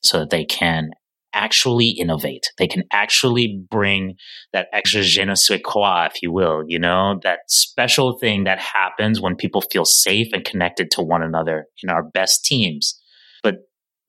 so 0.01 0.19
that 0.19 0.29
they 0.29 0.43
can 0.43 0.89
actually 1.33 1.89
innovate. 1.89 2.47
They 2.57 2.67
can 2.67 2.83
actually 2.91 3.63
bring 3.69 4.15
that 4.53 4.67
extra 4.73 5.01
je 5.03 5.23
ne 5.23 5.35
sais 5.35 5.61
quoi, 5.63 6.05
if 6.05 6.21
you 6.21 6.31
will, 6.31 6.63
you 6.67 6.79
know, 6.79 7.19
that 7.23 7.39
special 7.47 8.17
thing 8.17 8.45
that 8.45 8.59
happens 8.59 9.21
when 9.21 9.35
people 9.35 9.61
feel 9.61 9.85
safe 9.85 10.27
and 10.33 10.43
connected 10.43 10.89
to 10.91 11.01
one 11.01 11.21
another 11.21 11.65
in 11.83 11.89
our 11.89 12.03
best 12.03 12.43
teams. 12.43 12.99
But 13.43 13.55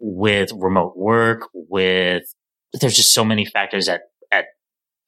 with 0.00 0.50
remote 0.54 0.96
work, 0.96 1.42
with 1.52 2.22
there's 2.74 2.96
just 2.96 3.14
so 3.14 3.24
many 3.24 3.44
factors 3.44 3.88
at, 3.88 4.02
at 4.30 4.46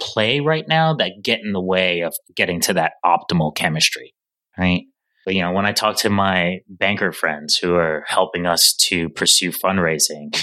play 0.00 0.40
right 0.40 0.66
now 0.66 0.94
that 0.94 1.22
get 1.22 1.40
in 1.40 1.52
the 1.52 1.60
way 1.60 2.00
of 2.00 2.14
getting 2.34 2.60
to 2.62 2.74
that 2.74 2.92
optimal 3.04 3.54
chemistry, 3.54 4.14
right? 4.58 4.84
But, 5.24 5.34
you 5.34 5.42
know, 5.42 5.52
when 5.52 5.66
I 5.66 5.72
talk 5.72 5.96
to 5.98 6.10
my 6.10 6.60
banker 6.68 7.12
friends 7.12 7.56
who 7.56 7.74
are 7.74 8.04
helping 8.06 8.46
us 8.46 8.74
to 8.88 9.10
pursue 9.10 9.52
fundraising, 9.52 10.34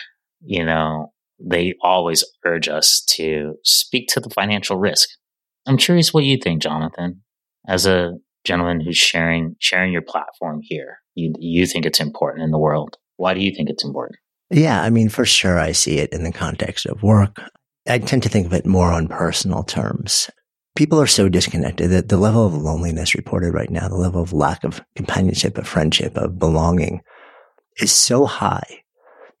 you 0.40 0.64
know, 0.64 1.12
they 1.40 1.74
always 1.82 2.24
urge 2.44 2.68
us 2.68 3.02
to 3.16 3.54
speak 3.64 4.08
to 4.10 4.20
the 4.20 4.30
financial 4.30 4.76
risk. 4.76 5.08
I'm 5.66 5.76
curious 5.76 6.14
what 6.14 6.24
you 6.24 6.38
think, 6.38 6.62
Jonathan, 6.62 7.22
as 7.66 7.86
a 7.86 8.12
gentleman 8.44 8.80
who's 8.80 8.96
sharing 8.96 9.56
sharing 9.58 9.92
your 9.92 10.02
platform 10.02 10.60
here. 10.62 10.98
You 11.14 11.34
you 11.38 11.66
think 11.66 11.84
it's 11.84 12.00
important 12.00 12.44
in 12.44 12.50
the 12.50 12.58
world. 12.58 12.96
Why 13.20 13.34
do 13.34 13.40
you 13.40 13.54
think 13.54 13.70
it's 13.70 13.84
important? 13.84 14.18
Yeah, 14.50 14.82
I 14.82 14.90
mean, 14.90 15.08
for 15.08 15.24
sure, 15.24 15.58
I 15.58 15.72
see 15.72 15.98
it 15.98 16.12
in 16.12 16.24
the 16.24 16.32
context 16.32 16.86
of 16.86 17.02
work. 17.02 17.40
I 17.88 17.98
tend 17.98 18.22
to 18.24 18.28
think 18.28 18.46
of 18.46 18.52
it 18.52 18.66
more 18.66 18.90
on 18.92 19.08
personal 19.08 19.62
terms 19.62 20.28
people 20.76 21.00
are 21.00 21.06
so 21.06 21.28
disconnected 21.28 21.90
that 21.90 22.08
the 22.08 22.16
level 22.16 22.46
of 22.46 22.54
loneliness 22.54 23.14
reported 23.14 23.52
right 23.52 23.70
now, 23.70 23.88
the 23.88 23.96
level 23.96 24.22
of 24.22 24.32
lack 24.32 24.64
of 24.64 24.80
companionship, 24.94 25.58
of 25.58 25.66
friendship, 25.66 26.16
of 26.16 26.38
belonging 26.38 27.02
is 27.78 27.92
so 27.92 28.26
high 28.26 28.82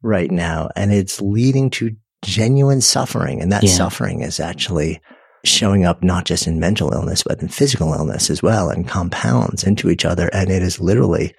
right 0.02 0.30
now. 0.30 0.68
And 0.76 0.92
it's 0.92 1.20
leading 1.20 1.70
to 1.70 1.96
genuine 2.22 2.80
suffering. 2.80 3.40
And 3.40 3.52
that 3.52 3.62
yeah. 3.62 3.70
suffering 3.70 4.20
is 4.22 4.40
actually 4.40 5.00
showing 5.44 5.86
up 5.86 6.02
not 6.02 6.26
just 6.26 6.46
in 6.46 6.60
mental 6.60 6.92
illness, 6.92 7.22
but 7.22 7.40
in 7.40 7.48
physical 7.48 7.94
illness 7.94 8.28
as 8.28 8.42
well 8.42 8.68
and 8.68 8.86
compounds 8.86 9.64
into 9.64 9.88
each 9.88 10.04
other. 10.04 10.28
And 10.34 10.50
it 10.50 10.62
is 10.62 10.80
literally 10.80 11.34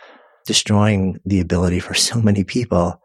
destroying 0.46 1.20
the 1.26 1.40
ability 1.40 1.80
for 1.80 1.94
so 1.94 2.22
many 2.22 2.44
people 2.44 3.02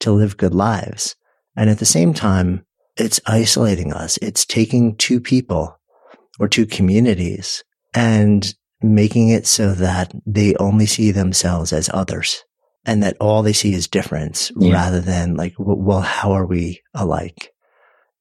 to 0.00 0.12
live 0.12 0.36
good 0.36 0.54
lives. 0.54 1.16
And 1.56 1.70
at 1.70 1.78
the 1.78 1.84
same 1.84 2.14
time, 2.14 2.64
it's 2.96 3.20
isolating 3.26 3.92
us. 3.92 4.18
It's 4.22 4.44
taking 4.44 4.96
two 4.96 5.20
people 5.20 5.78
or 6.38 6.48
two 6.48 6.66
communities 6.66 7.64
and 7.94 8.54
making 8.82 9.28
it 9.28 9.46
so 9.46 9.72
that 9.74 10.12
they 10.26 10.54
only 10.56 10.86
see 10.86 11.10
themselves 11.10 11.72
as 11.72 11.90
others 11.92 12.44
and 12.86 13.02
that 13.02 13.16
all 13.20 13.42
they 13.42 13.52
see 13.52 13.74
is 13.74 13.88
difference 13.88 14.50
yeah. 14.58 14.72
rather 14.72 15.00
than 15.00 15.34
like, 15.34 15.54
well, 15.58 16.00
how 16.00 16.32
are 16.32 16.46
we 16.46 16.80
alike? 16.94 17.52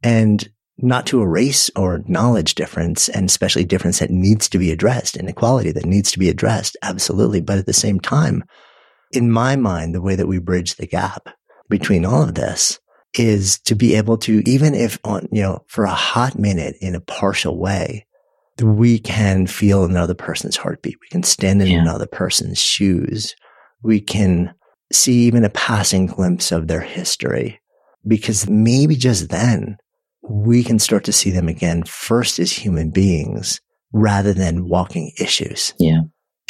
And 0.04 0.48
not 0.82 1.06
to 1.08 1.22
erase 1.22 1.70
or 1.76 2.04
knowledge 2.08 2.56
difference 2.56 3.10
and 3.10 3.28
especially 3.28 3.66
difference 3.66 4.00
that 4.00 4.10
needs 4.10 4.48
to 4.50 4.58
be 4.58 4.72
addressed, 4.72 5.18
inequality 5.18 5.72
that 5.72 5.86
needs 5.86 6.12
to 6.12 6.20
be 6.20 6.30
addressed. 6.30 6.78
Absolutely. 6.82 7.42
But 7.42 7.58
at 7.58 7.66
the 7.66 7.74
same 7.74 8.00
time, 8.00 8.44
in 9.12 9.32
my 9.32 9.56
mind, 9.56 9.94
the 9.94 10.02
way 10.02 10.16
that 10.16 10.28
we 10.28 10.40
bridge 10.40 10.76
the 10.76 10.88
gap 10.88 11.30
between 11.70 12.06
all 12.06 12.24
of 12.24 12.36
this 12.36 12.80
is 13.18 13.60
to 13.62 13.76
be 13.76 13.96
able 13.96 14.18
to, 14.18 14.44
even 14.46 14.76
if 14.76 15.00
on, 15.04 15.28
you 15.32 15.42
know, 15.42 15.64
for 15.68 15.86
a 15.86 15.94
hot 15.94 16.38
minute 16.38 16.76
in 16.80 16.96
a 16.96 17.02
partial 17.02 17.58
way, 17.58 18.06
we 18.62 19.00
can 19.00 19.48
feel 19.48 19.84
another 19.84 20.14
person's 20.14 20.58
heartbeat. 20.58 20.98
We 21.02 21.08
can 21.08 21.24
stand 21.24 21.62
in 21.62 21.70
yeah. 21.70 21.82
another 21.82 22.08
person's 22.08 22.60
shoes. 22.60 23.36
We 23.82 24.02
can 24.02 24.54
see 24.92 25.26
even 25.26 25.44
a 25.44 25.50
passing 25.50 26.08
glimpse 26.08 26.52
of 26.52 26.68
their 26.68 26.82
history 26.82 27.60
because 28.06 28.50
maybe 28.50 28.96
just 28.96 29.30
then 29.30 29.78
we 30.30 30.64
can 30.64 30.80
start 30.80 31.04
to 31.06 31.12
see 31.12 31.32
them 31.32 31.48
again 31.48 31.84
first 31.84 32.40
as 32.40 32.52
human 32.52 32.92
beings 32.92 33.60
rather 33.92 34.34
than 34.34 34.70
walking 34.70 35.12
issues. 35.20 35.74
Yeah. 35.80 36.02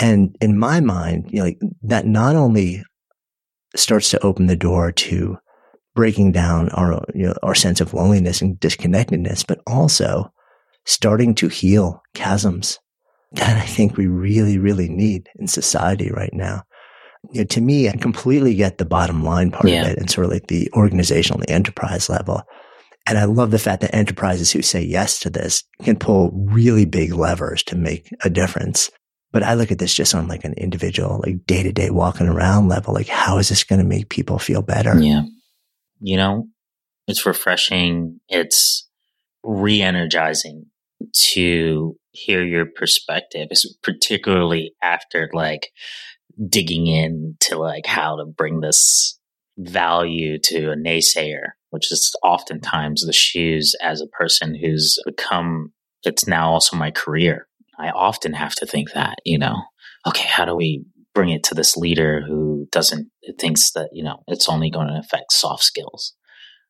And 0.01 0.35
in 0.41 0.57
my 0.57 0.79
mind, 0.81 1.29
you 1.29 1.39
know, 1.39 1.45
like 1.45 1.59
that 1.83 2.05
not 2.05 2.35
only 2.35 2.83
starts 3.75 4.11
to 4.11 4.23
open 4.23 4.47
the 4.47 4.55
door 4.55 4.91
to 4.91 5.37
breaking 5.95 6.31
down 6.31 6.69
our, 6.69 7.03
you 7.13 7.27
know, 7.27 7.35
our 7.43 7.55
sense 7.55 7.81
of 7.81 7.93
loneliness 7.93 8.41
and 8.41 8.59
disconnectedness, 8.59 9.43
but 9.43 9.59
also 9.67 10.31
starting 10.85 11.35
to 11.35 11.47
heal 11.47 12.01
chasms 12.15 12.79
that 13.33 13.57
I 13.57 13.65
think 13.65 13.95
we 13.95 14.07
really, 14.07 14.57
really 14.57 14.89
need 14.89 15.29
in 15.37 15.47
society 15.47 16.09
right 16.11 16.33
now. 16.33 16.63
You 17.31 17.41
know, 17.41 17.45
to 17.45 17.61
me, 17.61 17.89
I 17.89 17.93
completely 17.97 18.55
get 18.55 18.77
the 18.77 18.85
bottom 18.85 19.23
line 19.23 19.51
part 19.51 19.67
Yeah. 19.69 19.83
of 19.85 19.91
it 19.91 19.97
and 19.99 20.09
sort 20.09 20.25
of 20.25 20.31
like 20.31 20.47
the 20.47 20.69
organizational, 20.73 21.39
the 21.39 21.49
enterprise 21.51 22.09
level. 22.09 22.41
And 23.09 23.17
I 23.17 23.25
love 23.25 23.49
the 23.49 23.59
fact 23.59 23.81
that 23.81 23.95
enterprises 23.95 24.51
who 24.51 24.61
say 24.61 24.83
yes 24.83 25.19
to 25.21 25.31
this 25.31 25.63
can 25.83 25.97
pull 25.97 26.29
really 26.31 26.85
big 26.85 27.13
levers 27.13 27.63
to 27.63 27.75
make 27.75 28.13
a 28.23 28.29
difference. 28.29 28.91
But 29.31 29.41
I 29.41 29.55
look 29.55 29.71
at 29.71 29.79
this 29.79 29.93
just 29.93 30.13
on 30.13 30.27
like 30.27 30.45
an 30.45 30.53
individual, 30.53 31.19
like 31.25 31.45
day 31.45 31.63
to 31.63 31.71
day 31.71 31.89
walking 31.89 32.27
around 32.27 32.67
level. 32.67 32.93
Like, 32.93 33.07
how 33.07 33.39
is 33.39 33.49
this 33.49 33.63
going 33.63 33.79
to 33.79 33.85
make 33.85 34.09
people 34.09 34.37
feel 34.37 34.61
better? 34.61 34.99
Yeah. 34.99 35.23
You 35.99 36.17
know, 36.17 36.47
it's 37.07 37.25
refreshing. 37.25 38.19
It's 38.29 38.87
re 39.43 39.81
energizing 39.81 40.67
to 41.33 41.95
hear 42.11 42.43
your 42.43 42.65
perspective, 42.65 43.49
particularly 43.81 44.73
after 44.83 45.29
like 45.33 45.71
digging 46.47 46.87
into 46.87 47.57
like 47.57 47.85
how 47.85 48.17
to 48.17 48.25
bring 48.25 48.61
this 48.61 49.19
value 49.57 50.37
to 50.39 50.71
a 50.71 50.75
naysayer, 50.75 51.49
which 51.69 51.91
is 51.91 52.13
oftentimes 52.23 53.05
the 53.05 53.13
shoes 53.13 53.75
as 53.81 54.01
a 54.01 54.07
person 54.07 54.55
who's 54.55 54.99
become, 55.05 55.73
it's 56.03 56.27
now 56.27 56.51
also 56.51 56.75
my 56.75 56.91
career. 56.91 57.47
I 57.77 57.89
often 57.89 58.33
have 58.33 58.55
to 58.55 58.65
think 58.65 58.91
that, 58.93 59.19
you 59.23 59.37
know, 59.37 59.63
okay, 60.05 60.27
how 60.27 60.45
do 60.45 60.55
we 60.55 60.85
bring 61.13 61.29
it 61.29 61.43
to 61.43 61.55
this 61.55 61.75
leader 61.75 62.21
who 62.25 62.67
doesn't 62.71 63.09
thinks 63.39 63.71
that 63.71 63.89
you 63.91 64.03
know 64.03 64.23
it's 64.27 64.47
only 64.47 64.69
going 64.69 64.87
to 64.87 64.99
affect 64.99 65.31
soft 65.31 65.63
skills 65.63 66.13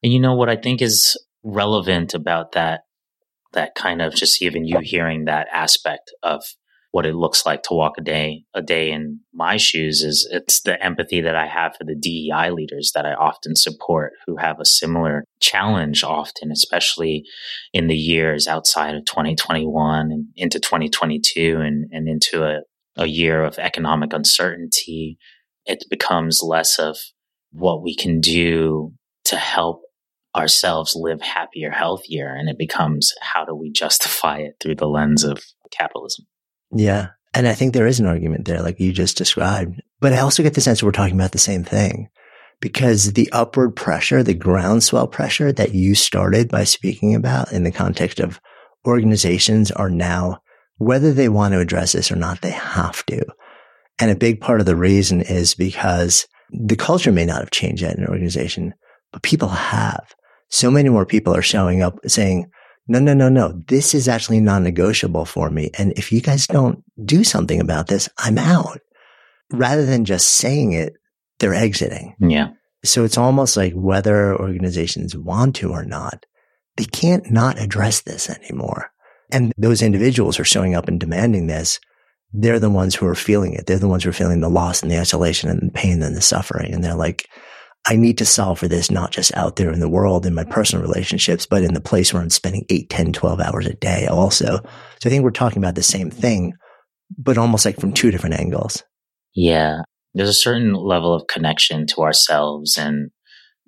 and 0.01 0.11
you 0.11 0.19
know 0.19 0.33
what 0.33 0.49
i 0.49 0.55
think 0.55 0.81
is 0.81 1.15
relevant 1.43 2.13
about 2.13 2.53
that 2.53 2.81
that 3.53 3.75
kind 3.75 4.01
of 4.01 4.13
just 4.13 4.41
even 4.41 4.65
you 4.65 4.79
hearing 4.79 5.25
that 5.25 5.47
aspect 5.51 6.11
of 6.23 6.43
what 6.91 7.05
it 7.05 7.15
looks 7.15 7.45
like 7.45 7.63
to 7.63 7.73
walk 7.73 7.93
a 7.97 8.01
day 8.01 8.43
a 8.53 8.61
day 8.61 8.91
in 8.91 9.19
my 9.33 9.57
shoes 9.57 10.01
is 10.01 10.27
it's 10.31 10.61
the 10.61 10.83
empathy 10.83 11.21
that 11.21 11.35
i 11.35 11.45
have 11.45 11.75
for 11.75 11.83
the 11.83 11.95
dei 11.95 12.49
leaders 12.51 12.91
that 12.93 13.05
i 13.05 13.13
often 13.13 13.55
support 13.55 14.13
who 14.25 14.37
have 14.37 14.59
a 14.59 14.65
similar 14.65 15.23
challenge 15.39 16.03
often 16.03 16.51
especially 16.51 17.23
in 17.73 17.87
the 17.87 17.97
years 17.97 18.47
outside 18.47 18.95
of 18.95 19.05
2021 19.05 20.11
and 20.11 20.27
into 20.35 20.59
2022 20.59 21.59
and, 21.61 21.85
and 21.91 22.07
into 22.07 22.43
a 22.43 22.61
a 22.99 23.07
year 23.07 23.43
of 23.43 23.57
economic 23.57 24.13
uncertainty, 24.13 25.17
it 25.65 25.83
becomes 25.89 26.41
less 26.43 26.77
of 26.77 26.97
what 27.51 27.81
we 27.81 27.95
can 27.95 28.19
do 28.19 28.93
to 29.23 29.37
help 29.37 29.81
ourselves 30.35 30.95
live 30.95 31.21
happier, 31.21 31.71
healthier. 31.71 32.27
And 32.27 32.49
it 32.49 32.57
becomes 32.57 33.13
how 33.21 33.45
do 33.45 33.55
we 33.55 33.71
justify 33.71 34.39
it 34.39 34.55
through 34.59 34.75
the 34.75 34.87
lens 34.87 35.23
of 35.23 35.43
capitalism? 35.71 36.27
Yeah. 36.71 37.09
And 37.33 37.47
I 37.47 37.53
think 37.53 37.73
there 37.73 37.87
is 37.87 37.99
an 37.99 38.05
argument 38.05 38.45
there, 38.45 38.61
like 38.61 38.79
you 38.79 38.91
just 38.91 39.17
described. 39.17 39.81
But 39.99 40.13
I 40.13 40.19
also 40.19 40.43
get 40.43 40.55
the 40.55 40.61
sense 40.61 40.81
we're 40.81 40.91
talking 40.91 41.15
about 41.15 41.31
the 41.31 41.37
same 41.37 41.63
thing 41.63 42.09
because 42.59 43.13
the 43.13 43.29
upward 43.31 43.75
pressure, 43.75 44.23
the 44.23 44.33
groundswell 44.33 45.07
pressure 45.07 45.51
that 45.53 45.73
you 45.73 45.95
started 45.95 46.49
by 46.49 46.63
speaking 46.63 47.15
about 47.15 47.51
in 47.51 47.63
the 47.63 47.71
context 47.71 48.19
of 48.19 48.39
organizations 48.85 49.71
are 49.71 49.89
now, 49.89 50.41
whether 50.77 51.13
they 51.13 51.29
want 51.29 51.53
to 51.53 51.59
address 51.59 51.91
this 51.91 52.11
or 52.11 52.15
not, 52.15 52.41
they 52.41 52.51
have 52.51 53.05
to. 53.05 53.25
And 53.99 54.09
a 54.09 54.15
big 54.15 54.41
part 54.41 54.59
of 54.59 54.65
the 54.65 54.75
reason 54.75 55.21
is 55.21 55.53
because 55.53 56.25
the 56.51 56.75
culture 56.75 57.11
may 57.11 57.25
not 57.25 57.41
have 57.41 57.51
changed 57.51 57.81
yet 57.81 57.95
in 57.95 58.03
an 58.03 58.09
organization, 58.09 58.73
but 59.11 59.23
people 59.23 59.49
have. 59.49 60.15
So 60.49 60.71
many 60.71 60.89
more 60.89 61.05
people 61.05 61.35
are 61.35 61.41
showing 61.41 61.81
up 61.83 61.99
saying, 62.07 62.49
no, 62.89 62.99
no, 62.99 63.13
no, 63.13 63.29
no. 63.29 63.61
This 63.67 63.93
is 63.93 64.07
actually 64.07 64.41
non-negotiable 64.41 65.25
for 65.25 65.49
me. 65.49 65.71
And 65.77 65.93
if 65.95 66.11
you 66.11 66.21
guys 66.21 66.47
don't 66.47 66.83
do 67.05 67.23
something 67.23 67.61
about 67.61 67.87
this, 67.87 68.09
I'm 68.17 68.37
out. 68.37 68.79
Rather 69.51 69.85
than 69.85 70.05
just 70.05 70.31
saying 70.31 70.73
it, 70.73 70.93
they're 71.39 71.53
exiting. 71.53 72.15
Yeah. 72.19 72.49
So 72.83 73.03
it's 73.03 73.17
almost 73.17 73.55
like 73.55 73.73
whether 73.73 74.35
organizations 74.35 75.15
want 75.15 75.55
to 75.57 75.71
or 75.71 75.85
not, 75.85 76.25
they 76.77 76.85
can't 76.85 77.29
not 77.31 77.59
address 77.59 78.01
this 78.01 78.29
anymore. 78.29 78.91
And 79.31 79.53
those 79.57 79.81
individuals 79.81 80.39
are 80.39 80.45
showing 80.45 80.75
up 80.75 80.87
and 80.87 80.99
demanding 80.99 81.47
this. 81.47 81.79
They're 82.31 82.59
the 82.59 82.69
ones 82.69 82.95
who 82.95 83.05
are 83.05 83.15
feeling 83.15 83.53
it. 83.53 83.65
They're 83.65 83.79
the 83.79 83.87
ones 83.87 84.03
who 84.03 84.09
are 84.09 84.13
feeling 84.13 84.39
the 84.39 84.49
loss 84.49 84.81
and 84.81 84.91
the 84.91 84.99
isolation 84.99 85.49
and 85.49 85.69
the 85.69 85.73
pain 85.73 86.01
and 86.01 86.15
the 86.15 86.21
suffering. 86.21 86.73
And 86.73 86.83
they're 86.83 86.95
like, 86.95 87.27
I 87.85 87.95
need 87.95 88.17
to 88.19 88.25
solve 88.25 88.59
for 88.59 88.67
this, 88.67 88.91
not 88.91 89.11
just 89.11 89.35
out 89.35 89.55
there 89.55 89.71
in 89.71 89.79
the 89.79 89.89
world 89.89 90.25
in 90.25 90.35
my 90.35 90.43
personal 90.43 90.85
relationships, 90.85 91.45
but 91.45 91.63
in 91.63 91.73
the 91.73 91.81
place 91.81 92.13
where 92.13 92.21
I'm 92.21 92.29
spending 92.29 92.65
8, 92.69 92.89
10, 92.89 93.13
12 93.13 93.39
hours 93.39 93.65
a 93.65 93.73
day 93.73 94.05
also. 94.07 94.57
So 94.57 94.61
I 95.05 95.09
think 95.09 95.23
we're 95.23 95.31
talking 95.31 95.61
about 95.61 95.75
the 95.75 95.83
same 95.83 96.11
thing, 96.11 96.53
but 97.17 97.37
almost 97.37 97.65
like 97.65 97.79
from 97.79 97.93
two 97.93 98.11
different 98.11 98.39
angles. 98.39 98.83
Yeah. 99.33 99.81
There's 100.13 100.29
a 100.29 100.33
certain 100.33 100.73
level 100.73 101.13
of 101.13 101.27
connection 101.27 101.87
to 101.87 102.01
ourselves 102.01 102.77
and 102.77 103.11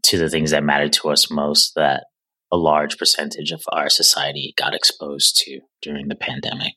to 0.04 0.18
the 0.18 0.30
things 0.30 0.52
that 0.52 0.64
matter 0.64 0.90
to 0.90 1.10
us 1.10 1.32
most 1.32 1.74
that 1.76 2.06
a 2.52 2.58
large 2.58 2.98
percentage 2.98 3.52
of 3.52 3.62
our 3.72 3.90
society 3.90 4.54
got 4.58 4.74
exposed 4.74 5.38
to 5.38 5.62
during 5.82 6.10
the 6.10 6.16
pandemic. 6.16 6.74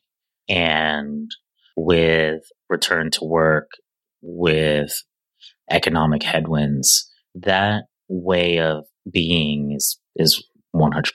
And 0.47 1.29
with 1.75 2.43
return 2.69 3.11
to 3.11 3.25
work, 3.25 3.69
with 4.21 5.03
economic 5.69 6.23
headwinds, 6.23 7.11
that 7.35 7.83
way 8.07 8.59
of 8.59 8.85
being 9.11 9.73
is 9.75 9.99
is 10.15 10.43
100% 10.75 11.11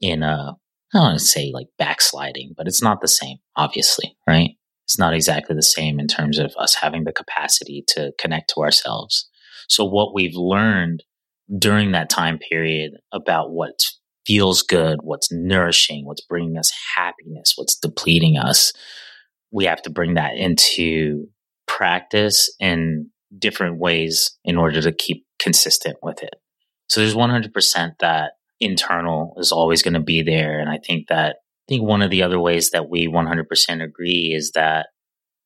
in 0.00 0.22
a 0.22 0.56
I 0.92 0.98
don't 0.98 1.02
want 1.02 1.18
to 1.20 1.24
say 1.24 1.52
like 1.54 1.68
backsliding, 1.78 2.54
but 2.56 2.66
it's 2.66 2.82
not 2.82 3.00
the 3.00 3.08
same, 3.08 3.36
obviously, 3.56 4.16
right? 4.26 4.50
It's 4.86 4.98
not 4.98 5.14
exactly 5.14 5.54
the 5.54 5.62
same 5.62 6.00
in 6.00 6.08
terms 6.08 6.38
of 6.38 6.52
us 6.58 6.74
having 6.74 7.04
the 7.04 7.12
capacity 7.12 7.84
to 7.88 8.12
connect 8.18 8.50
to 8.54 8.62
ourselves. 8.62 9.28
So 9.68 9.84
what 9.84 10.12
we've 10.12 10.34
learned 10.34 11.04
during 11.58 11.92
that 11.92 12.10
time 12.10 12.38
period 12.38 12.94
about 13.12 13.52
what 13.52 13.78
feels 14.26 14.62
good, 14.62 14.98
what's 15.02 15.30
nourishing, 15.30 16.06
what's 16.06 16.26
bringing 16.26 16.58
us 16.58 16.72
happiness, 16.96 17.52
what's 17.54 17.76
depleting 17.76 18.36
us, 18.36 18.72
we 19.52 19.64
have 19.66 19.82
to 19.82 19.90
bring 19.90 20.14
that 20.14 20.36
into 20.36 21.26
practice 21.68 22.52
in 22.58 23.10
different 23.36 23.78
ways 23.78 24.38
in 24.44 24.56
order 24.56 24.80
to 24.82 24.92
keep 24.92 25.24
consistent 25.38 25.96
with 26.02 26.22
it. 26.22 26.34
So 26.88 27.00
there's 27.00 27.14
100% 27.14 27.92
that 28.00 28.32
internal 28.58 29.34
is 29.38 29.52
always 29.52 29.82
going 29.82 29.94
to 29.94 30.00
be 30.00 30.22
there. 30.22 30.58
And 30.58 30.68
I 30.68 30.78
think 30.84 31.08
that, 31.08 31.36
I 31.36 31.66
think 31.68 31.82
one 31.82 32.02
of 32.02 32.10
the 32.10 32.22
other 32.22 32.40
ways 32.40 32.70
that 32.70 32.90
we 32.90 33.06
100% 33.06 33.82
agree 33.82 34.34
is 34.36 34.52
that 34.54 34.88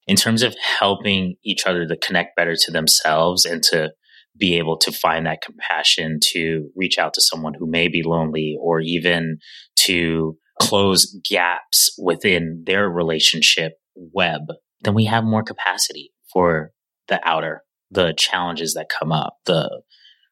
in 0.07 0.16
terms 0.16 0.43
of 0.43 0.57
helping 0.78 1.37
each 1.45 1.66
other 1.66 1.87
to 1.87 1.97
connect 1.97 2.37
better 2.37 2.55
to 2.57 2.70
themselves 2.70 3.45
and 3.45 3.62
to 3.64 3.93
be 4.37 4.59
able 4.59 4.76
to 4.78 4.91
find 4.91 5.26
that 5.26 5.43
compassion 5.43 6.18
to 6.32 6.70
reach 6.74 6.99
out 6.99 7.14
to 7.14 7.20
someone 7.20 7.55
who 7.55 7.70
may 7.70 7.89
be 7.89 8.03
lonely 8.03 8.57
or 8.61 8.80
even 8.80 9.39
to 9.76 10.37
close 10.61 11.16
gaps 11.28 11.95
within 11.99 12.64
their 12.66 12.89
relationship 12.89 13.72
web, 13.95 14.41
then 14.80 14.95
we 14.95 15.05
have 15.05 15.24
more 15.24 15.43
capacity 15.43 16.12
for 16.32 16.72
the 17.09 17.20
outer, 17.26 17.62
the 17.95 18.14
challenges 18.16 18.74
that 18.74 18.88
come 18.88 19.12
up, 19.12 19.38
the 19.47 19.82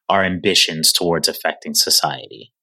our 0.09 0.23
ambitions 0.23 0.91
towards 0.91 1.27
affecting 1.27 1.73
society. 1.73 2.53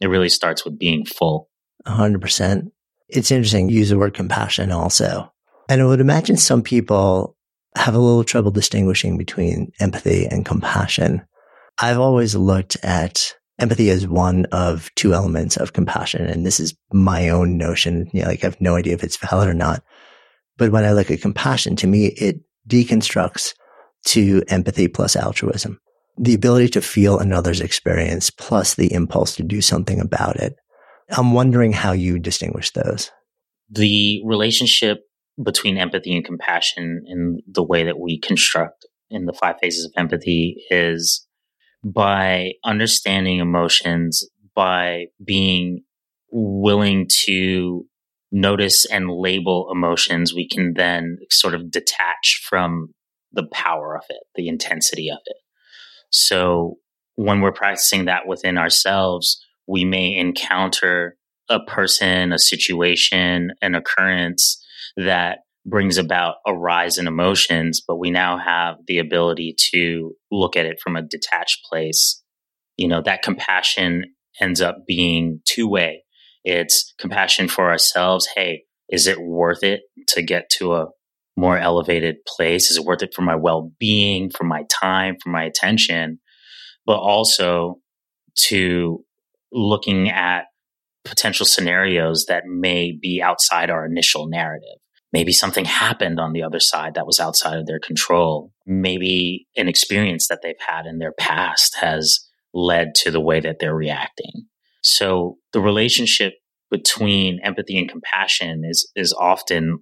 It 0.00 0.08
really 0.08 0.28
starts 0.28 0.64
with 0.64 0.78
being 0.78 1.04
full. 1.06 1.48
100%. 1.86 2.70
It's 3.08 3.30
interesting. 3.30 3.68
Use 3.68 3.88
the 3.88 3.98
word 3.98 4.14
compassion 4.14 4.70
also. 4.70 5.32
And 5.68 5.80
I 5.80 5.84
would 5.84 6.00
imagine 6.00 6.36
some 6.36 6.62
people 6.62 7.36
have 7.76 7.94
a 7.94 7.98
little 7.98 8.24
trouble 8.24 8.50
distinguishing 8.50 9.16
between 9.16 9.72
empathy 9.80 10.26
and 10.26 10.44
compassion. 10.44 11.22
I've 11.80 11.98
always 11.98 12.34
looked 12.34 12.76
at 12.82 13.34
empathy 13.58 13.90
as 13.90 14.06
one 14.06 14.46
of 14.52 14.90
two 14.94 15.14
elements 15.14 15.56
of 15.56 15.72
compassion. 15.72 16.26
And 16.26 16.44
this 16.44 16.60
is 16.60 16.74
my 16.92 17.28
own 17.30 17.56
notion. 17.56 18.10
You 18.12 18.22
know, 18.22 18.28
like 18.28 18.44
I 18.44 18.46
have 18.48 18.60
no 18.60 18.76
idea 18.76 18.94
if 18.94 19.02
it's 19.02 19.16
valid 19.16 19.48
or 19.48 19.54
not. 19.54 19.82
But 20.58 20.72
when 20.72 20.84
I 20.84 20.92
look 20.92 21.10
at 21.10 21.22
compassion, 21.22 21.76
to 21.76 21.86
me, 21.86 22.06
it 22.06 22.40
deconstructs 22.68 23.54
to 24.06 24.42
empathy 24.48 24.88
plus 24.88 25.16
altruism. 25.16 25.78
The 26.18 26.34
ability 26.34 26.68
to 26.70 26.82
feel 26.82 27.18
another's 27.18 27.60
experience 27.60 28.30
plus 28.30 28.74
the 28.74 28.92
impulse 28.92 29.36
to 29.36 29.42
do 29.42 29.60
something 29.60 30.00
about 30.00 30.36
it. 30.36 30.54
I'm 31.10 31.32
wondering 31.32 31.72
how 31.72 31.92
you 31.92 32.18
distinguish 32.18 32.70
those. 32.72 33.10
The 33.70 34.22
relationship 34.24 35.00
between 35.42 35.78
empathy 35.78 36.14
and 36.14 36.24
compassion 36.24 37.04
in 37.06 37.38
the 37.46 37.62
way 37.62 37.84
that 37.84 37.98
we 37.98 38.20
construct 38.20 38.86
in 39.10 39.24
the 39.26 39.32
five 39.32 39.56
phases 39.60 39.84
of 39.86 39.92
empathy 39.96 40.56
is 40.70 41.26
by 41.84 42.52
understanding 42.64 43.38
emotions, 43.38 44.28
by 44.54 45.06
being 45.24 45.82
willing 46.30 47.08
to 47.24 47.86
notice 48.30 48.86
and 48.86 49.10
label 49.10 49.68
emotions, 49.70 50.34
we 50.34 50.48
can 50.48 50.74
then 50.74 51.18
sort 51.30 51.54
of 51.54 51.70
detach 51.70 52.42
from 52.48 52.88
the 53.32 53.46
power 53.52 53.96
of 53.96 54.04
it, 54.08 54.22
the 54.34 54.48
intensity 54.48 55.08
of 55.10 55.18
it. 55.26 55.36
So 56.10 56.76
when 57.16 57.40
we're 57.40 57.52
practicing 57.52 58.06
that 58.06 58.26
within 58.26 58.58
ourselves, 58.58 59.44
we 59.66 59.84
may 59.84 60.16
encounter 60.16 61.16
a 61.48 61.60
person, 61.60 62.32
a 62.32 62.38
situation, 62.38 63.52
an 63.60 63.74
occurrence 63.74 64.62
that 64.96 65.38
brings 65.64 65.96
about 65.96 66.36
a 66.46 66.54
rise 66.54 66.98
in 66.98 67.06
emotions, 67.06 67.82
but 67.86 67.96
we 67.96 68.10
now 68.10 68.38
have 68.38 68.76
the 68.86 68.98
ability 68.98 69.54
to 69.72 70.12
look 70.30 70.56
at 70.56 70.66
it 70.66 70.80
from 70.82 70.96
a 70.96 71.02
detached 71.02 71.60
place. 71.68 72.22
You 72.76 72.88
know, 72.88 73.02
that 73.02 73.22
compassion 73.22 74.14
ends 74.40 74.60
up 74.60 74.78
being 74.86 75.40
two 75.44 75.68
way. 75.68 76.04
It's 76.44 76.92
compassion 76.98 77.48
for 77.48 77.70
ourselves. 77.70 78.28
Hey, 78.34 78.64
is 78.88 79.06
it 79.06 79.20
worth 79.20 79.62
it 79.62 79.82
to 80.08 80.22
get 80.22 80.50
to 80.58 80.74
a 80.74 80.86
more 81.36 81.58
elevated 81.58 82.16
place? 82.26 82.70
Is 82.70 82.76
it 82.76 82.84
worth 82.84 83.02
it 83.02 83.14
for 83.14 83.22
my 83.22 83.36
well 83.36 83.72
being, 83.78 84.30
for 84.30 84.44
my 84.44 84.64
time, 84.70 85.16
for 85.22 85.30
my 85.30 85.44
attention? 85.44 86.18
But 86.84 86.98
also 86.98 87.76
to 88.48 89.04
looking 89.52 90.10
at 90.10 90.46
potential 91.04 91.46
scenarios 91.46 92.26
that 92.26 92.44
may 92.46 92.92
be 92.92 93.20
outside 93.22 93.70
our 93.70 93.84
initial 93.84 94.28
narrative. 94.28 94.78
Maybe 95.12 95.32
something 95.32 95.66
happened 95.66 96.18
on 96.18 96.32
the 96.32 96.42
other 96.42 96.60
side 96.60 96.94
that 96.94 97.06
was 97.06 97.20
outside 97.20 97.58
of 97.58 97.66
their 97.66 97.80
control. 97.80 98.50
Maybe 98.66 99.46
an 99.56 99.68
experience 99.68 100.28
that 100.28 100.40
they've 100.42 100.54
had 100.66 100.86
in 100.86 100.98
their 100.98 101.12
past 101.12 101.76
has 101.80 102.20
led 102.54 102.94
to 102.96 103.10
the 103.10 103.20
way 103.20 103.40
that 103.40 103.58
they're 103.58 103.74
reacting. 103.74 104.46
So 104.82 105.36
the 105.52 105.60
relationship 105.60 106.34
between 106.70 107.40
empathy 107.44 107.78
and 107.78 107.88
compassion 107.88 108.62
is 108.64 108.90
is 108.96 109.12
often 109.12 109.80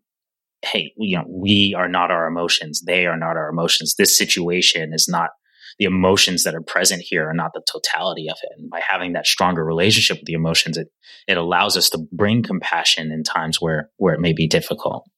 hey, 0.62 0.92
you 0.96 1.16
know, 1.16 1.24
we 1.28 1.74
are 1.76 1.88
not 1.88 2.10
our 2.10 2.26
emotions. 2.26 2.82
They 2.86 3.06
are 3.06 3.16
not 3.16 3.36
our 3.36 3.48
emotions. 3.48 3.94
This 3.96 4.16
situation 4.16 4.92
is 4.92 5.08
not 5.08 5.30
the 5.78 5.86
emotions 5.86 6.44
that 6.44 6.54
are 6.54 6.60
present 6.60 7.00
here 7.00 7.28
are 7.28 7.34
not 7.34 7.52
the 7.54 7.62
totality 7.70 8.28
of 8.28 8.36
it. 8.42 8.50
And 8.58 8.68
by 8.68 8.80
having 8.86 9.14
that 9.14 9.26
stronger 9.26 9.64
relationship 9.64 10.18
with 10.18 10.26
the 10.26 10.34
emotions, 10.34 10.76
it, 10.76 10.88
it 11.26 11.38
allows 11.38 11.76
us 11.76 11.88
to 11.90 12.06
bring 12.12 12.42
compassion 12.42 13.10
in 13.10 13.22
times 13.22 13.60
where, 13.60 13.88
where 13.96 14.12
it 14.12 14.20
may 14.20 14.34
be 14.34 14.46
difficult. 14.46 15.08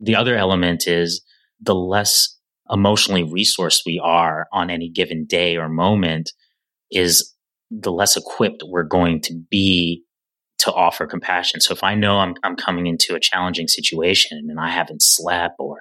The 0.00 0.16
other 0.16 0.34
element 0.36 0.88
is 0.88 1.22
the 1.60 1.76
less 1.76 2.36
emotionally 2.68 3.22
resourced 3.22 3.82
we 3.86 4.00
are 4.02 4.46
on 4.52 4.70
any 4.70 4.88
given 4.88 5.26
day 5.26 5.56
or 5.56 5.68
moment 5.68 6.32
is 6.90 7.34
the 7.70 7.92
less 7.92 8.16
equipped 8.16 8.64
we're 8.66 8.82
going 8.82 9.20
to 9.22 9.40
be 9.48 10.02
to 10.60 10.72
offer 10.72 11.06
compassion. 11.06 11.60
So 11.60 11.72
if 11.72 11.82
I 11.82 11.94
know 11.94 12.18
I'm, 12.18 12.34
I'm 12.42 12.56
coming 12.56 12.86
into 12.86 13.14
a 13.14 13.20
challenging 13.20 13.68
situation 13.68 14.46
and 14.48 14.60
I 14.60 14.68
haven't 14.68 15.02
slept 15.02 15.56
or, 15.58 15.80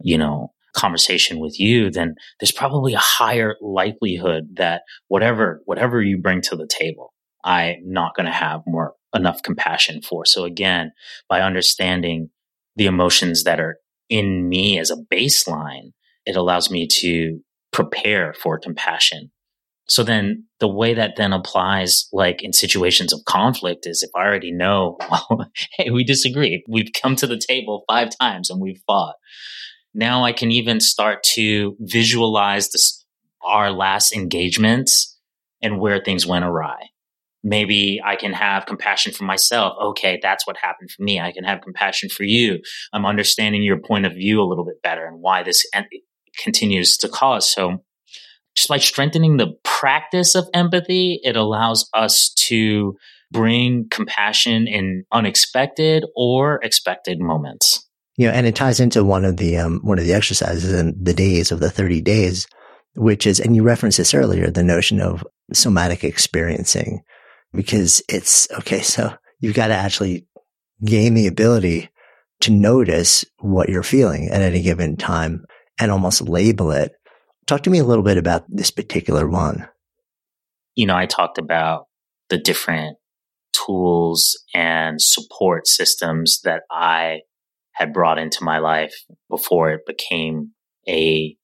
you 0.00 0.16
know, 0.16 0.52
conversation 0.74 1.38
with 1.38 1.58
you, 1.58 1.90
then 1.90 2.14
there's 2.40 2.52
probably 2.52 2.94
a 2.94 2.98
higher 2.98 3.56
likelihood 3.60 4.56
that 4.56 4.82
whatever, 5.08 5.60
whatever 5.64 6.00
you 6.00 6.18
bring 6.18 6.40
to 6.42 6.56
the 6.56 6.68
table, 6.68 7.12
I'm 7.44 7.82
not 7.84 8.14
going 8.14 8.26
to 8.26 8.32
have 8.32 8.62
more 8.66 8.94
enough 9.14 9.42
compassion 9.42 10.00
for. 10.02 10.24
So 10.24 10.44
again, 10.44 10.92
by 11.28 11.40
understanding 11.40 12.30
the 12.76 12.86
emotions 12.86 13.44
that 13.44 13.60
are 13.60 13.78
in 14.08 14.48
me 14.48 14.78
as 14.78 14.90
a 14.90 14.96
baseline, 14.96 15.92
it 16.24 16.36
allows 16.36 16.70
me 16.70 16.86
to 17.00 17.40
prepare 17.72 18.32
for 18.32 18.58
compassion 18.58 19.31
so 19.92 20.02
then 20.02 20.46
the 20.58 20.68
way 20.68 20.94
that 20.94 21.16
then 21.16 21.34
applies, 21.34 22.08
like 22.14 22.42
in 22.42 22.54
situations 22.54 23.12
of 23.12 23.26
conflict, 23.26 23.86
is 23.86 24.02
if 24.02 24.08
I 24.16 24.20
already 24.20 24.50
know, 24.50 24.96
well, 25.10 25.50
hey, 25.76 25.90
we 25.90 26.02
disagree. 26.02 26.64
We've 26.66 26.90
come 26.98 27.14
to 27.16 27.26
the 27.26 27.36
table 27.36 27.84
five 27.86 28.08
times 28.18 28.48
and 28.48 28.58
we've 28.58 28.80
fought. 28.86 29.16
Now 29.92 30.24
I 30.24 30.32
can 30.32 30.50
even 30.50 30.80
start 30.80 31.22
to 31.34 31.76
visualize 31.78 32.70
this, 32.70 33.04
our 33.44 33.70
last 33.70 34.14
engagements 34.14 35.18
and 35.60 35.78
where 35.78 36.00
things 36.02 36.26
went 36.26 36.46
awry. 36.46 36.88
Maybe 37.44 38.00
I 38.02 38.16
can 38.16 38.32
have 38.32 38.64
compassion 38.64 39.12
for 39.12 39.24
myself. 39.24 39.74
Okay, 39.78 40.18
that's 40.22 40.46
what 40.46 40.56
happened 40.56 40.90
for 40.90 41.02
me. 41.02 41.20
I 41.20 41.32
can 41.32 41.44
have 41.44 41.60
compassion 41.60 42.08
for 42.08 42.22
you. 42.22 42.60
I'm 42.94 43.04
understanding 43.04 43.62
your 43.62 43.78
point 43.78 44.06
of 44.06 44.14
view 44.14 44.40
a 44.40 44.48
little 44.48 44.64
bit 44.64 44.80
better 44.82 45.04
and 45.04 45.20
why 45.20 45.42
this 45.42 45.66
continues 46.38 46.96
to 46.98 47.10
cause. 47.10 47.52
So 47.52 47.84
just 48.54 48.68
by 48.68 48.78
strengthening 48.78 49.36
the 49.36 49.54
practice 49.64 50.34
of 50.34 50.48
empathy, 50.54 51.20
it 51.22 51.36
allows 51.36 51.88
us 51.94 52.32
to 52.48 52.96
bring 53.30 53.88
compassion 53.90 54.68
in 54.68 55.04
unexpected 55.10 56.04
or 56.14 56.60
expected 56.62 57.18
moments. 57.18 57.88
You 58.16 58.26
know, 58.26 58.34
and 58.34 58.46
it 58.46 58.54
ties 58.54 58.78
into 58.78 59.04
one 59.04 59.24
of 59.24 59.38
the 59.38 59.56
um, 59.56 59.80
one 59.82 59.98
of 59.98 60.04
the 60.04 60.12
exercises 60.12 60.72
in 60.72 60.94
the 61.02 61.14
days 61.14 61.50
of 61.50 61.60
the 61.60 61.70
30 61.70 62.02
days, 62.02 62.46
which 62.94 63.26
is, 63.26 63.40
and 63.40 63.56
you 63.56 63.62
referenced 63.62 63.98
this 63.98 64.12
earlier, 64.12 64.50
the 64.50 64.62
notion 64.62 65.00
of 65.00 65.26
somatic 65.52 66.04
experiencing, 66.04 67.02
because 67.54 68.02
it's 68.08 68.50
okay. 68.52 68.80
So 68.80 69.14
you've 69.40 69.54
got 69.54 69.68
to 69.68 69.74
actually 69.74 70.26
gain 70.84 71.14
the 71.14 71.26
ability 71.26 71.88
to 72.40 72.50
notice 72.50 73.24
what 73.38 73.68
you're 73.68 73.82
feeling 73.82 74.28
at 74.28 74.42
any 74.42 74.60
given 74.60 74.96
time 74.96 75.44
and 75.78 75.90
almost 75.90 76.20
label 76.20 76.70
it 76.70 76.92
Talk 77.46 77.62
to 77.64 77.70
me 77.70 77.78
a 77.78 77.84
little 77.84 78.04
bit 78.04 78.16
about 78.16 78.44
this 78.48 78.70
particular 78.70 79.28
one. 79.28 79.68
You 80.74 80.86
know, 80.86 80.96
I 80.96 81.06
talked 81.06 81.38
about 81.38 81.86
the 82.28 82.38
different 82.38 82.96
tools 83.52 84.42
and 84.54 85.00
support 85.00 85.66
systems 85.66 86.40
that 86.44 86.62
I 86.70 87.20
had 87.72 87.92
brought 87.92 88.18
into 88.18 88.44
my 88.44 88.58
life 88.58 88.94
before 89.28 89.70
it 89.70 89.86
became 89.86 90.52
a 90.88 91.36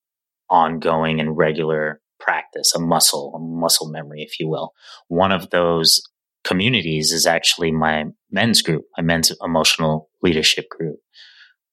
ongoing 0.51 1.21
and 1.21 1.37
regular 1.37 2.01
practice, 2.21 2.75
a 2.75 2.81
muscle, 2.81 3.33
a 3.35 3.39
muscle 3.39 3.91
memory, 3.91 4.23
if 4.23 4.41
you 4.41 4.49
will. 4.49 4.73
One 5.09 5.33
of 5.33 5.51
those 5.51 6.03
communities 6.45 7.13
is 7.13 7.27
actually 7.27 7.71
my 7.71 8.07
men's 8.31 8.63
group, 8.63 8.85
my 8.97 9.03
men's 9.03 9.33
emotional 9.43 10.09
leadership 10.23 10.69
group. 10.71 10.97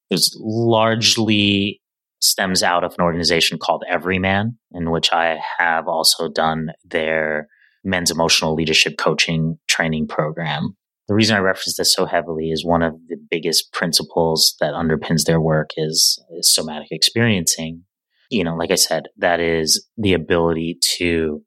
It 0.10 0.16
was 0.16 0.38
largely 0.40 1.82
stems 2.26 2.64
out 2.64 2.84
of 2.84 2.94
an 2.98 3.04
organization 3.04 3.58
called 3.58 3.84
EVRYMAN, 3.90 4.58
in 4.72 4.92
which 4.92 5.14
I 5.14 5.40
have 5.60 5.88
also 5.88 6.30
done 6.30 6.72
their 6.84 7.48
men's 7.84 8.12
emotional 8.12 8.56
leadership 8.56 8.98
coaching 8.98 9.58
training 9.68 10.08
program. 10.08 10.76
The 11.08 11.14
reason 11.14 11.36
I 11.36 11.40
reference 11.40 11.78
this 11.78 11.94
so 11.94 12.06
heavily 12.06 12.50
is 12.50 12.66
one 12.66 12.82
of 12.82 12.94
the 13.08 13.18
biggest 13.30 13.72
principles 13.72 14.56
that 14.60 14.74
underpins 14.74 15.26
their 15.26 15.40
work 15.40 15.70
is, 15.78 16.20
is 16.38 16.54
somatic 16.54 16.88
experiencing. 16.90 17.84
You 18.32 18.44
know, 18.44 18.56
like 18.56 18.72
I 18.72 18.76
said, 18.76 19.04
that 19.18 19.40
is 19.40 19.88
the 19.98 20.14
ability 20.14 20.80
to 20.98 21.44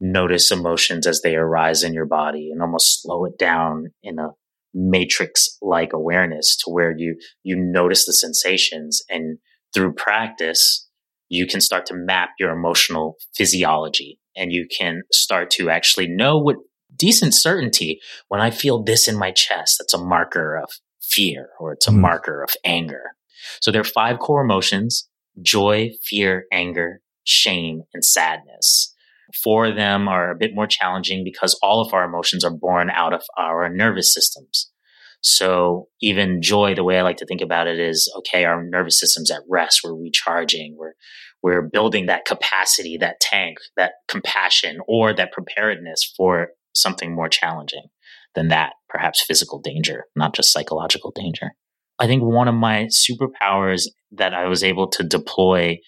notice 0.00 0.50
emotions 0.50 1.06
as 1.06 1.20
they 1.22 1.34
arise 1.34 1.82
in 1.82 1.92
your 1.92 2.06
body 2.06 2.50
and 2.52 2.62
almost 2.62 3.02
slow 3.02 3.24
it 3.24 3.36
down 3.36 3.86
in 4.02 4.18
a 4.18 4.28
matrix 4.72 5.58
like 5.60 5.92
awareness 5.92 6.56
to 6.56 6.70
where 6.70 6.94
you 6.96 7.16
you 7.42 7.56
notice 7.56 8.06
the 8.06 8.12
sensations 8.12 9.02
and 9.10 9.38
through 9.74 9.94
practice, 9.94 10.88
you 11.28 11.46
can 11.46 11.60
start 11.60 11.86
to 11.86 11.94
map 11.94 12.30
your 12.38 12.50
emotional 12.50 13.16
physiology 13.34 14.18
and 14.36 14.52
you 14.52 14.66
can 14.66 15.02
start 15.12 15.50
to 15.50 15.70
actually 15.70 16.08
know 16.08 16.38
with 16.38 16.56
decent 16.96 17.34
certainty 17.34 18.00
when 18.28 18.40
I 18.40 18.50
feel 18.50 18.82
this 18.82 19.08
in 19.08 19.16
my 19.16 19.30
chest, 19.30 19.76
that's 19.78 19.94
a 19.94 19.98
marker 19.98 20.56
of 20.56 20.70
fear 21.00 21.50
or 21.58 21.72
it's 21.72 21.86
a 21.86 21.90
mm 21.90 22.00
marker 22.00 22.42
of 22.42 22.50
anger. 22.64 23.12
So 23.60 23.70
there 23.70 23.80
are 23.80 23.84
five 23.84 24.18
core 24.18 24.42
emotions 24.42 25.08
joy, 25.42 25.90
fear, 26.02 26.44
anger, 26.52 27.00
shame, 27.24 27.82
and 27.94 28.04
sadness. 28.04 28.94
Four 29.42 29.66
of 29.66 29.76
them 29.76 30.08
are 30.08 30.30
a 30.30 30.36
bit 30.36 30.54
more 30.54 30.66
challenging 30.66 31.22
because 31.24 31.58
all 31.62 31.80
of 31.80 31.94
our 31.94 32.04
emotions 32.04 32.44
are 32.44 32.50
born 32.50 32.90
out 32.90 33.12
of 33.12 33.22
our 33.38 33.68
nervous 33.68 34.12
systems. 34.12 34.70
So 35.22 35.88
even 36.00 36.40
joy, 36.42 36.74
the 36.74 36.84
way 36.84 36.98
I 36.98 37.02
like 37.02 37.18
to 37.18 37.26
think 37.26 37.40
about 37.40 37.66
it 37.66 37.78
is, 37.78 38.10
okay, 38.18 38.44
our 38.44 38.64
nervous 38.64 38.98
system's 38.98 39.30
at 39.30 39.42
rest. 39.48 39.80
We're 39.84 39.94
recharging. 39.94 40.76
We're, 40.78 40.94
we're 41.42 41.62
building 41.62 42.06
that 42.06 42.24
capacity, 42.24 42.96
that 42.98 43.20
tank, 43.20 43.58
that 43.76 43.92
compassion 44.08 44.78
or 44.88 45.12
that 45.14 45.32
preparedness 45.32 46.12
for 46.16 46.48
something 46.74 47.14
more 47.14 47.28
challenging 47.28 47.84
than 48.34 48.48
that, 48.48 48.74
perhaps 48.88 49.24
physical 49.24 49.60
danger, 49.60 50.04
not 50.14 50.34
just 50.34 50.52
psychological 50.52 51.12
danger. 51.14 51.50
I 51.98 52.06
think 52.06 52.22
one 52.22 52.48
of 52.48 52.54
my 52.54 52.88
superpowers 52.88 53.82
that 54.12 54.32
I 54.32 54.46
was 54.46 54.64
able 54.64 54.88
to 54.88 55.02
deploy 55.02 55.78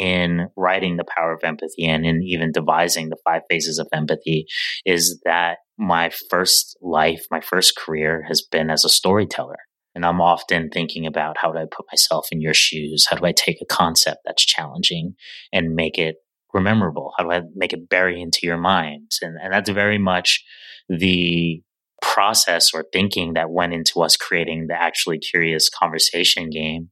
in 0.00 0.48
writing 0.56 0.96
the 0.96 1.04
power 1.04 1.34
of 1.34 1.44
empathy 1.44 1.84
and 1.86 2.06
in 2.06 2.22
even 2.22 2.52
devising 2.52 3.10
the 3.10 3.18
five 3.22 3.42
phases 3.50 3.78
of 3.78 3.86
empathy 3.92 4.46
is 4.86 5.20
that 5.26 5.58
my 5.76 6.10
first 6.30 6.74
life, 6.80 7.26
my 7.30 7.42
first 7.42 7.76
career 7.76 8.24
has 8.26 8.40
been 8.40 8.70
as 8.70 8.82
a 8.82 8.88
storyteller. 8.88 9.58
And 9.94 10.06
I'm 10.06 10.22
often 10.22 10.70
thinking 10.70 11.04
about 11.04 11.36
how 11.36 11.52
do 11.52 11.58
I 11.58 11.66
put 11.70 11.84
myself 11.92 12.28
in 12.32 12.40
your 12.40 12.54
shoes? 12.54 13.06
How 13.10 13.16
do 13.16 13.26
I 13.26 13.32
take 13.32 13.60
a 13.60 13.66
concept 13.66 14.20
that's 14.24 14.44
challenging 14.44 15.16
and 15.52 15.74
make 15.74 15.98
it 15.98 16.16
rememberable? 16.54 17.12
How 17.18 17.24
do 17.24 17.32
I 17.32 17.42
make 17.54 17.74
it 17.74 17.90
bury 17.90 18.22
into 18.22 18.40
your 18.44 18.56
mind? 18.56 19.10
And, 19.20 19.36
and 19.42 19.52
that's 19.52 19.68
very 19.68 19.98
much 19.98 20.42
the 20.88 21.60
process 22.00 22.72
or 22.72 22.86
thinking 22.90 23.34
that 23.34 23.50
went 23.50 23.74
into 23.74 24.00
us 24.00 24.16
creating 24.16 24.68
the 24.68 24.80
actually 24.80 25.18
curious 25.18 25.68
conversation 25.68 26.48
game 26.48 26.88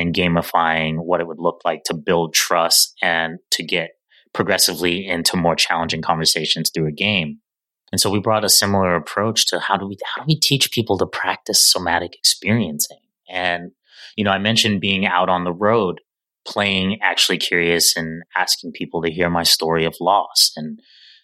and 0.00 0.14
gamifying 0.14 0.96
what 0.96 1.20
it 1.20 1.26
would 1.26 1.38
look 1.38 1.60
like 1.64 1.84
to 1.84 1.94
build 1.94 2.34
trust 2.34 2.94
and 3.02 3.38
to 3.52 3.62
get 3.62 3.90
progressively 4.32 5.06
into 5.06 5.36
more 5.36 5.56
challenging 5.56 6.02
conversations 6.02 6.70
through 6.70 6.88
a 6.88 6.92
game. 6.92 7.38
And 7.92 8.00
so 8.00 8.10
we 8.10 8.20
brought 8.20 8.44
a 8.44 8.48
similar 8.48 8.94
approach 8.96 9.46
to 9.46 9.58
how 9.58 9.76
do 9.76 9.86
we 9.86 9.96
how 10.14 10.22
do 10.22 10.26
we 10.28 10.38
teach 10.38 10.70
people 10.70 10.96
to 10.98 11.06
practice 11.06 11.70
somatic 11.70 12.14
experiencing? 12.14 13.00
And 13.28 13.72
you 14.16 14.24
know, 14.24 14.30
I 14.30 14.38
mentioned 14.38 14.80
being 14.80 15.06
out 15.06 15.28
on 15.28 15.44
the 15.44 15.52
road, 15.52 16.00
playing 16.46 16.98
actually 17.02 17.38
curious 17.38 17.96
and 17.96 18.22
asking 18.36 18.72
people 18.72 19.02
to 19.02 19.10
hear 19.10 19.28
my 19.28 19.42
story 19.42 19.84
of 19.84 19.96
loss 20.00 20.52
and 20.56 20.80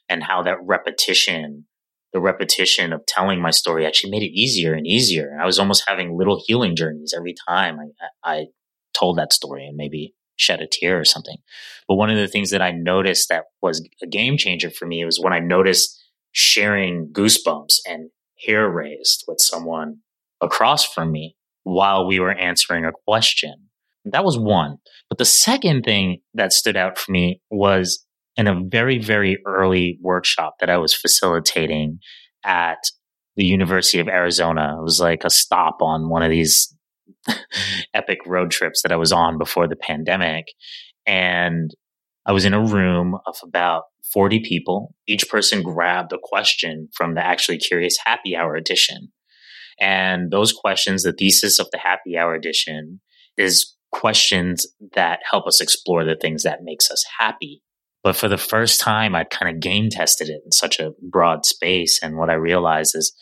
and 0.08 0.22
how 0.22 0.42
that 0.42 0.58
repetition 0.62 1.66
the 2.12 2.20
repetition 2.20 2.92
of 2.94 3.04
telling 3.06 3.42
my 3.42 3.50
story 3.50 3.84
actually 3.84 4.10
made 4.10 4.22
it 4.22 4.32
easier 4.32 4.72
and 4.72 4.86
easier. 4.86 5.36
I 5.38 5.44
was 5.44 5.58
almost 5.58 5.84
having 5.86 6.16
little 6.16 6.42
healing 6.46 6.74
journeys 6.74 7.12
every 7.14 7.34
time 7.46 7.78
I, 7.78 8.32
I 8.32 8.46
told 8.96 9.18
that 9.18 9.32
story 9.32 9.66
and 9.66 9.76
maybe 9.76 10.14
shed 10.36 10.60
a 10.60 10.66
tear 10.70 11.00
or 11.00 11.04
something. 11.04 11.38
But 11.88 11.96
one 11.96 12.10
of 12.10 12.16
the 12.16 12.28
things 12.28 12.50
that 12.50 12.62
I 12.62 12.70
noticed 12.70 13.28
that 13.28 13.44
was 13.62 13.86
a 14.02 14.06
game 14.06 14.36
changer 14.36 14.70
for 14.70 14.86
me 14.86 15.04
was 15.04 15.18
when 15.20 15.32
I 15.32 15.38
noticed 15.38 16.02
sharing 16.32 17.10
goosebumps 17.12 17.78
and 17.86 18.10
hair 18.46 18.68
raised 18.68 19.24
with 19.26 19.38
someone 19.40 19.98
across 20.42 20.84
from 20.84 21.10
me 21.10 21.36
while 21.62 22.06
we 22.06 22.20
were 22.20 22.34
answering 22.34 22.84
a 22.84 22.92
question. 23.06 23.54
That 24.04 24.24
was 24.24 24.38
one. 24.38 24.76
But 25.08 25.18
the 25.18 25.24
second 25.24 25.82
thing 25.82 26.18
that 26.34 26.52
stood 26.52 26.76
out 26.76 26.98
for 26.98 27.10
me 27.10 27.40
was 27.50 28.04
in 28.36 28.46
a 28.46 28.60
very, 28.62 28.98
very 28.98 29.38
early 29.46 29.98
workshop 30.02 30.56
that 30.60 30.70
I 30.70 30.76
was 30.76 30.94
facilitating 30.94 31.98
at 32.44 32.78
the 33.36 33.44
University 33.44 33.98
of 33.98 34.08
Arizona. 34.08 34.76
It 34.78 34.82
was 34.82 35.00
like 35.00 35.24
a 35.24 35.30
stop 35.30 35.78
on 35.80 36.08
one 36.08 36.22
of 36.22 36.30
these 36.30 36.75
epic 37.94 38.18
road 38.26 38.50
trips 38.50 38.82
that 38.82 38.92
I 38.92 38.96
was 38.96 39.12
on 39.12 39.38
before 39.38 39.68
the 39.68 39.76
pandemic. 39.76 40.46
And 41.06 41.70
I 42.26 42.32
was 42.32 42.44
in 42.44 42.54
a 42.54 42.64
room 42.64 43.16
of 43.26 43.36
about 43.42 43.84
40 44.12 44.40
people. 44.40 44.94
Each 45.06 45.28
person 45.28 45.62
grabbed 45.62 46.12
a 46.12 46.18
question 46.22 46.88
from 46.94 47.14
the 47.14 47.24
Actually 47.24 47.58
Curious 47.58 47.96
Happy 48.04 48.36
Hour 48.36 48.56
edition. 48.56 49.12
And 49.80 50.30
those 50.30 50.52
questions, 50.52 51.02
the 51.02 51.12
thesis 51.12 51.58
of 51.58 51.68
the 51.70 51.78
Happy 51.78 52.16
Hour 52.16 52.34
edition 52.34 53.00
is 53.36 53.76
questions 53.92 54.66
that 54.94 55.20
help 55.28 55.46
us 55.46 55.60
explore 55.60 56.04
the 56.04 56.16
things 56.16 56.42
that 56.42 56.62
makes 56.62 56.90
us 56.90 57.04
happy. 57.18 57.62
But 58.02 58.16
for 58.16 58.28
the 58.28 58.38
first 58.38 58.80
time, 58.80 59.14
I 59.14 59.24
kind 59.24 59.54
of 59.54 59.60
game 59.60 59.88
tested 59.90 60.28
it 60.28 60.40
in 60.44 60.52
such 60.52 60.78
a 60.78 60.92
broad 61.02 61.44
space. 61.44 61.98
And 62.02 62.16
what 62.16 62.30
I 62.30 62.34
realized 62.34 62.94
is 62.94 63.12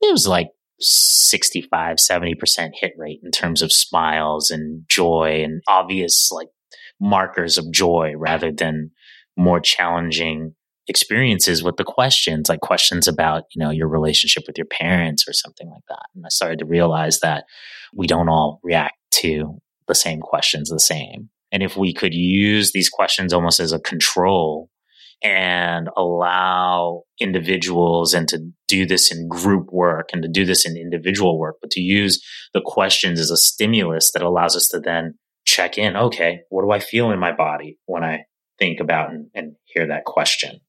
it 0.00 0.12
was 0.12 0.26
like 0.26 0.48
65, 0.80 1.96
70% 1.96 2.70
hit 2.74 2.92
rate 2.96 3.20
in 3.22 3.30
terms 3.30 3.62
of 3.62 3.72
smiles 3.72 4.50
and 4.50 4.84
joy 4.88 5.42
and 5.44 5.62
obvious 5.68 6.30
like 6.32 6.48
markers 7.00 7.58
of 7.58 7.70
joy 7.72 8.14
rather 8.16 8.52
than 8.52 8.90
more 9.36 9.60
challenging 9.60 10.54
experiences 10.88 11.62
with 11.62 11.76
the 11.76 11.84
questions, 11.84 12.48
like 12.48 12.60
questions 12.60 13.06
about, 13.06 13.44
you 13.54 13.62
know, 13.62 13.70
your 13.70 13.88
relationship 13.88 14.44
with 14.46 14.56
your 14.56 14.66
parents 14.66 15.28
or 15.28 15.32
something 15.32 15.68
like 15.68 15.82
that. 15.88 16.04
And 16.14 16.24
I 16.24 16.30
started 16.30 16.58
to 16.60 16.64
realize 16.64 17.20
that 17.20 17.44
we 17.94 18.06
don't 18.06 18.28
all 18.28 18.60
react 18.62 18.96
to 19.10 19.58
the 19.86 19.94
same 19.94 20.20
questions 20.20 20.70
the 20.70 20.80
same. 20.80 21.28
And 21.52 21.62
if 21.62 21.76
we 21.76 21.92
could 21.92 22.14
use 22.14 22.72
these 22.72 22.88
questions 22.88 23.32
almost 23.32 23.60
as 23.60 23.72
a 23.72 23.80
control 23.80 24.70
and 25.22 25.88
allow 25.96 27.02
individuals 27.20 28.14
and 28.14 28.28
to 28.28 28.50
do 28.68 28.86
this 28.86 29.10
in 29.10 29.28
group 29.28 29.68
work 29.72 30.10
and 30.12 30.22
to 30.22 30.28
do 30.28 30.44
this 30.44 30.64
in 30.64 30.76
individual 30.76 31.38
work, 31.38 31.56
but 31.60 31.70
to 31.72 31.80
use 31.80 32.24
the 32.54 32.62
questions 32.64 33.18
as 33.18 33.30
a 33.30 33.36
stimulus 33.36 34.12
that 34.12 34.22
allows 34.22 34.54
us 34.54 34.68
to 34.68 34.78
then 34.78 35.14
check 35.44 35.78
in. 35.78 35.96
Okay, 35.96 36.40
what 36.50 36.62
do 36.62 36.70
I 36.70 36.78
feel 36.78 37.10
in 37.10 37.18
my 37.18 37.32
body 37.32 37.78
when 37.86 38.04
I 38.04 38.24
think 38.58 38.80
about 38.80 39.10
and, 39.10 39.28
and 39.34 39.56
hear 39.64 39.88
that 39.88 40.04
question? 40.04 40.60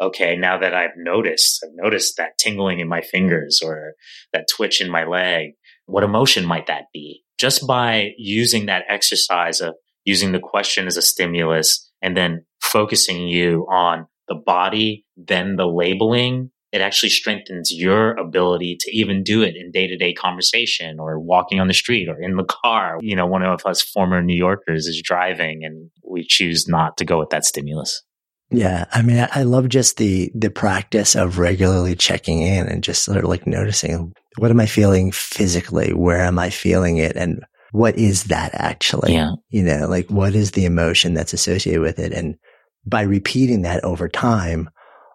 Okay, 0.00 0.36
now 0.36 0.58
that 0.58 0.72
I've 0.72 0.96
noticed, 0.96 1.64
I've 1.64 1.74
noticed 1.74 2.16
that 2.16 2.38
tingling 2.38 2.80
in 2.80 2.88
my 2.88 3.02
fingers 3.02 3.60
or 3.62 3.94
that 4.32 4.46
twitch 4.54 4.80
in 4.80 4.90
my 4.90 5.04
leg. 5.04 5.50
What 5.84 6.04
emotion 6.04 6.46
might 6.46 6.68
that 6.68 6.84
be? 6.92 7.22
Just 7.38 7.66
by 7.66 8.10
using 8.16 8.66
that 8.66 8.84
exercise 8.88 9.60
of 9.60 9.74
using 10.04 10.32
the 10.32 10.40
question 10.40 10.86
as 10.86 10.96
a 10.96 11.02
stimulus 11.02 11.90
and 12.02 12.16
then 12.16 12.44
focusing 12.60 13.28
you 13.28 13.66
on 13.70 14.06
the 14.28 14.34
body, 14.34 15.04
then 15.16 15.56
the 15.56 15.66
labeling, 15.66 16.50
it 16.72 16.80
actually 16.80 17.08
strengthens 17.08 17.72
your 17.72 18.12
ability 18.12 18.76
to 18.80 18.96
even 18.96 19.24
do 19.24 19.42
it 19.42 19.56
in 19.56 19.72
day 19.72 19.88
to 19.88 19.96
day 19.96 20.12
conversation 20.12 21.00
or 21.00 21.18
walking 21.18 21.58
on 21.58 21.66
the 21.66 21.74
street 21.74 22.08
or 22.08 22.20
in 22.20 22.36
the 22.36 22.44
car. 22.44 22.98
You 23.00 23.16
know, 23.16 23.26
one 23.26 23.42
of 23.42 23.66
us 23.66 23.82
former 23.82 24.22
New 24.22 24.36
Yorkers 24.36 24.86
is 24.86 25.02
driving 25.02 25.64
and 25.64 25.90
we 26.04 26.24
choose 26.24 26.68
not 26.68 26.96
to 26.98 27.04
go 27.04 27.18
with 27.18 27.30
that 27.30 27.44
stimulus. 27.44 28.02
Yeah. 28.52 28.86
I 28.92 29.02
mean, 29.02 29.28
I 29.32 29.44
love 29.44 29.68
just 29.68 29.96
the, 29.96 30.30
the 30.34 30.50
practice 30.50 31.14
of 31.14 31.38
regularly 31.38 31.94
checking 31.94 32.42
in 32.42 32.66
and 32.66 32.82
just 32.82 33.04
sort 33.04 33.18
of 33.18 33.24
like 33.24 33.46
noticing 33.46 34.12
what 34.38 34.50
am 34.50 34.60
I 34.60 34.66
feeling 34.66 35.12
physically? 35.12 35.92
Where 35.92 36.20
am 36.20 36.38
I 36.38 36.50
feeling 36.50 36.98
it? 36.98 37.16
And 37.16 37.44
what 37.72 37.96
is 37.96 38.24
that 38.24 38.50
actually? 38.54 39.14
Yeah. 39.14 39.32
You 39.48 39.62
know, 39.62 39.86
like 39.88 40.10
what 40.10 40.34
is 40.34 40.52
the 40.52 40.64
emotion 40.64 41.14
that's 41.14 41.32
associated 41.32 41.80
with 41.80 41.98
it? 41.98 42.12
And 42.12 42.36
by 42.86 43.02
repeating 43.02 43.62
that 43.62 43.84
over 43.84 44.08
time, 44.08 44.70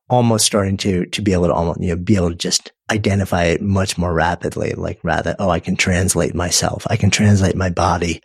almost 0.10 0.46
starting 0.46 0.78
to, 0.78 1.06
to 1.08 1.22
be 1.22 1.34
able 1.34 1.48
to 1.48 1.54
almost, 1.54 1.82
you 1.82 1.90
know, 1.90 2.02
be 2.02 2.16
able 2.16 2.30
to 2.30 2.36
just 2.36 2.72
identify 2.92 3.46
it 3.46 3.62
much 3.62 3.98
more 3.98 4.14
rapidly. 4.14 4.74
Like 4.74 5.00
rather, 5.04 5.36
oh, 5.40 5.50
I 5.50 5.60
can 5.60 5.76
translate 5.76 6.36
myself. 6.36 6.86
I 6.90 6.96
can 6.96 7.10
translate 7.10 7.56
my 7.56 7.70
body 7.70 8.22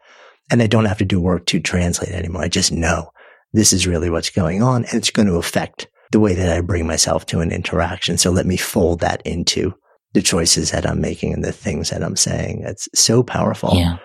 and 0.50 0.62
I 0.62 0.66
don't 0.66 0.84
have 0.84 0.98
to 0.98 1.04
do 1.04 1.20
work 1.20 1.46
to 1.46 1.60
translate 1.60 2.10
anymore. 2.10 2.42
I 2.42 2.48
just 2.48 2.72
know 2.72 3.10
this 3.52 3.72
is 3.72 3.86
really 3.86 4.10
what's 4.10 4.30
going 4.30 4.62
on 4.62 4.84
and 4.84 4.94
it's 4.94 5.10
going 5.10 5.28
to 5.28 5.36
affect 5.36 5.88
the 6.12 6.20
way 6.20 6.34
that 6.34 6.50
I 6.50 6.60
bring 6.60 6.86
myself 6.86 7.24
to 7.26 7.40
an 7.40 7.52
interaction. 7.52 8.18
So 8.18 8.30
let 8.30 8.46
me 8.46 8.56
fold 8.56 9.00
that 9.00 9.22
into 9.24 9.74
the 10.12 10.22
choices 10.22 10.72
that 10.72 10.86
I'm 10.86 11.00
making 11.00 11.32
and 11.32 11.44
the 11.44 11.52
things 11.52 11.90
that 11.90 12.02
I'm 12.02 12.16
saying. 12.16 12.64
It's 12.66 12.88
so 12.94 13.22
powerful. 13.22 13.70
Yeah. 13.74 13.98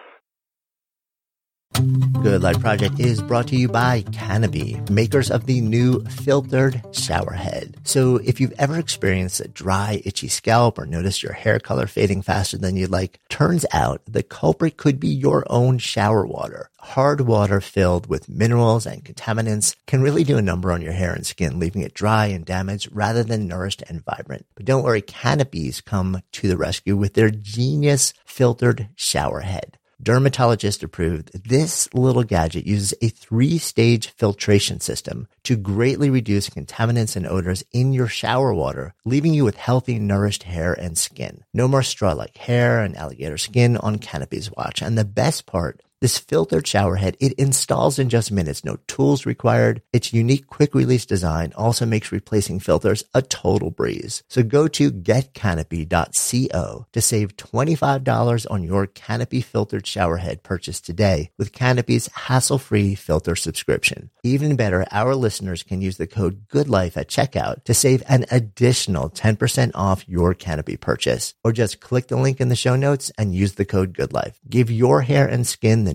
Good 1.75 2.41
Life 2.41 2.61
Project 2.61 3.01
is 3.01 3.21
brought 3.21 3.47
to 3.49 3.57
you 3.57 3.67
by 3.67 4.03
Canopy, 4.13 4.79
makers 4.89 5.29
of 5.29 5.45
the 5.45 5.59
new 5.59 6.05
filtered 6.05 6.81
shower 6.93 7.33
head. 7.33 7.75
So 7.83 8.15
if 8.17 8.39
you've 8.39 8.53
ever 8.57 8.79
experienced 8.79 9.41
a 9.41 9.49
dry, 9.49 10.01
itchy 10.05 10.29
scalp 10.29 10.79
or 10.79 10.85
noticed 10.85 11.21
your 11.21 11.33
hair 11.33 11.59
color 11.59 11.85
fading 11.85 12.21
faster 12.21 12.57
than 12.57 12.77
you'd 12.77 12.91
like, 12.91 13.19
turns 13.27 13.65
out 13.73 14.01
the 14.07 14.23
culprit 14.23 14.77
could 14.77 15.01
be 15.01 15.09
your 15.09 15.45
own 15.49 15.77
shower 15.77 16.25
water. 16.25 16.69
Hard 16.79 17.21
water 17.21 17.59
filled 17.59 18.07
with 18.07 18.29
minerals 18.29 18.85
and 18.85 19.03
contaminants 19.03 19.75
can 19.85 20.01
really 20.01 20.23
do 20.23 20.37
a 20.37 20.41
number 20.41 20.71
on 20.71 20.81
your 20.81 20.93
hair 20.93 21.13
and 21.13 21.25
skin, 21.25 21.59
leaving 21.59 21.81
it 21.81 21.93
dry 21.93 22.27
and 22.27 22.45
damaged 22.45 22.87
rather 22.93 23.23
than 23.23 23.49
nourished 23.49 23.83
and 23.89 24.05
vibrant. 24.05 24.45
But 24.55 24.65
don't 24.65 24.83
worry, 24.83 25.01
Canopies 25.01 25.81
come 25.81 26.21
to 26.31 26.47
the 26.47 26.57
rescue 26.57 26.95
with 26.95 27.15
their 27.15 27.31
genius 27.31 28.13
filtered 28.23 28.87
shower 28.95 29.41
head 29.41 29.77
dermatologist 30.01 30.83
approved, 30.83 31.31
this 31.47 31.93
little 31.93 32.23
gadget 32.23 32.65
uses 32.65 32.93
a 33.01 33.09
three 33.09 33.57
stage 33.57 34.09
filtration 34.09 34.79
system 34.79 35.27
to 35.43 35.55
greatly 35.55 36.09
reduce 36.09 36.49
contaminants 36.49 37.15
and 37.15 37.27
odors 37.27 37.63
in 37.71 37.93
your 37.93 38.07
shower 38.07 38.53
water, 38.53 38.93
leaving 39.05 39.33
you 39.33 39.43
with 39.43 39.55
healthy, 39.55 39.99
nourished 39.99 40.43
hair 40.43 40.73
and 40.73 40.97
skin. 40.97 41.43
No 41.53 41.67
more 41.67 41.83
straw 41.83 42.13
like 42.13 42.37
hair 42.37 42.81
and 42.81 42.95
alligator 42.95 43.37
skin 43.37 43.77
on 43.77 43.97
Canopy's 43.97 44.51
watch. 44.51 44.81
And 44.81 44.97
the 44.97 45.05
best 45.05 45.45
part, 45.45 45.81
this 46.05 46.19
filtered 46.19 46.67
shower 46.67 46.97
head, 46.97 47.17
it 47.19 47.33
installs 47.33 47.97
in 47.97 48.09
just 48.09 48.31
minutes, 48.31 48.63
no 48.63 48.77
tools 48.85 49.25
required. 49.25 49.81
Its 49.91 50.13
unique 50.13 50.45
quick 50.45 50.75
release 50.75 51.03
design 51.03 51.51
also 51.55 51.83
makes 51.83 52.11
replacing 52.11 52.59
filters 52.59 53.03
a 53.15 53.23
total 53.23 53.71
breeze. 53.71 54.21
So 54.29 54.43
go 54.43 54.67
to 54.67 54.91
getcanopy.co 54.91 56.85
to 56.93 57.01
save 57.01 57.37
$25 57.37 58.45
on 58.51 58.61
your 58.61 58.85
Canopy 58.85 59.41
filtered 59.41 59.87
shower 59.87 60.17
head 60.17 60.43
purchase 60.43 60.79
today 60.79 61.31
with 61.39 61.51
Canopy's 61.51 62.07
hassle-free 62.13 62.93
filter 62.93 63.35
subscription. 63.35 64.11
Even 64.21 64.55
better, 64.55 64.85
our 64.91 65.15
listeners 65.15 65.63
can 65.63 65.81
use 65.81 65.97
the 65.97 66.05
code 66.05 66.47
GOODLIFE 66.49 66.97
at 66.97 67.09
checkout 67.09 67.63
to 67.63 67.73
save 67.73 68.03
an 68.07 68.25
additional 68.29 69.09
10% 69.09 69.71
off 69.73 70.07
your 70.07 70.35
Canopy 70.35 70.77
purchase. 70.77 71.33
Or 71.43 71.51
just 71.51 71.79
click 71.79 72.09
the 72.09 72.17
link 72.17 72.39
in 72.39 72.49
the 72.49 72.55
show 72.55 72.75
notes 72.75 73.11
and 73.17 73.33
use 73.33 73.53
the 73.53 73.65
code 73.65 73.97
GOODLIFE. 73.97 74.35
Give 74.47 74.69
your 74.69 75.01
hair 75.01 75.27
and 75.27 75.47
skin 75.47 75.85
the 75.85 75.94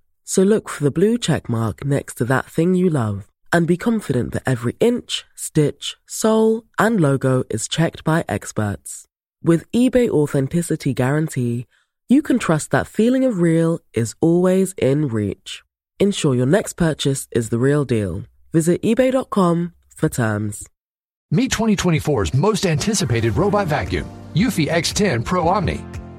So 0.31 0.43
look 0.43 0.69
for 0.69 0.85
the 0.85 0.91
blue 0.91 1.17
check 1.17 1.49
mark 1.49 1.83
next 1.83 2.13
to 2.19 2.23
that 2.23 2.45
thing 2.45 2.73
you 2.73 2.89
love 2.89 3.27
and 3.51 3.67
be 3.67 3.75
confident 3.75 4.31
that 4.31 4.43
every 4.45 4.77
inch, 4.79 5.25
stitch, 5.35 5.97
sole, 6.07 6.63
and 6.79 7.01
logo 7.01 7.43
is 7.49 7.67
checked 7.67 8.05
by 8.05 8.23
experts. 8.29 9.03
With 9.43 9.69
eBay 9.73 10.07
Authenticity 10.07 10.93
Guarantee, 10.93 11.65
you 12.07 12.21
can 12.21 12.39
trust 12.39 12.71
that 12.71 12.87
feeling 12.87 13.25
of 13.25 13.41
real 13.41 13.79
is 13.93 14.15
always 14.21 14.73
in 14.77 15.09
reach. 15.09 15.63
Ensure 15.99 16.33
your 16.33 16.45
next 16.45 16.77
purchase 16.77 17.27
is 17.31 17.49
the 17.49 17.59
real 17.59 17.83
deal. 17.83 18.23
Visit 18.53 18.81
eBay.com 18.83 19.73
for 19.93 20.07
terms. 20.07 20.65
Meet 21.29 21.51
2024's 21.51 22.33
most 22.33 22.65
anticipated 22.65 23.35
robot 23.35 23.67
vacuum, 23.67 24.09
Eufy 24.33 24.69
X10 24.69 25.25
Pro 25.25 25.49
Omni. 25.49 25.81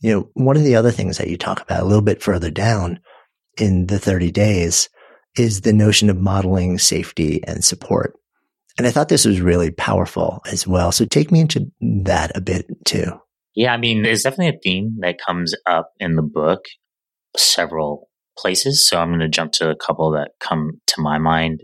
You 0.00 0.14
know, 0.14 0.30
one 0.34 0.56
of 0.56 0.64
the 0.64 0.76
other 0.76 0.90
things 0.90 1.18
that 1.18 1.28
you 1.28 1.36
talk 1.36 1.60
about 1.60 1.82
a 1.82 1.86
little 1.86 2.02
bit 2.02 2.22
further 2.22 2.50
down 2.50 3.00
in 3.58 3.86
the 3.86 3.98
30 3.98 4.30
days 4.30 4.88
is 5.36 5.62
the 5.62 5.72
notion 5.72 6.10
of 6.10 6.16
modeling 6.16 6.78
safety 6.78 7.42
and 7.44 7.64
support. 7.64 8.14
And 8.76 8.86
I 8.86 8.90
thought 8.90 9.08
this 9.08 9.24
was 9.24 9.40
really 9.40 9.70
powerful 9.70 10.40
as 10.46 10.66
well. 10.66 10.92
So 10.92 11.04
take 11.04 11.32
me 11.32 11.40
into 11.40 11.70
that 11.80 12.36
a 12.36 12.40
bit 12.40 12.66
too. 12.84 13.12
Yeah, 13.54 13.72
I 13.72 13.76
mean, 13.76 14.02
there's 14.02 14.22
definitely 14.22 14.56
a 14.56 14.60
theme 14.62 14.98
that 15.00 15.18
comes 15.24 15.52
up 15.66 15.90
in 15.98 16.14
the 16.14 16.22
book 16.22 16.60
several 17.36 18.08
places. 18.38 18.86
So 18.88 18.98
I'm 18.98 19.08
going 19.08 19.20
to 19.20 19.28
jump 19.28 19.52
to 19.54 19.70
a 19.70 19.76
couple 19.76 20.12
that 20.12 20.30
come 20.38 20.80
to 20.86 21.00
my 21.00 21.18
mind. 21.18 21.62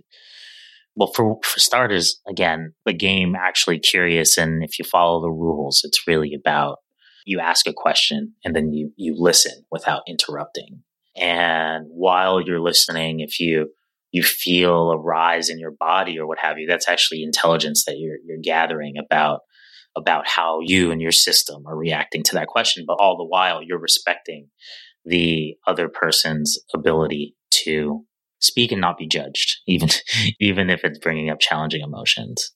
Well, 0.97 1.12
for, 1.14 1.39
for 1.45 1.61
starters, 1.61 2.20
again, 2.28 2.74
the 2.85 2.93
game 2.93 3.35
actually 3.37 3.78
curious. 3.78 4.37
And 4.37 4.64
if 4.64 4.78
you 4.78 4.85
follow 4.85 5.20
the 5.20 5.30
rules, 5.30 5.82
it's 5.85 6.07
really 6.07 6.35
about 6.35 6.78
you 7.25 7.41
ask 7.41 7.66
a 7.66 7.72
question 7.75 8.35
and 8.45 8.55
then 8.55 8.72
you, 8.72 8.93
you 8.97 9.14
listen 9.16 9.64
without 9.70 10.03
interrupting. 10.07 10.83
And 11.16 11.87
while 11.89 12.41
you're 12.41 12.61
listening, 12.61 13.20
if 13.20 13.41
you, 13.41 13.70
you 14.11 14.22
feel 14.22 14.91
a 14.91 14.99
rise 14.99 15.49
in 15.49 15.59
your 15.59 15.70
body 15.72 16.18
or 16.18 16.27
what 16.27 16.39
have 16.39 16.59
you, 16.59 16.66
that's 16.66 16.89
actually 16.89 17.22
intelligence 17.22 17.85
that 17.87 17.99
you're, 17.99 18.18
you're 18.25 18.43
gathering 18.43 18.95
about, 18.99 19.41
about 19.97 20.27
how 20.27 20.59
you 20.61 20.91
and 20.91 21.01
your 21.01 21.12
system 21.12 21.64
are 21.66 21.77
reacting 21.77 22.22
to 22.25 22.35
that 22.35 22.49
question. 22.49 22.85
But 22.87 22.99
all 23.01 23.16
the 23.16 23.25
while 23.25 23.62
you're 23.62 23.79
respecting 23.79 24.49
the 25.05 25.57
other 25.66 25.89
person's 25.89 26.59
ability 26.75 27.37
to 27.64 28.05
speak 28.41 28.72
and 28.72 28.81
not 28.81 28.99
be 28.99 29.07
judged, 29.07 29.59
even, 29.66 29.89
even 30.41 30.70
if 30.70 30.81
it's 30.85 30.99
bringing 30.99 31.31
up 31.31 31.41
challenging 31.41 31.83
emotions. 31.83 32.53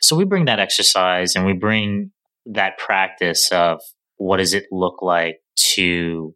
So 0.00 0.16
we 0.16 0.24
bring 0.24 0.46
that 0.46 0.58
exercise 0.58 1.36
and 1.36 1.46
we 1.46 1.52
bring 1.52 2.10
that 2.46 2.78
practice 2.78 3.50
of 3.52 3.80
what 4.16 4.38
does 4.38 4.54
it 4.54 4.64
look 4.70 5.02
like 5.02 5.38
to 5.74 6.34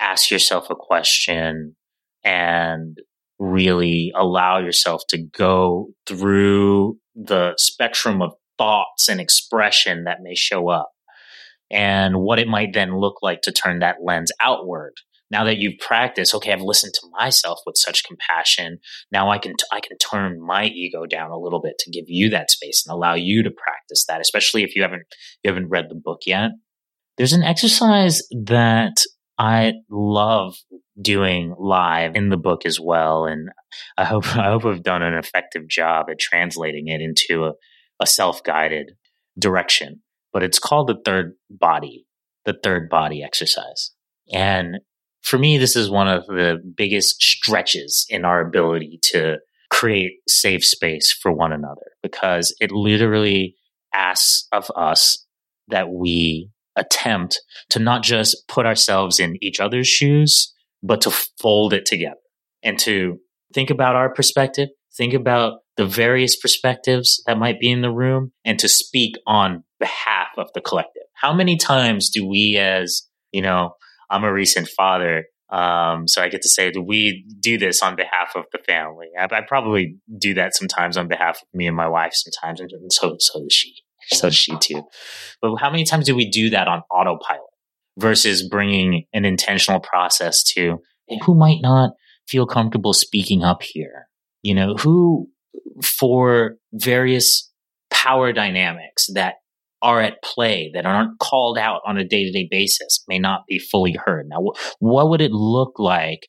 ask 0.00 0.30
yourself 0.30 0.70
a 0.70 0.76
question 0.76 1.76
and 2.24 2.98
really 3.38 4.12
allow 4.16 4.58
yourself 4.58 5.02
to 5.08 5.18
go 5.18 5.88
through 6.06 6.98
the 7.14 7.54
spectrum 7.56 8.20
of 8.20 8.32
thoughts 8.56 9.08
and 9.08 9.20
expression 9.20 10.04
that 10.04 10.18
may 10.22 10.34
show 10.34 10.68
up 10.68 10.90
and 11.70 12.16
what 12.16 12.38
it 12.38 12.48
might 12.48 12.72
then 12.72 12.98
look 12.98 13.16
like 13.22 13.42
to 13.42 13.52
turn 13.52 13.78
that 13.80 13.96
lens 14.02 14.32
outward 14.40 14.94
now 15.30 15.44
that 15.44 15.58
you've 15.58 15.78
practiced 15.78 16.34
okay 16.34 16.52
i've 16.52 16.60
listened 16.60 16.92
to 16.94 17.08
myself 17.18 17.58
with 17.66 17.76
such 17.76 18.04
compassion 18.04 18.78
now 19.12 19.30
i 19.30 19.38
can 19.38 19.52
t- 19.52 19.66
i 19.72 19.80
can 19.80 19.96
turn 19.98 20.40
my 20.40 20.64
ego 20.64 21.06
down 21.06 21.30
a 21.30 21.38
little 21.38 21.60
bit 21.60 21.78
to 21.78 21.90
give 21.90 22.04
you 22.08 22.28
that 22.28 22.50
space 22.50 22.84
and 22.86 22.94
allow 22.94 23.14
you 23.14 23.42
to 23.42 23.50
practice 23.50 24.04
that 24.08 24.20
especially 24.20 24.62
if 24.62 24.74
you 24.74 24.82
haven't 24.82 25.02
you 25.42 25.50
haven't 25.50 25.68
read 25.68 25.86
the 25.88 26.00
book 26.02 26.20
yet 26.26 26.50
there's 27.16 27.32
an 27.32 27.42
exercise 27.42 28.22
that 28.30 28.94
I 29.38 29.74
love 29.88 30.56
doing 31.00 31.54
live 31.58 32.16
in 32.16 32.28
the 32.28 32.36
book 32.36 32.66
as 32.66 32.80
well. 32.80 33.24
And 33.24 33.50
I 33.96 34.04
hope, 34.04 34.26
I 34.36 34.46
hope 34.46 34.64
I've 34.64 34.82
done 34.82 35.02
an 35.02 35.14
effective 35.14 35.68
job 35.68 36.06
at 36.10 36.18
translating 36.18 36.88
it 36.88 37.00
into 37.00 37.44
a, 37.44 37.52
a 38.00 38.06
self 38.06 38.42
guided 38.42 38.92
direction. 39.38 40.02
But 40.32 40.42
it's 40.42 40.58
called 40.58 40.88
the 40.88 41.00
third 41.04 41.34
body, 41.50 42.06
the 42.44 42.56
third 42.62 42.88
body 42.90 43.22
exercise. 43.22 43.92
And 44.32 44.78
for 45.22 45.38
me, 45.38 45.58
this 45.58 45.76
is 45.76 45.90
one 45.90 46.08
of 46.08 46.26
the 46.26 46.58
biggest 46.76 47.20
stretches 47.20 48.06
in 48.08 48.24
our 48.24 48.40
ability 48.40 48.98
to 49.02 49.38
create 49.70 50.12
safe 50.26 50.64
space 50.64 51.12
for 51.12 51.32
one 51.32 51.52
another 51.52 51.92
because 52.02 52.54
it 52.60 52.72
literally 52.72 53.56
asks 53.92 54.46
of 54.52 54.70
us 54.76 55.26
that 55.68 55.90
we 55.90 56.50
attempt 56.76 57.40
to 57.70 57.78
not 57.78 58.02
just 58.02 58.46
put 58.48 58.64
ourselves 58.64 59.18
in 59.20 59.36
each 59.42 59.60
other's 59.60 59.88
shoes, 59.88 60.54
but 60.82 61.00
to 61.02 61.10
fold 61.40 61.72
it 61.72 61.84
together 61.84 62.16
and 62.62 62.78
to 62.78 63.18
think 63.52 63.70
about 63.70 63.96
our 63.96 64.12
perspective, 64.12 64.68
think 64.96 65.12
about 65.12 65.60
the 65.76 65.86
various 65.86 66.36
perspectives 66.36 67.22
that 67.26 67.38
might 67.38 67.60
be 67.60 67.70
in 67.70 67.82
the 67.82 67.90
room, 67.90 68.32
and 68.44 68.58
to 68.58 68.68
speak 68.68 69.14
on 69.26 69.64
behalf 69.78 70.28
of 70.36 70.48
the 70.54 70.60
collective. 70.60 71.02
How 71.14 71.32
many 71.32 71.56
times 71.56 72.10
do 72.10 72.26
we, 72.26 72.56
as 72.58 73.02
you 73.32 73.42
know, 73.42 73.74
I'm 74.10 74.24
a 74.24 74.32
recent 74.32 74.68
father, 74.68 75.24
um, 75.50 76.06
so 76.06 76.22
I 76.22 76.28
get 76.28 76.42
to 76.42 76.48
say, 76.48 76.70
we 76.76 77.24
do 77.40 77.56
this 77.56 77.82
on 77.82 77.96
behalf 77.96 78.32
of 78.36 78.44
the 78.52 78.58
family? 78.58 79.08
I, 79.18 79.24
I, 79.24 79.40
probably 79.46 79.96
do 80.18 80.34
that 80.34 80.54
sometimes 80.54 80.96
on 80.98 81.08
behalf 81.08 81.40
of 81.40 81.48
me 81.54 81.66
and 81.66 81.76
my 81.76 81.88
wife 81.88 82.12
sometimes, 82.14 82.60
and 82.60 82.92
so 82.92 83.16
so 83.18 83.40
does 83.40 83.52
she 83.52 83.74
so 84.08 84.28
does 84.28 84.36
she 84.36 84.56
too. 84.58 84.82
But 85.40 85.56
how 85.56 85.70
many 85.70 85.84
times 85.84 86.06
do 86.06 86.14
we 86.14 86.30
do 86.30 86.50
that 86.50 86.68
on 86.68 86.82
autopilot 86.90 87.42
versus 87.98 88.46
bringing 88.46 89.04
an 89.14 89.24
intentional 89.24 89.80
process 89.80 90.42
to 90.54 90.78
who 91.24 91.34
might 91.34 91.62
not 91.62 91.92
feel 92.26 92.46
comfortable 92.46 92.92
speaking 92.92 93.42
up 93.42 93.62
here? 93.62 94.08
You 94.42 94.54
know, 94.54 94.74
who 94.74 95.30
for 95.82 96.56
various 96.74 97.50
power 97.90 98.32
dynamics 98.32 99.06
that 99.14 99.36
are 99.80 100.00
at 100.00 100.22
play 100.22 100.70
that 100.74 100.86
aren't 100.86 101.18
called 101.18 101.58
out 101.58 101.80
on 101.86 101.98
a 101.98 102.04
day 102.04 102.24
to 102.24 102.32
day 102.32 102.48
basis 102.50 103.04
may 103.08 103.18
not 103.18 103.42
be 103.48 103.58
fully 103.58 103.96
heard. 104.04 104.26
Now, 104.28 104.52
what 104.80 105.08
would 105.08 105.20
it 105.20 105.32
look 105.32 105.78
like 105.78 106.28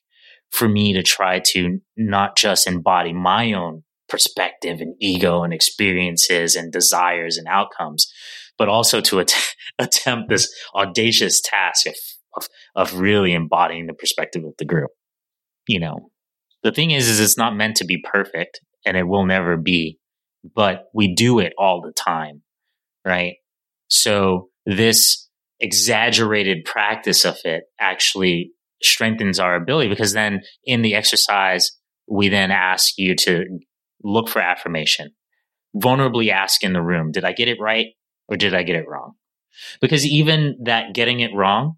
for 0.50 0.68
me 0.68 0.92
to 0.92 1.02
try 1.02 1.40
to 1.46 1.78
not 1.96 2.36
just 2.36 2.66
embody 2.66 3.12
my 3.12 3.52
own 3.52 3.82
perspective 4.08 4.80
and 4.80 4.94
ego 5.00 5.42
and 5.42 5.54
experiences 5.54 6.56
and 6.56 6.72
desires 6.72 7.38
and 7.38 7.46
outcomes, 7.48 8.12
but 8.58 8.68
also 8.68 9.00
to 9.00 9.20
att- 9.20 9.54
attempt 9.78 10.28
this 10.28 10.52
audacious 10.74 11.40
task 11.40 11.86
of, 11.86 11.94
of, 12.36 12.48
of 12.74 13.00
really 13.00 13.32
embodying 13.32 13.86
the 13.86 13.94
perspective 13.94 14.44
of 14.44 14.52
the 14.58 14.64
group. 14.64 14.90
You 15.66 15.80
know, 15.80 16.10
the 16.62 16.72
thing 16.72 16.90
is, 16.90 17.08
is 17.08 17.20
it's 17.20 17.38
not 17.38 17.56
meant 17.56 17.76
to 17.76 17.84
be 17.84 18.02
perfect 18.02 18.60
and 18.84 18.96
it 18.96 19.04
will 19.04 19.24
never 19.24 19.56
be, 19.56 19.98
but 20.54 20.86
we 20.92 21.14
do 21.14 21.38
it 21.38 21.52
all 21.56 21.80
the 21.80 21.92
time, 21.92 22.42
right? 23.04 23.34
So 23.88 24.48
this 24.66 25.28
exaggerated 25.60 26.64
practice 26.64 27.24
of 27.24 27.36
it 27.44 27.64
actually 27.78 28.52
strengthens 28.82 29.38
our 29.38 29.54
ability 29.54 29.88
because 29.88 30.12
then 30.12 30.40
in 30.64 30.82
the 30.82 30.94
exercise, 30.94 31.72
we 32.08 32.28
then 32.28 32.50
ask 32.50 32.94
you 32.96 33.14
to 33.14 33.44
look 34.02 34.28
for 34.28 34.40
affirmation. 34.40 35.10
Vulnerably 35.76 36.30
ask 36.30 36.64
in 36.64 36.72
the 36.72 36.82
room, 36.82 37.12
did 37.12 37.24
I 37.24 37.32
get 37.32 37.48
it 37.48 37.58
right 37.60 37.88
or 38.28 38.36
did 38.36 38.54
I 38.54 38.62
get 38.62 38.76
it 38.76 38.88
wrong? 38.88 39.12
Because 39.80 40.06
even 40.06 40.56
that 40.64 40.94
getting 40.94 41.20
it 41.20 41.34
wrong 41.34 41.74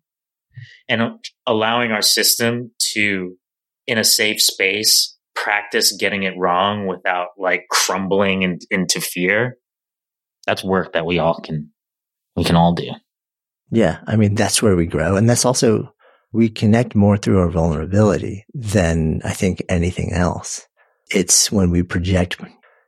and 0.88 1.18
allowing 1.46 1.90
our 1.90 2.02
system 2.02 2.70
to, 2.94 3.36
in 3.86 3.98
a 3.98 4.04
safe 4.04 4.40
space, 4.40 5.16
practice 5.34 5.96
getting 5.98 6.22
it 6.22 6.34
wrong 6.38 6.86
without 6.86 7.28
like 7.38 7.64
crumbling 7.70 8.42
in, 8.42 8.58
into 8.70 9.00
fear, 9.00 9.56
that's 10.46 10.64
work 10.64 10.92
that 10.92 11.06
we 11.06 11.18
all 11.18 11.40
can, 11.40 11.70
we 12.36 12.44
can 12.44 12.56
all 12.56 12.74
do. 12.74 12.90
Yeah. 13.70 14.00
I 14.06 14.16
mean, 14.16 14.34
that's 14.34 14.62
where 14.62 14.76
we 14.76 14.86
grow. 14.86 15.16
And 15.16 15.28
that's 15.28 15.44
also, 15.44 15.92
we 16.32 16.48
connect 16.48 16.94
more 16.94 17.16
through 17.16 17.40
our 17.40 17.50
vulnerability 17.50 18.44
than 18.54 19.20
I 19.24 19.32
think 19.32 19.62
anything 19.68 20.12
else. 20.12 20.66
It's 21.10 21.52
when 21.52 21.70
we 21.70 21.82
project 21.82 22.40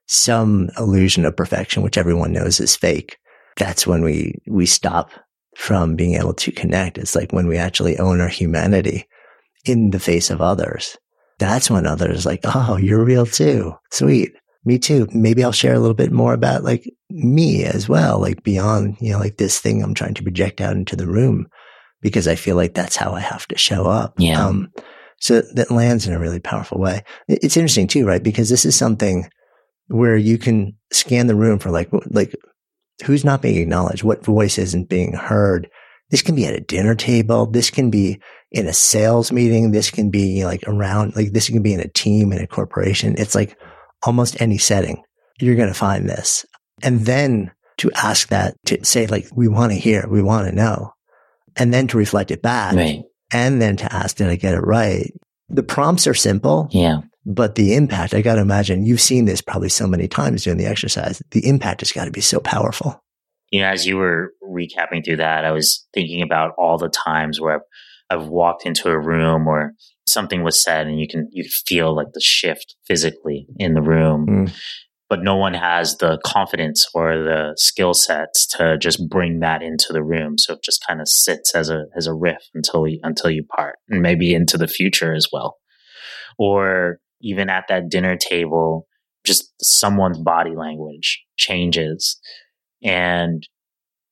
some 0.07 0.70
illusion 0.78 1.24
of 1.24 1.36
perfection, 1.36 1.82
which 1.82 1.98
everyone 1.98 2.32
knows 2.32 2.61
is 2.61 2.76
fake. 2.76 3.18
That's 3.57 3.86
when 3.86 4.02
we, 4.02 4.34
we 4.46 4.66
stop 4.66 5.11
from 5.57 5.94
being 5.94 6.14
able 6.14 6.34
to 6.34 6.52
connect. 6.52 6.98
It's 6.98 7.14
like 7.14 7.32
when 7.32 7.46
we 7.46 7.57
actually 7.57 7.98
own 7.98 8.20
our 8.20 8.28
humanity 8.28 9.07
in 9.64 9.90
the 9.90 10.00
face 10.00 10.30
of 10.30 10.40
others. 10.40 10.96
That's 11.38 11.70
when 11.70 11.86
others 11.86 12.26
like, 12.26 12.40
Oh, 12.44 12.76
you're 12.76 13.05
real 13.05 13.26
too. 13.26 13.74
Sweet. 13.90 14.32
Me 14.65 14.79
too. 14.79 15.07
Maybe 15.12 15.45
I'll 15.45 15.53
share 15.53 15.75
a 15.75 15.79
little 15.79 15.95
bit 15.95 16.11
more 16.11 16.33
about 16.33 16.65
like 16.65 16.91
me 17.11 17.65
as 17.65 17.89
well, 17.89 18.19
like 18.19 18.43
beyond, 18.43 18.97
you 19.01 19.12
know, 19.12 19.19
like 19.19 19.37
this 19.37 19.61
thing 19.61 19.83
I'm 19.83 19.95
trying 19.95 20.15
to 20.15 20.23
project 20.23 20.61
out 20.61 20.77
into 20.77 20.97
the 20.97 21.07
room 21.07 21.49
because 22.01 22.27
I 22.27 22.35
feel 22.35 22.57
like 22.57 22.75
that's 22.75 22.97
how 22.97 23.12
I 23.12 23.21
have 23.21 23.47
to 23.49 23.59
show 23.59 23.87
up. 23.87 24.15
Yeah. 24.19 24.45
Um, 24.45 24.71
so 25.21 25.43
that 25.55 25.71
lands 25.71 26.07
in 26.07 26.15
a 26.15 26.19
really 26.19 26.41
powerful 26.41 26.79
way. 26.79 27.03
It's 27.29 27.57
interesting 27.57 27.89
too, 27.89 28.07
right? 28.07 28.23
Because 28.23 28.49
this 28.49 28.65
is 28.65 28.75
something 28.75 29.29
where 29.89 30.17
you 30.17 30.39
can 30.39 30.77
scan 30.93 31.27
the 31.27 31.35
room 31.35 31.59
for 31.59 31.71
like, 31.71 31.91
like 32.11 32.35
who's 33.05 33.25
not 33.25 33.43
being 33.43 33.57
acknowledged? 33.57 34.03
What 34.03 34.25
voice 34.25 34.59
isn't 34.59 34.89
being 34.89 35.12
heard? 35.12 35.69
This 36.11 36.23
can 36.23 36.35
be 36.35 36.47
at 36.47 36.55
a 36.55 36.61
dinner 36.61 36.95
table. 36.95 37.47
This 37.47 37.71
can 37.71 37.91
be 37.91 38.21
in 38.51 38.67
a 38.67 38.73
sales 38.73 39.33
meeting. 39.33 39.73
This 39.73 39.91
can 39.91 40.11
be 40.11 40.45
like 40.45 40.62
around, 40.67 41.17
like 41.17 41.33
this 41.33 41.49
can 41.49 41.62
be 41.62 41.75
in 41.75 41.81
a 41.81 41.89
team 41.89 42.33
in 42.33 42.41
a 42.41 42.47
corporation. 42.47 43.15
It's 43.19 43.35
like 43.35 43.59
almost 44.05 44.40
any 44.40 44.59
setting. 44.59 45.02
You're 45.40 45.57
going 45.57 45.68
to 45.68 45.74
find 45.74 46.09
this. 46.09 46.46
And 46.82 47.00
then 47.07 47.52
to 47.78 47.90
ask 47.94 48.28
that 48.28 48.55
to 48.66 48.84
say 48.84 49.07
like, 49.07 49.26
we 49.34 49.48
want 49.48 49.72
to 49.72 49.78
hear, 49.78 50.07
we 50.09 50.22
want 50.22 50.48
to 50.48 50.55
know, 50.55 50.92
and 51.57 51.72
then 51.72 51.86
to 51.88 51.98
reflect 51.98 52.30
it 52.30 52.42
back. 52.42 52.74
Right. 52.74 53.02
And 53.32 53.61
then 53.61 53.76
to 53.78 53.92
ask, 53.92 54.16
did 54.16 54.28
I 54.28 54.36
get 54.36 54.55
it 54.55 54.61
right? 54.61 55.12
The 55.48 55.62
prompts 55.62 56.07
are 56.07 56.14
simple. 56.14 56.68
Yeah. 56.70 57.00
But 57.26 57.55
the 57.55 57.74
impact, 57.74 58.14
I 58.14 58.20
got 58.20 58.34
to 58.34 58.42
imagine 58.42 58.84
you've 58.84 59.00
seen 59.00 59.24
this 59.24 59.40
probably 59.40 59.70
so 59.70 59.86
many 59.86 60.09
times 60.09 60.44
during 60.44 60.59
the 60.59 60.66
exercise. 60.66 61.22
The 61.30 61.46
impact 61.48 61.80
has 61.80 61.90
got 61.90 62.05
to 62.05 62.11
be 62.11 62.20
so 62.20 62.38
powerful. 62.38 63.02
You 63.50 63.61
know, 63.61 63.68
as 63.68 63.86
you 63.86 63.96
were 63.96 64.32
recapping 64.42 65.05
through 65.05 65.16
that, 65.16 65.44
I 65.44 65.52
was 65.52 65.86
thinking 65.94 66.22
about 66.22 66.52
all 66.59 66.76
the 66.76 66.90
times 66.90 67.40
where 67.40 67.55
I've, 67.55 68.20
I've 68.20 68.28
walked 68.28 68.66
into 68.66 68.90
a 68.90 68.98
room 68.98 69.46
or 69.46 69.72
something 70.07 70.42
was 70.42 70.62
said 70.62 70.86
and 70.86 71.00
you 71.00 71.09
can, 71.09 71.28
you 71.32 71.44
feel 71.66 71.94
like 71.94 72.09
the 72.12 72.20
shift 72.20 72.76
physically 72.86 73.46
in 73.59 73.74
the 73.74 73.82
room. 73.82 74.26
Mm. 74.26 74.55
But 75.11 75.22
no 75.22 75.36
one 75.36 75.55
has 75.55 75.98
the 75.98 76.18
confidence 76.24 76.88
or 76.94 77.16
the 77.18 77.55
skill 77.57 77.94
sets 77.94 78.46
to 78.57 78.78
just 78.78 79.07
bring 79.09 79.40
that 79.40 79.62
into 79.62 79.92
the 79.92 80.02
room. 80.02 80.38
So 80.38 80.55
it 80.55 80.62
just 80.64 80.84
kind 80.86 81.00
of 81.00 81.09
sits 81.09 81.55
as 81.55 81.68
a 81.68 81.84
as 81.94 82.07
a 82.07 82.14
riff 82.14 82.42
until 82.55 82.82
we 82.82 83.00
until 83.02 83.30
you 83.30 83.44
part, 83.44 83.76
and 83.88 84.00
maybe 84.00 84.34
into 84.34 84.57
the 84.57 84.66
future 84.66 85.12
as 85.12 85.28
well. 85.30 85.59
Or 86.38 87.00
even 87.20 87.50
at 87.50 87.66
that 87.68 87.90
dinner 87.90 88.16
table, 88.16 88.88
just 89.24 89.52
someone's 89.61 90.18
body 90.18 90.57
language 90.57 91.22
changes 91.36 92.18
and 92.82 93.46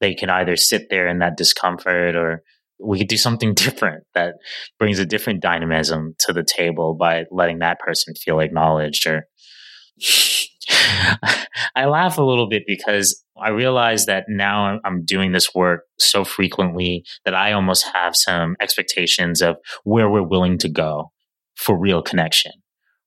they 0.00 0.14
can 0.14 0.30
either 0.30 0.56
sit 0.56 0.88
there 0.90 1.06
in 1.06 1.20
that 1.20 1.36
discomfort 1.36 2.16
or 2.16 2.42
we 2.82 2.98
could 2.98 3.08
do 3.08 3.16
something 3.16 3.54
different 3.54 4.04
that 4.14 4.34
brings 4.78 4.98
a 4.98 5.06
different 5.06 5.42
dynamism 5.42 6.14
to 6.20 6.32
the 6.32 6.44
table 6.44 6.94
by 6.94 7.24
letting 7.30 7.60
that 7.60 7.78
person 7.80 8.14
feel 8.14 8.40
acknowledged 8.40 9.06
or 9.06 9.26
I 11.74 11.86
laugh 11.86 12.18
a 12.18 12.22
little 12.22 12.48
bit 12.48 12.64
because 12.66 13.22
I 13.40 13.50
realize 13.50 14.06
that 14.06 14.24
now 14.28 14.78
I'm 14.84 15.04
doing 15.04 15.32
this 15.32 15.54
work 15.54 15.84
so 15.98 16.24
frequently 16.24 17.04
that 17.24 17.34
I 17.34 17.52
almost 17.52 17.86
have 17.92 18.14
some 18.14 18.56
expectations 18.60 19.42
of 19.42 19.56
where 19.84 20.08
we're 20.08 20.22
willing 20.22 20.58
to 20.58 20.68
go 20.68 21.10
for 21.56 21.78
real 21.78 22.02
connection, 22.02 22.52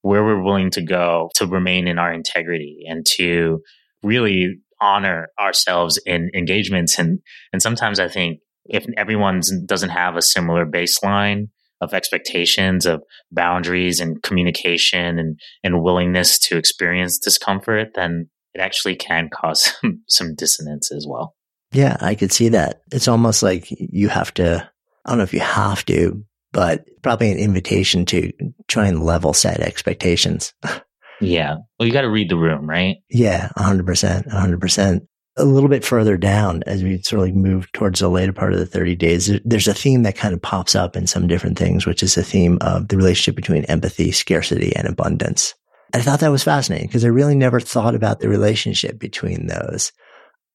where 0.02 0.24
we're 0.24 0.42
willing 0.42 0.70
to 0.72 0.82
go 0.82 1.30
to 1.36 1.48
remain 1.48 1.88
in 1.88 2.00
our 2.00 2.14
integrity 2.14 2.84
and 2.88 3.06
to 3.18 3.62
really 4.04 4.58
honor 4.82 5.30
ourselves 5.40 6.00
in 6.06 6.30
engagements. 6.36 7.00
And, 7.00 7.20
and 7.54 7.62
sometimes 7.62 8.00
I 8.00 8.08
think 8.08 8.40
if 8.66 8.86
everyone 8.98 9.42
doesn't 9.66 9.90
have 9.90 10.16
a 10.16 10.22
similar 10.22 10.66
baseline, 10.66 11.48
of 11.82 11.94
expectations 11.94 12.86
of 12.86 13.04
boundaries 13.32 14.00
and 14.00 14.22
communication 14.24 15.20
and, 15.20 15.40
and 15.64 15.82
willingness 15.82 16.40
to 16.40 16.58
experience 16.58 17.18
discomfort, 17.18 17.90
then 17.96 18.30
it 18.54 18.62
actually 18.62 18.96
can 18.96 19.30
cause 19.34 19.74
some, 19.82 20.02
some 20.08 20.36
dissonance 20.36 20.92
as 20.92 21.06
well. 21.08 21.36
Yeah, 21.72 21.98
I 22.00 22.16
could 22.16 22.32
see 22.32 22.50
that. 22.50 22.82
It's 22.92 23.08
almost 23.08 23.44
like 23.44 23.68
you 23.70 24.08
have 24.10 24.34
to, 24.36 24.70
I 25.06 25.10
don't 25.10 25.18
know 25.18 25.24
if 25.24 25.34
you 25.34 25.42
have 25.42 25.84
to, 25.86 26.24
but 26.54 26.86
probably 27.02 27.32
an 27.32 27.38
invitation 27.38 28.06
to 28.06 28.32
try 28.68 28.88
and 28.88 29.04
level 29.04 29.34
set 29.34 29.60
expectations. 29.60 30.54
yeah. 31.22 31.56
Well, 31.78 31.88
you 31.88 31.92
got 31.92 32.02
to 32.02 32.10
read 32.10 32.30
the 32.30 32.38
room, 32.38 32.70
right? 32.70 32.98
Yeah, 33.10 33.50
100%. 33.58 34.28
100% 34.30 35.08
a 35.38 35.46
little 35.46 35.70
bit 35.70 35.84
further 35.84 36.18
down 36.18 36.64
as 36.66 36.84
we 36.84 37.02
sort 37.02 37.28
of 37.28 37.36
move 37.36 37.72
towards 37.74 38.00
the 38.00 38.10
later 38.10 38.32
part 38.32 38.54
of 38.54 38.60
the 38.60 38.66
30 38.66 38.96
days, 38.96 39.32
there's 39.44 39.68
a 39.68 39.74
theme 39.74 40.04
that 40.04 40.16
kind 40.16 40.34
of 40.34 40.42
pops 40.42 40.76
up 40.76 40.96
in 40.96 41.08
some 41.08 41.28
different 41.28 41.58
things, 41.58 41.86
which 41.86 42.02
is 42.02 42.16
the 42.16 42.24
theme 42.24 42.58
of 42.62 42.88
the 42.88 42.98
relationship 42.98 43.36
between 43.36 43.66
empathy, 43.66 44.12
scarcity, 44.12 44.74
and 44.76 44.88
abundance. 44.88 45.54
I 45.94 46.02
thought 46.02 46.22
that 46.22 46.32
was 46.32 46.44
fascinating 46.44 46.88
because 46.88 47.06
I 47.06 47.10
really 47.10 47.36
never 47.36 47.60
thought 47.60 47.96
about 47.96 48.20
the 48.20 48.30
relationship 48.30 48.98
between 48.98 49.48
those. 49.48 49.92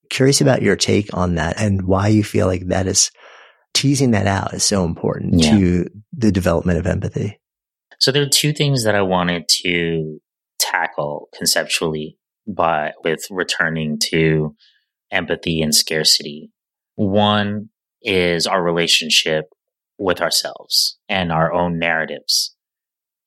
Curious 0.09 0.41
about 0.41 0.61
your 0.61 0.75
take 0.75 1.13
on 1.13 1.35
that 1.35 1.59
and 1.59 1.83
why 1.83 2.07
you 2.07 2.23
feel 2.23 2.47
like 2.47 2.67
that 2.67 2.87
is 2.87 3.11
teasing 3.73 4.11
that 4.11 4.27
out 4.27 4.53
is 4.53 4.63
so 4.63 4.83
important 4.83 5.41
yeah. 5.41 5.51
to 5.51 5.89
the 6.11 6.31
development 6.31 6.79
of 6.79 6.87
empathy. 6.87 7.39
So 7.99 8.11
there 8.11 8.23
are 8.23 8.29
two 8.29 8.51
things 8.51 8.83
that 8.83 8.95
I 8.95 9.03
wanted 9.03 9.47
to 9.63 10.19
tackle 10.59 11.29
conceptually 11.35 12.17
by 12.47 12.93
with 13.03 13.25
returning 13.29 13.99
to 14.09 14.55
empathy 15.11 15.61
and 15.61 15.73
scarcity. 15.73 16.51
One 16.95 17.69
is 18.01 18.47
our 18.47 18.61
relationship 18.61 19.45
with 19.97 20.21
ourselves 20.21 20.97
and 21.07 21.31
our 21.31 21.53
own 21.53 21.77
narratives 21.77 22.55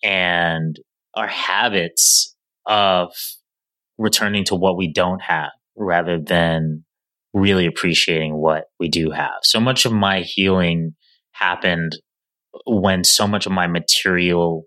and 0.03 0.76
our 1.14 1.28
habits 1.28 2.35
of 2.66 3.12
returning 3.99 4.45
to 4.45 4.55
what 4.55 4.76
we 4.76 4.93
don't 4.93 5.22
have 5.22 5.51
rather 5.76 6.18
than 6.18 6.85
really 7.32 7.66
appreciating 7.66 8.35
what 8.35 8.64
we 8.78 8.89
do 8.89 9.11
have. 9.11 9.39
So 9.43 9.61
much 9.61 9.85
of 9.85 9.93
my 9.93 10.20
healing 10.20 10.95
happened 11.32 11.97
when 12.66 13.05
so 13.05 13.26
much 13.26 13.47
of 13.47 13.53
my 13.53 13.66
material 13.66 14.64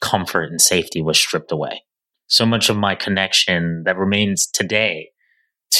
comfort 0.00 0.50
and 0.50 0.60
safety 0.60 1.02
was 1.02 1.18
stripped 1.18 1.52
away. 1.52 1.82
So 2.26 2.44
much 2.44 2.68
of 2.68 2.76
my 2.76 2.94
connection 2.94 3.82
that 3.84 3.96
remains 3.96 4.46
today 4.46 5.10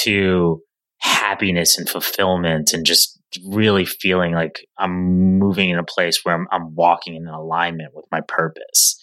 to 0.03 0.61
happiness 1.03 1.77
and 1.77 1.89
fulfillment 1.89 2.71
and 2.73 2.85
just 2.85 3.19
really 3.45 3.85
feeling 3.85 4.33
like 4.33 4.65
I'm 4.77 5.37
moving 5.37 5.69
in 5.69 5.77
a 5.77 5.83
place 5.83 6.21
where 6.23 6.33
I'm, 6.33 6.47
I'm 6.51 6.75
walking 6.75 7.15
in 7.15 7.27
alignment 7.27 7.93
with 7.93 8.05
my 8.09 8.21
purpose. 8.21 8.99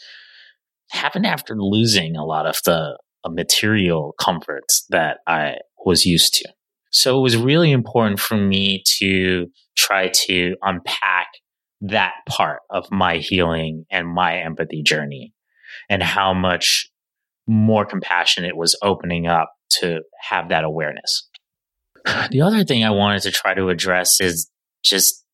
Happened 0.90 1.26
after 1.26 1.54
losing 1.56 2.16
a 2.16 2.24
lot 2.24 2.46
of 2.46 2.58
the 2.64 2.98
uh, 3.22 3.28
material 3.28 4.14
comforts 4.18 4.86
that 4.88 5.18
I 5.26 5.56
was 5.84 6.06
used 6.06 6.34
to. 6.34 6.48
So 6.90 7.18
it 7.18 7.22
was 7.22 7.36
really 7.36 7.70
important 7.70 8.18
for 8.18 8.36
me 8.36 8.82
to 8.98 9.48
try 9.76 10.08
to 10.26 10.56
unpack 10.62 11.28
that 11.82 12.14
part 12.28 12.60
of 12.70 12.90
my 12.90 13.18
healing 13.18 13.84
and 13.90 14.08
my 14.08 14.38
empathy 14.38 14.82
journey 14.82 15.34
and 15.88 16.02
how 16.02 16.32
much 16.32 16.90
more 17.46 17.84
compassion 17.84 18.44
it 18.44 18.56
was 18.56 18.76
opening 18.82 19.26
up 19.26 19.52
to 19.80 20.00
have 20.28 20.48
that 20.48 20.64
awareness. 20.64 21.28
The 22.30 22.42
other 22.42 22.64
thing 22.64 22.84
I 22.84 22.90
wanted 22.90 23.22
to 23.22 23.30
try 23.30 23.54
to 23.54 23.68
address 23.68 24.20
is 24.20 24.50
just 24.84 25.24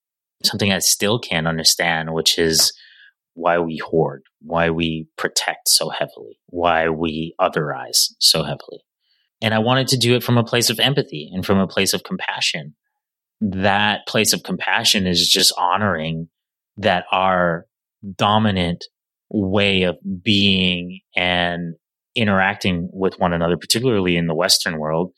something 0.44 0.72
I 0.72 0.78
still 0.78 1.18
can't 1.18 1.46
understand, 1.46 2.12
which 2.12 2.38
is 2.38 2.72
why 3.34 3.58
we 3.58 3.78
hoard, 3.78 4.22
why 4.40 4.70
we 4.70 5.08
protect 5.16 5.68
so 5.68 5.90
heavily, 5.90 6.38
why 6.46 6.88
we 6.88 7.34
otherize 7.40 8.12
so 8.18 8.42
heavily. 8.42 8.84
And 9.42 9.52
I 9.52 9.58
wanted 9.58 9.88
to 9.88 9.98
do 9.98 10.14
it 10.14 10.22
from 10.22 10.38
a 10.38 10.44
place 10.44 10.70
of 10.70 10.80
empathy 10.80 11.30
and 11.32 11.44
from 11.44 11.58
a 11.58 11.66
place 11.66 11.92
of 11.92 12.02
compassion. 12.02 12.74
That 13.40 14.06
place 14.06 14.32
of 14.32 14.42
compassion 14.42 15.06
is 15.06 15.28
just 15.28 15.52
honoring 15.58 16.28
that 16.78 17.04
our 17.12 17.66
dominant 18.16 18.84
way 19.28 19.82
of 19.82 19.98
being 20.22 21.00
and 21.14 21.74
interacting 22.14 22.88
with 22.92 23.18
one 23.18 23.34
another, 23.34 23.58
particularly 23.58 24.16
in 24.16 24.26
the 24.26 24.34
Western 24.34 24.78
world, 24.78 25.12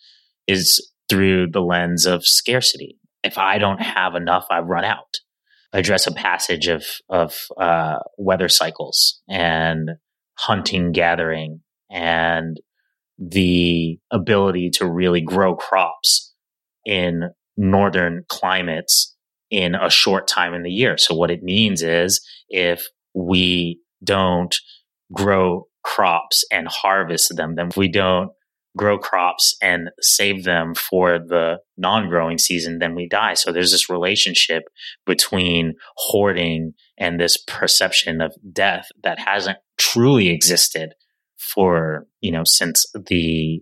is 0.49 0.90
through 1.09 1.51
the 1.51 1.61
lens 1.61 2.07
of 2.07 2.27
scarcity. 2.27 2.99
If 3.23 3.39
I 3.39 3.59
don't 3.59 3.81
have 3.81 4.15
enough, 4.15 4.47
I 4.51 4.61
run 4.61 4.85
out. 4.85 5.19
Address 5.73 6.07
a 6.07 6.13
passage 6.13 6.67
of 6.69 6.85
of 7.09 7.35
uh, 7.61 7.99
weather 8.17 8.49
cycles 8.49 9.21
and 9.29 9.91
hunting, 10.35 10.93
gathering, 10.93 11.61
and 11.91 12.57
the 13.19 13.99
ability 14.11 14.71
to 14.71 14.87
really 14.87 15.21
grow 15.21 15.55
crops 15.57 16.33
in 16.87 17.31
northern 17.57 18.25
climates 18.29 19.15
in 19.51 19.75
a 19.75 19.91
short 19.91 20.29
time 20.29 20.55
in 20.55 20.63
the 20.63 20.71
year. 20.71 20.97
So 20.97 21.15
what 21.15 21.31
it 21.31 21.43
means 21.43 21.83
is 21.83 22.25
if 22.49 22.87
we 23.15 23.81
don't 24.03 24.55
grow 25.13 25.67
crops 25.83 26.45
and 26.53 26.69
harvest 26.69 27.37
them, 27.37 27.55
then 27.57 27.71
we 27.77 27.89
don't 27.89 28.31
grow 28.79 28.99
crops 28.99 29.57
and 29.61 29.91
save 30.01 30.45
them 30.45 30.74
for 30.74 31.18
the 31.18 31.59
non-growing 31.76 32.39
season, 32.39 32.79
then 32.79 32.95
we 32.95 33.07
die. 33.07 33.35
So 33.35 33.53
there's 33.53 33.72
this 33.72 33.91
relationship 33.91 34.62
between 35.05 35.74
hoarding 35.97 36.72
and 36.97 37.20
this 37.20 37.37
perception 37.37 38.22
of 38.22 38.35
death 38.51 38.89
that 39.03 39.18
hasn't 39.18 39.59
truly 39.76 40.31
existed 40.31 40.95
for, 41.37 42.07
you 42.20 42.33
know, 42.33 42.45
since 42.45 42.87
the 43.07 43.61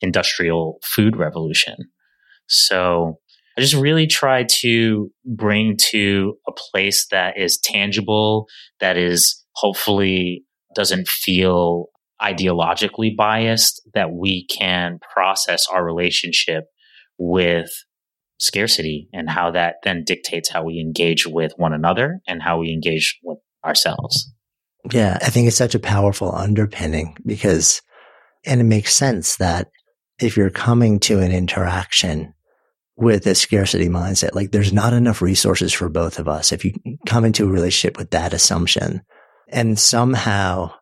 industrial 0.00 0.78
food 0.82 1.16
revolution. 1.16 1.76
So 2.46 3.18
I 3.56 3.60
just 3.60 3.74
really 3.74 4.06
try 4.06 4.46
to 4.60 5.10
bring 5.24 5.76
to 5.90 6.34
a 6.48 6.52
place 6.52 7.06
that 7.10 7.38
is 7.38 7.58
tangible, 7.58 8.46
that 8.80 8.96
is 8.96 9.44
hopefully 9.54 10.44
doesn't 10.74 11.06
feel 11.06 11.88
ideologically 12.22 13.16
biased, 13.16 13.82
that 13.94 14.12
we 14.12 14.46
can 14.46 14.98
process 15.12 15.64
our 15.70 15.84
relationship 15.84 16.64
with 17.18 17.70
scarcity 18.38 19.08
and 19.12 19.30
how 19.30 19.50
that 19.52 19.76
then 19.84 20.02
dictates 20.04 20.48
how 20.50 20.64
we 20.64 20.80
engage 20.80 21.26
with 21.26 21.52
one 21.56 21.72
another 21.72 22.20
and 22.26 22.42
how 22.42 22.58
we 22.58 22.72
engage 22.72 23.18
with 23.22 23.38
ourselves. 23.64 24.32
Yeah, 24.90 25.18
I 25.22 25.30
think 25.30 25.46
it's 25.46 25.56
such 25.56 25.76
a 25.76 25.80
powerful 25.80 26.34
underpinning 26.34 27.16
because, 27.24 27.82
and 28.44 28.60
it 28.60 28.64
makes 28.64 28.94
sense 28.94 29.36
that 29.36 29.68
if 30.20 30.36
you're 30.36 30.50
coming 30.50 30.98
to 31.00 31.20
an 31.20 31.30
interaction 31.30 32.34
with 32.96 33.26
a 33.26 33.34
scarcity 33.34 33.88
mindset, 33.88 34.34
like 34.34 34.50
there's 34.50 34.72
not 34.72 34.92
enough 34.92 35.22
resources 35.22 35.72
for 35.72 35.88
both 35.88 36.18
of 36.18 36.28
us. 36.28 36.52
If 36.52 36.64
you 36.64 36.74
come 37.06 37.24
into 37.24 37.44
a 37.44 37.50
relationship 37.50 37.96
with 37.96 38.10
that 38.10 38.34
assumption 38.34 39.02
and 39.48 39.78
somehow 39.78 40.72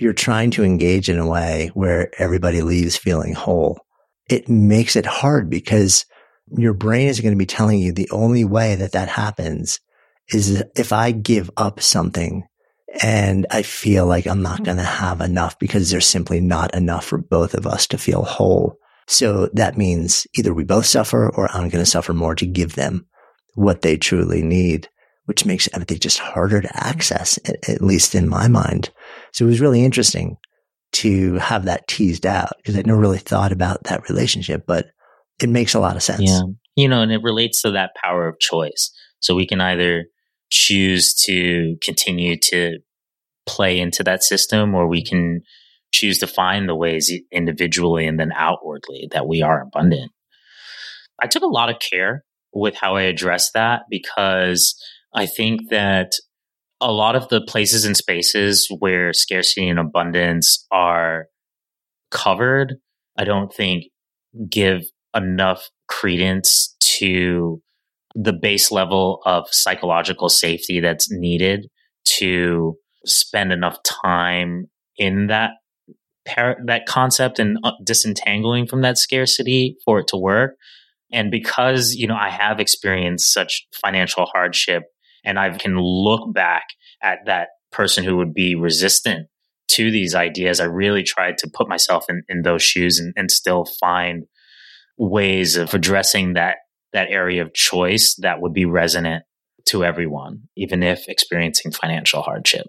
you're 0.00 0.12
trying 0.12 0.50
to 0.52 0.64
engage 0.64 1.08
in 1.08 1.18
a 1.18 1.28
way 1.28 1.70
where 1.74 2.10
everybody 2.18 2.62
leaves 2.62 2.96
feeling 2.96 3.34
whole, 3.34 3.80
it 4.28 4.48
makes 4.48 4.96
it 4.96 5.06
hard 5.06 5.50
because 5.50 6.04
your 6.56 6.74
brain 6.74 7.08
is 7.08 7.20
going 7.20 7.34
to 7.34 7.38
be 7.38 7.46
telling 7.46 7.78
you 7.78 7.92
the 7.92 8.10
only 8.10 8.44
way 8.44 8.74
that 8.74 8.92
that 8.92 9.08
happens 9.08 9.80
is 10.28 10.62
if 10.76 10.92
I 10.92 11.10
give 11.12 11.50
up 11.56 11.80
something 11.80 12.44
and 13.02 13.46
I 13.50 13.62
feel 13.62 14.06
like 14.06 14.26
I'm 14.26 14.42
not 14.42 14.64
going 14.64 14.76
to 14.76 14.82
have 14.82 15.20
enough 15.20 15.58
because 15.58 15.90
there's 15.90 16.06
simply 16.06 16.40
not 16.40 16.74
enough 16.74 17.04
for 17.04 17.18
both 17.18 17.54
of 17.54 17.66
us 17.66 17.86
to 17.88 17.98
feel 17.98 18.22
whole. 18.22 18.76
So 19.06 19.48
that 19.54 19.76
means 19.78 20.26
either 20.36 20.52
we 20.52 20.64
both 20.64 20.86
suffer 20.86 21.28
or 21.28 21.50
I'm 21.50 21.68
going 21.68 21.84
to 21.84 21.86
suffer 21.86 22.12
more 22.12 22.34
to 22.36 22.46
give 22.46 22.74
them 22.74 23.06
what 23.54 23.82
they 23.82 23.96
truly 23.96 24.42
need, 24.42 24.88
which 25.24 25.46
makes 25.46 25.68
empathy 25.72 25.98
just 25.98 26.18
harder 26.18 26.60
to 26.60 26.76
access, 26.86 27.38
at 27.68 27.80
least 27.80 28.14
in 28.14 28.28
my 28.28 28.48
mind. 28.48 28.90
So 29.32 29.44
it 29.44 29.48
was 29.48 29.60
really 29.60 29.84
interesting 29.84 30.36
to 30.92 31.34
have 31.34 31.64
that 31.66 31.86
teased 31.86 32.26
out 32.26 32.52
because 32.56 32.76
I 32.76 32.82
never 32.82 33.00
really 33.00 33.18
thought 33.18 33.52
about 33.52 33.84
that 33.84 34.08
relationship, 34.08 34.64
but 34.66 34.86
it 35.40 35.48
makes 35.48 35.74
a 35.74 35.80
lot 35.80 35.96
of 35.96 36.02
sense. 36.02 36.22
Yeah. 36.22 36.42
You 36.76 36.88
know, 36.88 37.02
and 37.02 37.12
it 37.12 37.22
relates 37.22 37.62
to 37.62 37.72
that 37.72 37.94
power 38.02 38.26
of 38.28 38.38
choice. 38.38 38.90
So 39.20 39.34
we 39.34 39.46
can 39.46 39.60
either 39.60 40.06
choose 40.50 41.14
to 41.26 41.76
continue 41.82 42.36
to 42.50 42.78
play 43.46 43.78
into 43.78 44.02
that 44.04 44.22
system 44.22 44.74
or 44.74 44.86
we 44.86 45.04
can 45.04 45.42
choose 45.92 46.18
to 46.18 46.26
find 46.26 46.68
the 46.68 46.74
ways 46.74 47.12
individually 47.32 48.06
and 48.06 48.18
then 48.18 48.32
outwardly 48.34 49.08
that 49.12 49.26
we 49.26 49.42
are 49.42 49.62
abundant. 49.62 50.12
I 51.22 51.26
took 51.26 51.42
a 51.42 51.48
lot 51.48 51.68
of 51.68 51.78
care 51.78 52.24
with 52.52 52.74
how 52.74 52.96
I 52.96 53.02
addressed 53.02 53.52
that 53.54 53.82
because 53.90 54.74
I 55.14 55.26
think 55.26 55.70
that 55.70 56.12
a 56.80 56.92
lot 56.92 57.16
of 57.16 57.28
the 57.28 57.40
places 57.40 57.84
and 57.84 57.96
spaces 57.96 58.68
where 58.78 59.12
scarcity 59.12 59.68
and 59.68 59.78
abundance 59.78 60.66
are 60.70 61.26
covered, 62.10 62.76
I 63.18 63.24
don't 63.24 63.52
think 63.52 63.84
give 64.48 64.82
enough 65.14 65.68
credence 65.88 66.76
to 66.80 67.60
the 68.14 68.32
base 68.32 68.70
level 68.70 69.20
of 69.24 69.46
psychological 69.50 70.28
safety 70.28 70.80
that's 70.80 71.10
needed 71.10 71.68
to 72.04 72.76
spend 73.04 73.52
enough 73.52 73.78
time 73.82 74.66
in 74.96 75.28
that 75.28 75.52
par- 76.26 76.58
that 76.66 76.86
concept 76.86 77.38
and 77.38 77.58
uh, 77.64 77.72
disentangling 77.84 78.66
from 78.66 78.82
that 78.82 78.98
scarcity 78.98 79.76
for 79.84 80.00
it 80.00 80.08
to 80.08 80.16
work. 80.16 80.56
And 81.12 81.30
because, 81.30 81.94
you 81.94 82.06
know, 82.06 82.16
I 82.16 82.30
have 82.30 82.60
experienced 82.60 83.32
such 83.32 83.66
financial 83.80 84.26
hardship 84.26 84.84
and 85.24 85.38
I 85.38 85.56
can 85.56 85.76
look 85.78 86.32
back 86.32 86.64
at 87.02 87.20
that 87.26 87.48
person 87.72 88.04
who 88.04 88.16
would 88.16 88.34
be 88.34 88.54
resistant 88.54 89.28
to 89.68 89.90
these 89.90 90.14
ideas, 90.14 90.60
I 90.60 90.64
really 90.64 91.02
tried 91.02 91.38
to 91.38 91.50
put 91.52 91.68
myself 91.68 92.06
in, 92.08 92.22
in 92.28 92.42
those 92.42 92.62
shoes 92.62 92.98
and, 92.98 93.12
and 93.16 93.30
still 93.30 93.66
find 93.78 94.24
ways 94.98 95.56
of 95.56 95.72
addressing 95.74 96.34
that 96.34 96.56
that 96.92 97.08
area 97.08 97.40
of 97.40 97.54
choice 97.54 98.16
that 98.18 98.40
would 98.40 98.52
be 98.52 98.64
resonant 98.64 99.22
to 99.66 99.84
everyone, 99.84 100.42
even 100.56 100.82
if 100.82 101.08
experiencing 101.08 101.70
financial 101.70 102.20
hardship. 102.20 102.66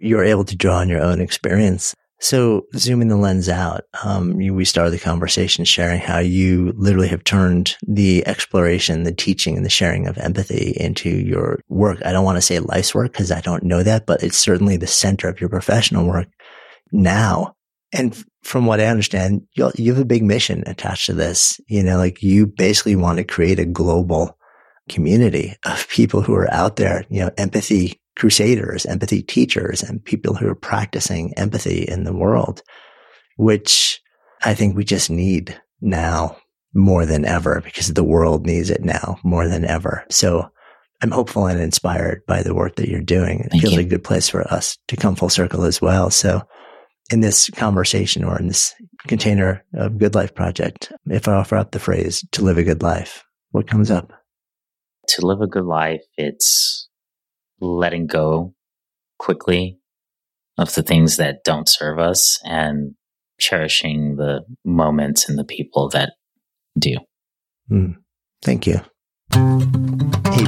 You're 0.00 0.24
able 0.24 0.44
to 0.44 0.56
draw 0.56 0.78
on 0.78 0.88
your 0.88 1.00
own 1.00 1.20
experience 1.20 1.94
so 2.22 2.66
zooming 2.76 3.08
the 3.08 3.16
lens 3.16 3.48
out, 3.48 3.82
um, 4.04 4.40
you, 4.40 4.54
we 4.54 4.64
started 4.64 4.92
the 4.92 4.98
conversation 5.00 5.64
sharing 5.64 6.00
how 6.00 6.20
you 6.20 6.72
literally 6.76 7.08
have 7.08 7.24
turned 7.24 7.76
the 7.84 8.24
exploration, 8.28 9.02
the 9.02 9.12
teaching 9.12 9.56
and 9.56 9.66
the 9.66 9.70
sharing 9.70 10.06
of 10.06 10.16
empathy 10.18 10.72
into 10.78 11.10
your 11.10 11.60
work. 11.68 11.98
I 12.04 12.12
don't 12.12 12.24
want 12.24 12.36
to 12.36 12.42
say 12.42 12.60
life's 12.60 12.94
work 12.94 13.10
because 13.10 13.32
I 13.32 13.40
don't 13.40 13.64
know 13.64 13.82
that, 13.82 14.06
but 14.06 14.22
it's 14.22 14.36
certainly 14.36 14.76
the 14.76 14.86
center 14.86 15.28
of 15.28 15.40
your 15.40 15.50
professional 15.50 16.06
work 16.06 16.28
now. 16.92 17.56
And 17.92 18.16
from 18.44 18.66
what 18.66 18.80
I 18.80 18.86
understand, 18.86 19.42
you, 19.54 19.72
you 19.74 19.92
have 19.92 20.00
a 20.00 20.06
big 20.06 20.22
mission 20.22 20.62
attached 20.66 21.06
to 21.06 21.14
this. 21.14 21.60
You 21.66 21.82
know, 21.82 21.98
like 21.98 22.22
you 22.22 22.46
basically 22.46 22.94
want 22.94 23.18
to 23.18 23.24
create 23.24 23.58
a 23.58 23.66
global 23.66 24.38
community 24.88 25.56
of 25.66 25.88
people 25.88 26.22
who 26.22 26.34
are 26.34 26.52
out 26.52 26.76
there, 26.76 27.04
you 27.10 27.20
know, 27.20 27.30
empathy 27.36 28.00
crusaders, 28.16 28.86
empathy 28.86 29.22
teachers, 29.22 29.82
and 29.82 30.04
people 30.04 30.34
who 30.34 30.48
are 30.48 30.54
practicing 30.54 31.32
empathy 31.34 31.82
in 31.82 32.04
the 32.04 32.14
world, 32.14 32.62
which 33.36 34.00
I 34.44 34.54
think 34.54 34.76
we 34.76 34.84
just 34.84 35.10
need 35.10 35.60
now 35.80 36.36
more 36.74 37.06
than 37.06 37.24
ever 37.24 37.60
because 37.62 37.92
the 37.92 38.04
world 38.04 38.46
needs 38.46 38.70
it 38.70 38.84
now 38.84 39.18
more 39.22 39.48
than 39.48 39.64
ever. 39.64 40.04
So 40.10 40.50
I'm 41.02 41.10
hopeful 41.10 41.46
and 41.46 41.60
inspired 41.60 42.24
by 42.26 42.42
the 42.42 42.54
work 42.54 42.76
that 42.76 42.88
you're 42.88 43.00
doing. 43.00 43.40
It 43.40 43.50
Thank 43.50 43.62
feels 43.62 43.74
you. 43.74 43.78
like 43.80 43.86
a 43.86 43.90
good 43.90 44.04
place 44.04 44.28
for 44.28 44.42
us 44.52 44.78
to 44.88 44.96
come 44.96 45.16
full 45.16 45.28
circle 45.28 45.64
as 45.64 45.82
well. 45.82 46.10
So 46.10 46.42
in 47.10 47.20
this 47.20 47.50
conversation 47.50 48.24
or 48.24 48.38
in 48.38 48.48
this 48.48 48.74
container 49.06 49.64
of 49.74 49.98
Good 49.98 50.14
Life 50.14 50.34
Project, 50.34 50.92
if 51.10 51.28
I 51.28 51.34
offer 51.34 51.56
up 51.56 51.72
the 51.72 51.80
phrase 51.80 52.24
to 52.32 52.42
live 52.42 52.56
a 52.56 52.62
good 52.62 52.82
life, 52.82 53.24
what 53.50 53.66
comes 53.66 53.90
up? 53.90 54.12
To 55.08 55.26
live 55.26 55.40
a 55.40 55.48
good 55.48 55.64
life, 55.64 56.02
it's 56.16 56.81
letting 57.62 58.06
go 58.06 58.54
quickly 59.18 59.78
of 60.58 60.74
the 60.74 60.82
things 60.82 61.16
that 61.16 61.44
don't 61.44 61.68
serve 61.68 61.98
us 61.98 62.38
and 62.44 62.94
cherishing 63.38 64.16
the 64.16 64.44
moments 64.64 65.28
and 65.28 65.38
the 65.38 65.44
people 65.44 65.88
that 65.88 66.14
do. 66.78 66.96
Mm, 67.70 67.96
thank 68.42 68.66
you. 68.66 68.80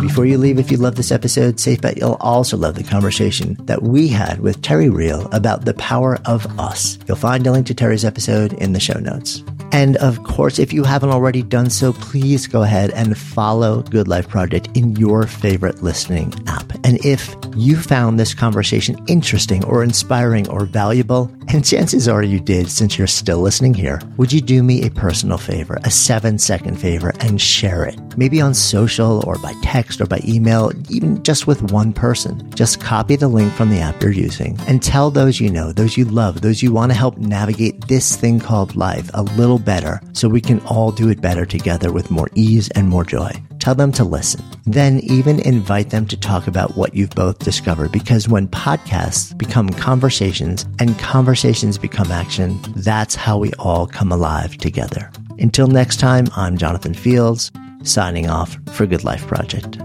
Before 0.05 0.26
you 0.26 0.36
leave, 0.36 0.59
if 0.59 0.70
you 0.70 0.76
love 0.76 0.96
this 0.96 1.11
episode, 1.11 1.59
safe 1.59 1.80
bet 1.80 1.96
you'll 1.96 2.18
also 2.20 2.59
love 2.59 2.74
the 2.74 2.84
conversation 2.84 3.57
that 3.64 3.82
we 3.82 4.07
had 4.07 4.40
with 4.40 4.61
Terry 4.61 4.90
Real 4.90 5.26
about 5.32 5.64
the 5.64 5.72
power 5.74 6.18
of 6.26 6.46
us. 6.61 6.98
You'll 7.09 7.16
find 7.16 7.46
a 7.46 7.50
link 7.50 7.66
to 7.68 7.74
Terry's 7.74 8.05
episode 8.05 8.52
in 8.52 8.74
the 8.74 8.80
show 8.80 9.00
notes. 9.00 9.42
And 9.72 9.96
of 9.96 10.22
course, 10.22 10.61
if 10.61 10.72
you 10.72 10.84
haven't 10.84 11.11
already 11.11 11.42
done 11.42 11.68
so, 11.68 11.92
please 11.94 12.46
go 12.46 12.62
ahead 12.62 12.90
and 12.90 13.18
follow 13.18 13.82
Good 13.82 14.07
Life 14.07 14.28
Project 14.28 14.68
in 14.76 14.94
your 14.94 15.26
favorite 15.26 15.82
listening 15.82 16.32
app. 16.46 16.72
And 16.84 17.05
if 17.05 17.34
you 17.57 17.76
found 17.76 18.20
this 18.20 18.34
conversation 18.34 19.02
interesting 19.09 19.64
or 19.64 19.82
inspiring 19.82 20.48
or 20.48 20.64
valuable, 20.64 21.28
and 21.48 21.64
chances 21.64 22.07
are 22.07 22.22
you 22.22 22.38
did 22.38 22.70
since 22.70 22.96
you're 22.96 23.09
still 23.09 23.40
listening 23.40 23.74
here, 23.74 24.01
would 24.16 24.32
you 24.32 24.40
do 24.40 24.62
me 24.62 24.86
a 24.86 24.90
personal 24.90 25.39
favor, 25.39 25.81
a 25.82 25.90
seven 25.90 26.39
second 26.39 26.76
favor, 26.76 27.12
and 27.18 27.40
share 27.40 27.85
it? 27.85 27.98
Maybe 28.16 28.40
on 28.40 28.55
social 28.55 29.24
or 29.26 29.39
by 29.39 29.55
text 29.94 30.00
or 30.00 30.06
by 30.06 30.22
email, 30.26 30.72
even 30.90 31.22
just 31.22 31.46
with 31.46 31.72
one 31.72 31.92
person. 31.92 32.50
Just 32.54 32.80
copy 32.80 33.16
the 33.16 33.28
link 33.28 33.52
from 33.52 33.70
the 33.70 33.80
app 33.80 34.02
you're 34.02 34.12
using 34.12 34.58
and 34.66 34.82
tell 34.82 35.10
those 35.10 35.40
you 35.40 35.50
know, 35.50 35.72
those 35.72 35.96
you 35.96 36.04
love, 36.04 36.40
those 36.40 36.62
you 36.62 36.72
want 36.72 36.90
to 36.92 36.98
help 36.98 37.16
navigate 37.18 37.88
this 37.88 38.16
thing 38.16 38.40
called 38.40 38.76
life 38.76 39.10
a 39.14 39.22
little 39.22 39.58
better 39.58 40.00
so 40.12 40.28
we 40.28 40.40
can 40.40 40.60
all 40.66 40.90
do 40.90 41.08
it 41.10 41.20
better 41.20 41.46
together 41.46 41.92
with 41.92 42.10
more 42.10 42.28
ease 42.34 42.68
and 42.70 42.88
more 42.88 43.04
joy. 43.04 43.30
Tell 43.58 43.74
them 43.74 43.92
to 43.92 44.04
listen. 44.04 44.44
Then 44.66 45.00
even 45.00 45.40
invite 45.40 45.90
them 45.90 46.06
to 46.08 46.16
talk 46.16 46.46
about 46.46 46.76
what 46.76 46.94
you've 46.94 47.10
both 47.10 47.38
discovered 47.38 47.92
because 47.92 48.28
when 48.28 48.48
podcasts 48.48 49.36
become 49.36 49.68
conversations 49.70 50.66
and 50.78 50.98
conversations 50.98 51.78
become 51.78 52.10
action, 52.10 52.60
that's 52.76 53.14
how 53.14 53.38
we 53.38 53.52
all 53.58 53.86
come 53.86 54.12
alive 54.12 54.56
together. 54.58 55.10
Until 55.38 55.66
next 55.66 55.98
time, 55.98 56.26
I'm 56.36 56.58
Jonathan 56.58 56.94
Fields, 56.94 57.50
signing 57.85 58.28
off 58.28 58.59
for 58.73 58.86
Good 58.86 59.05
Life 59.05 59.27
Project. 59.27 59.78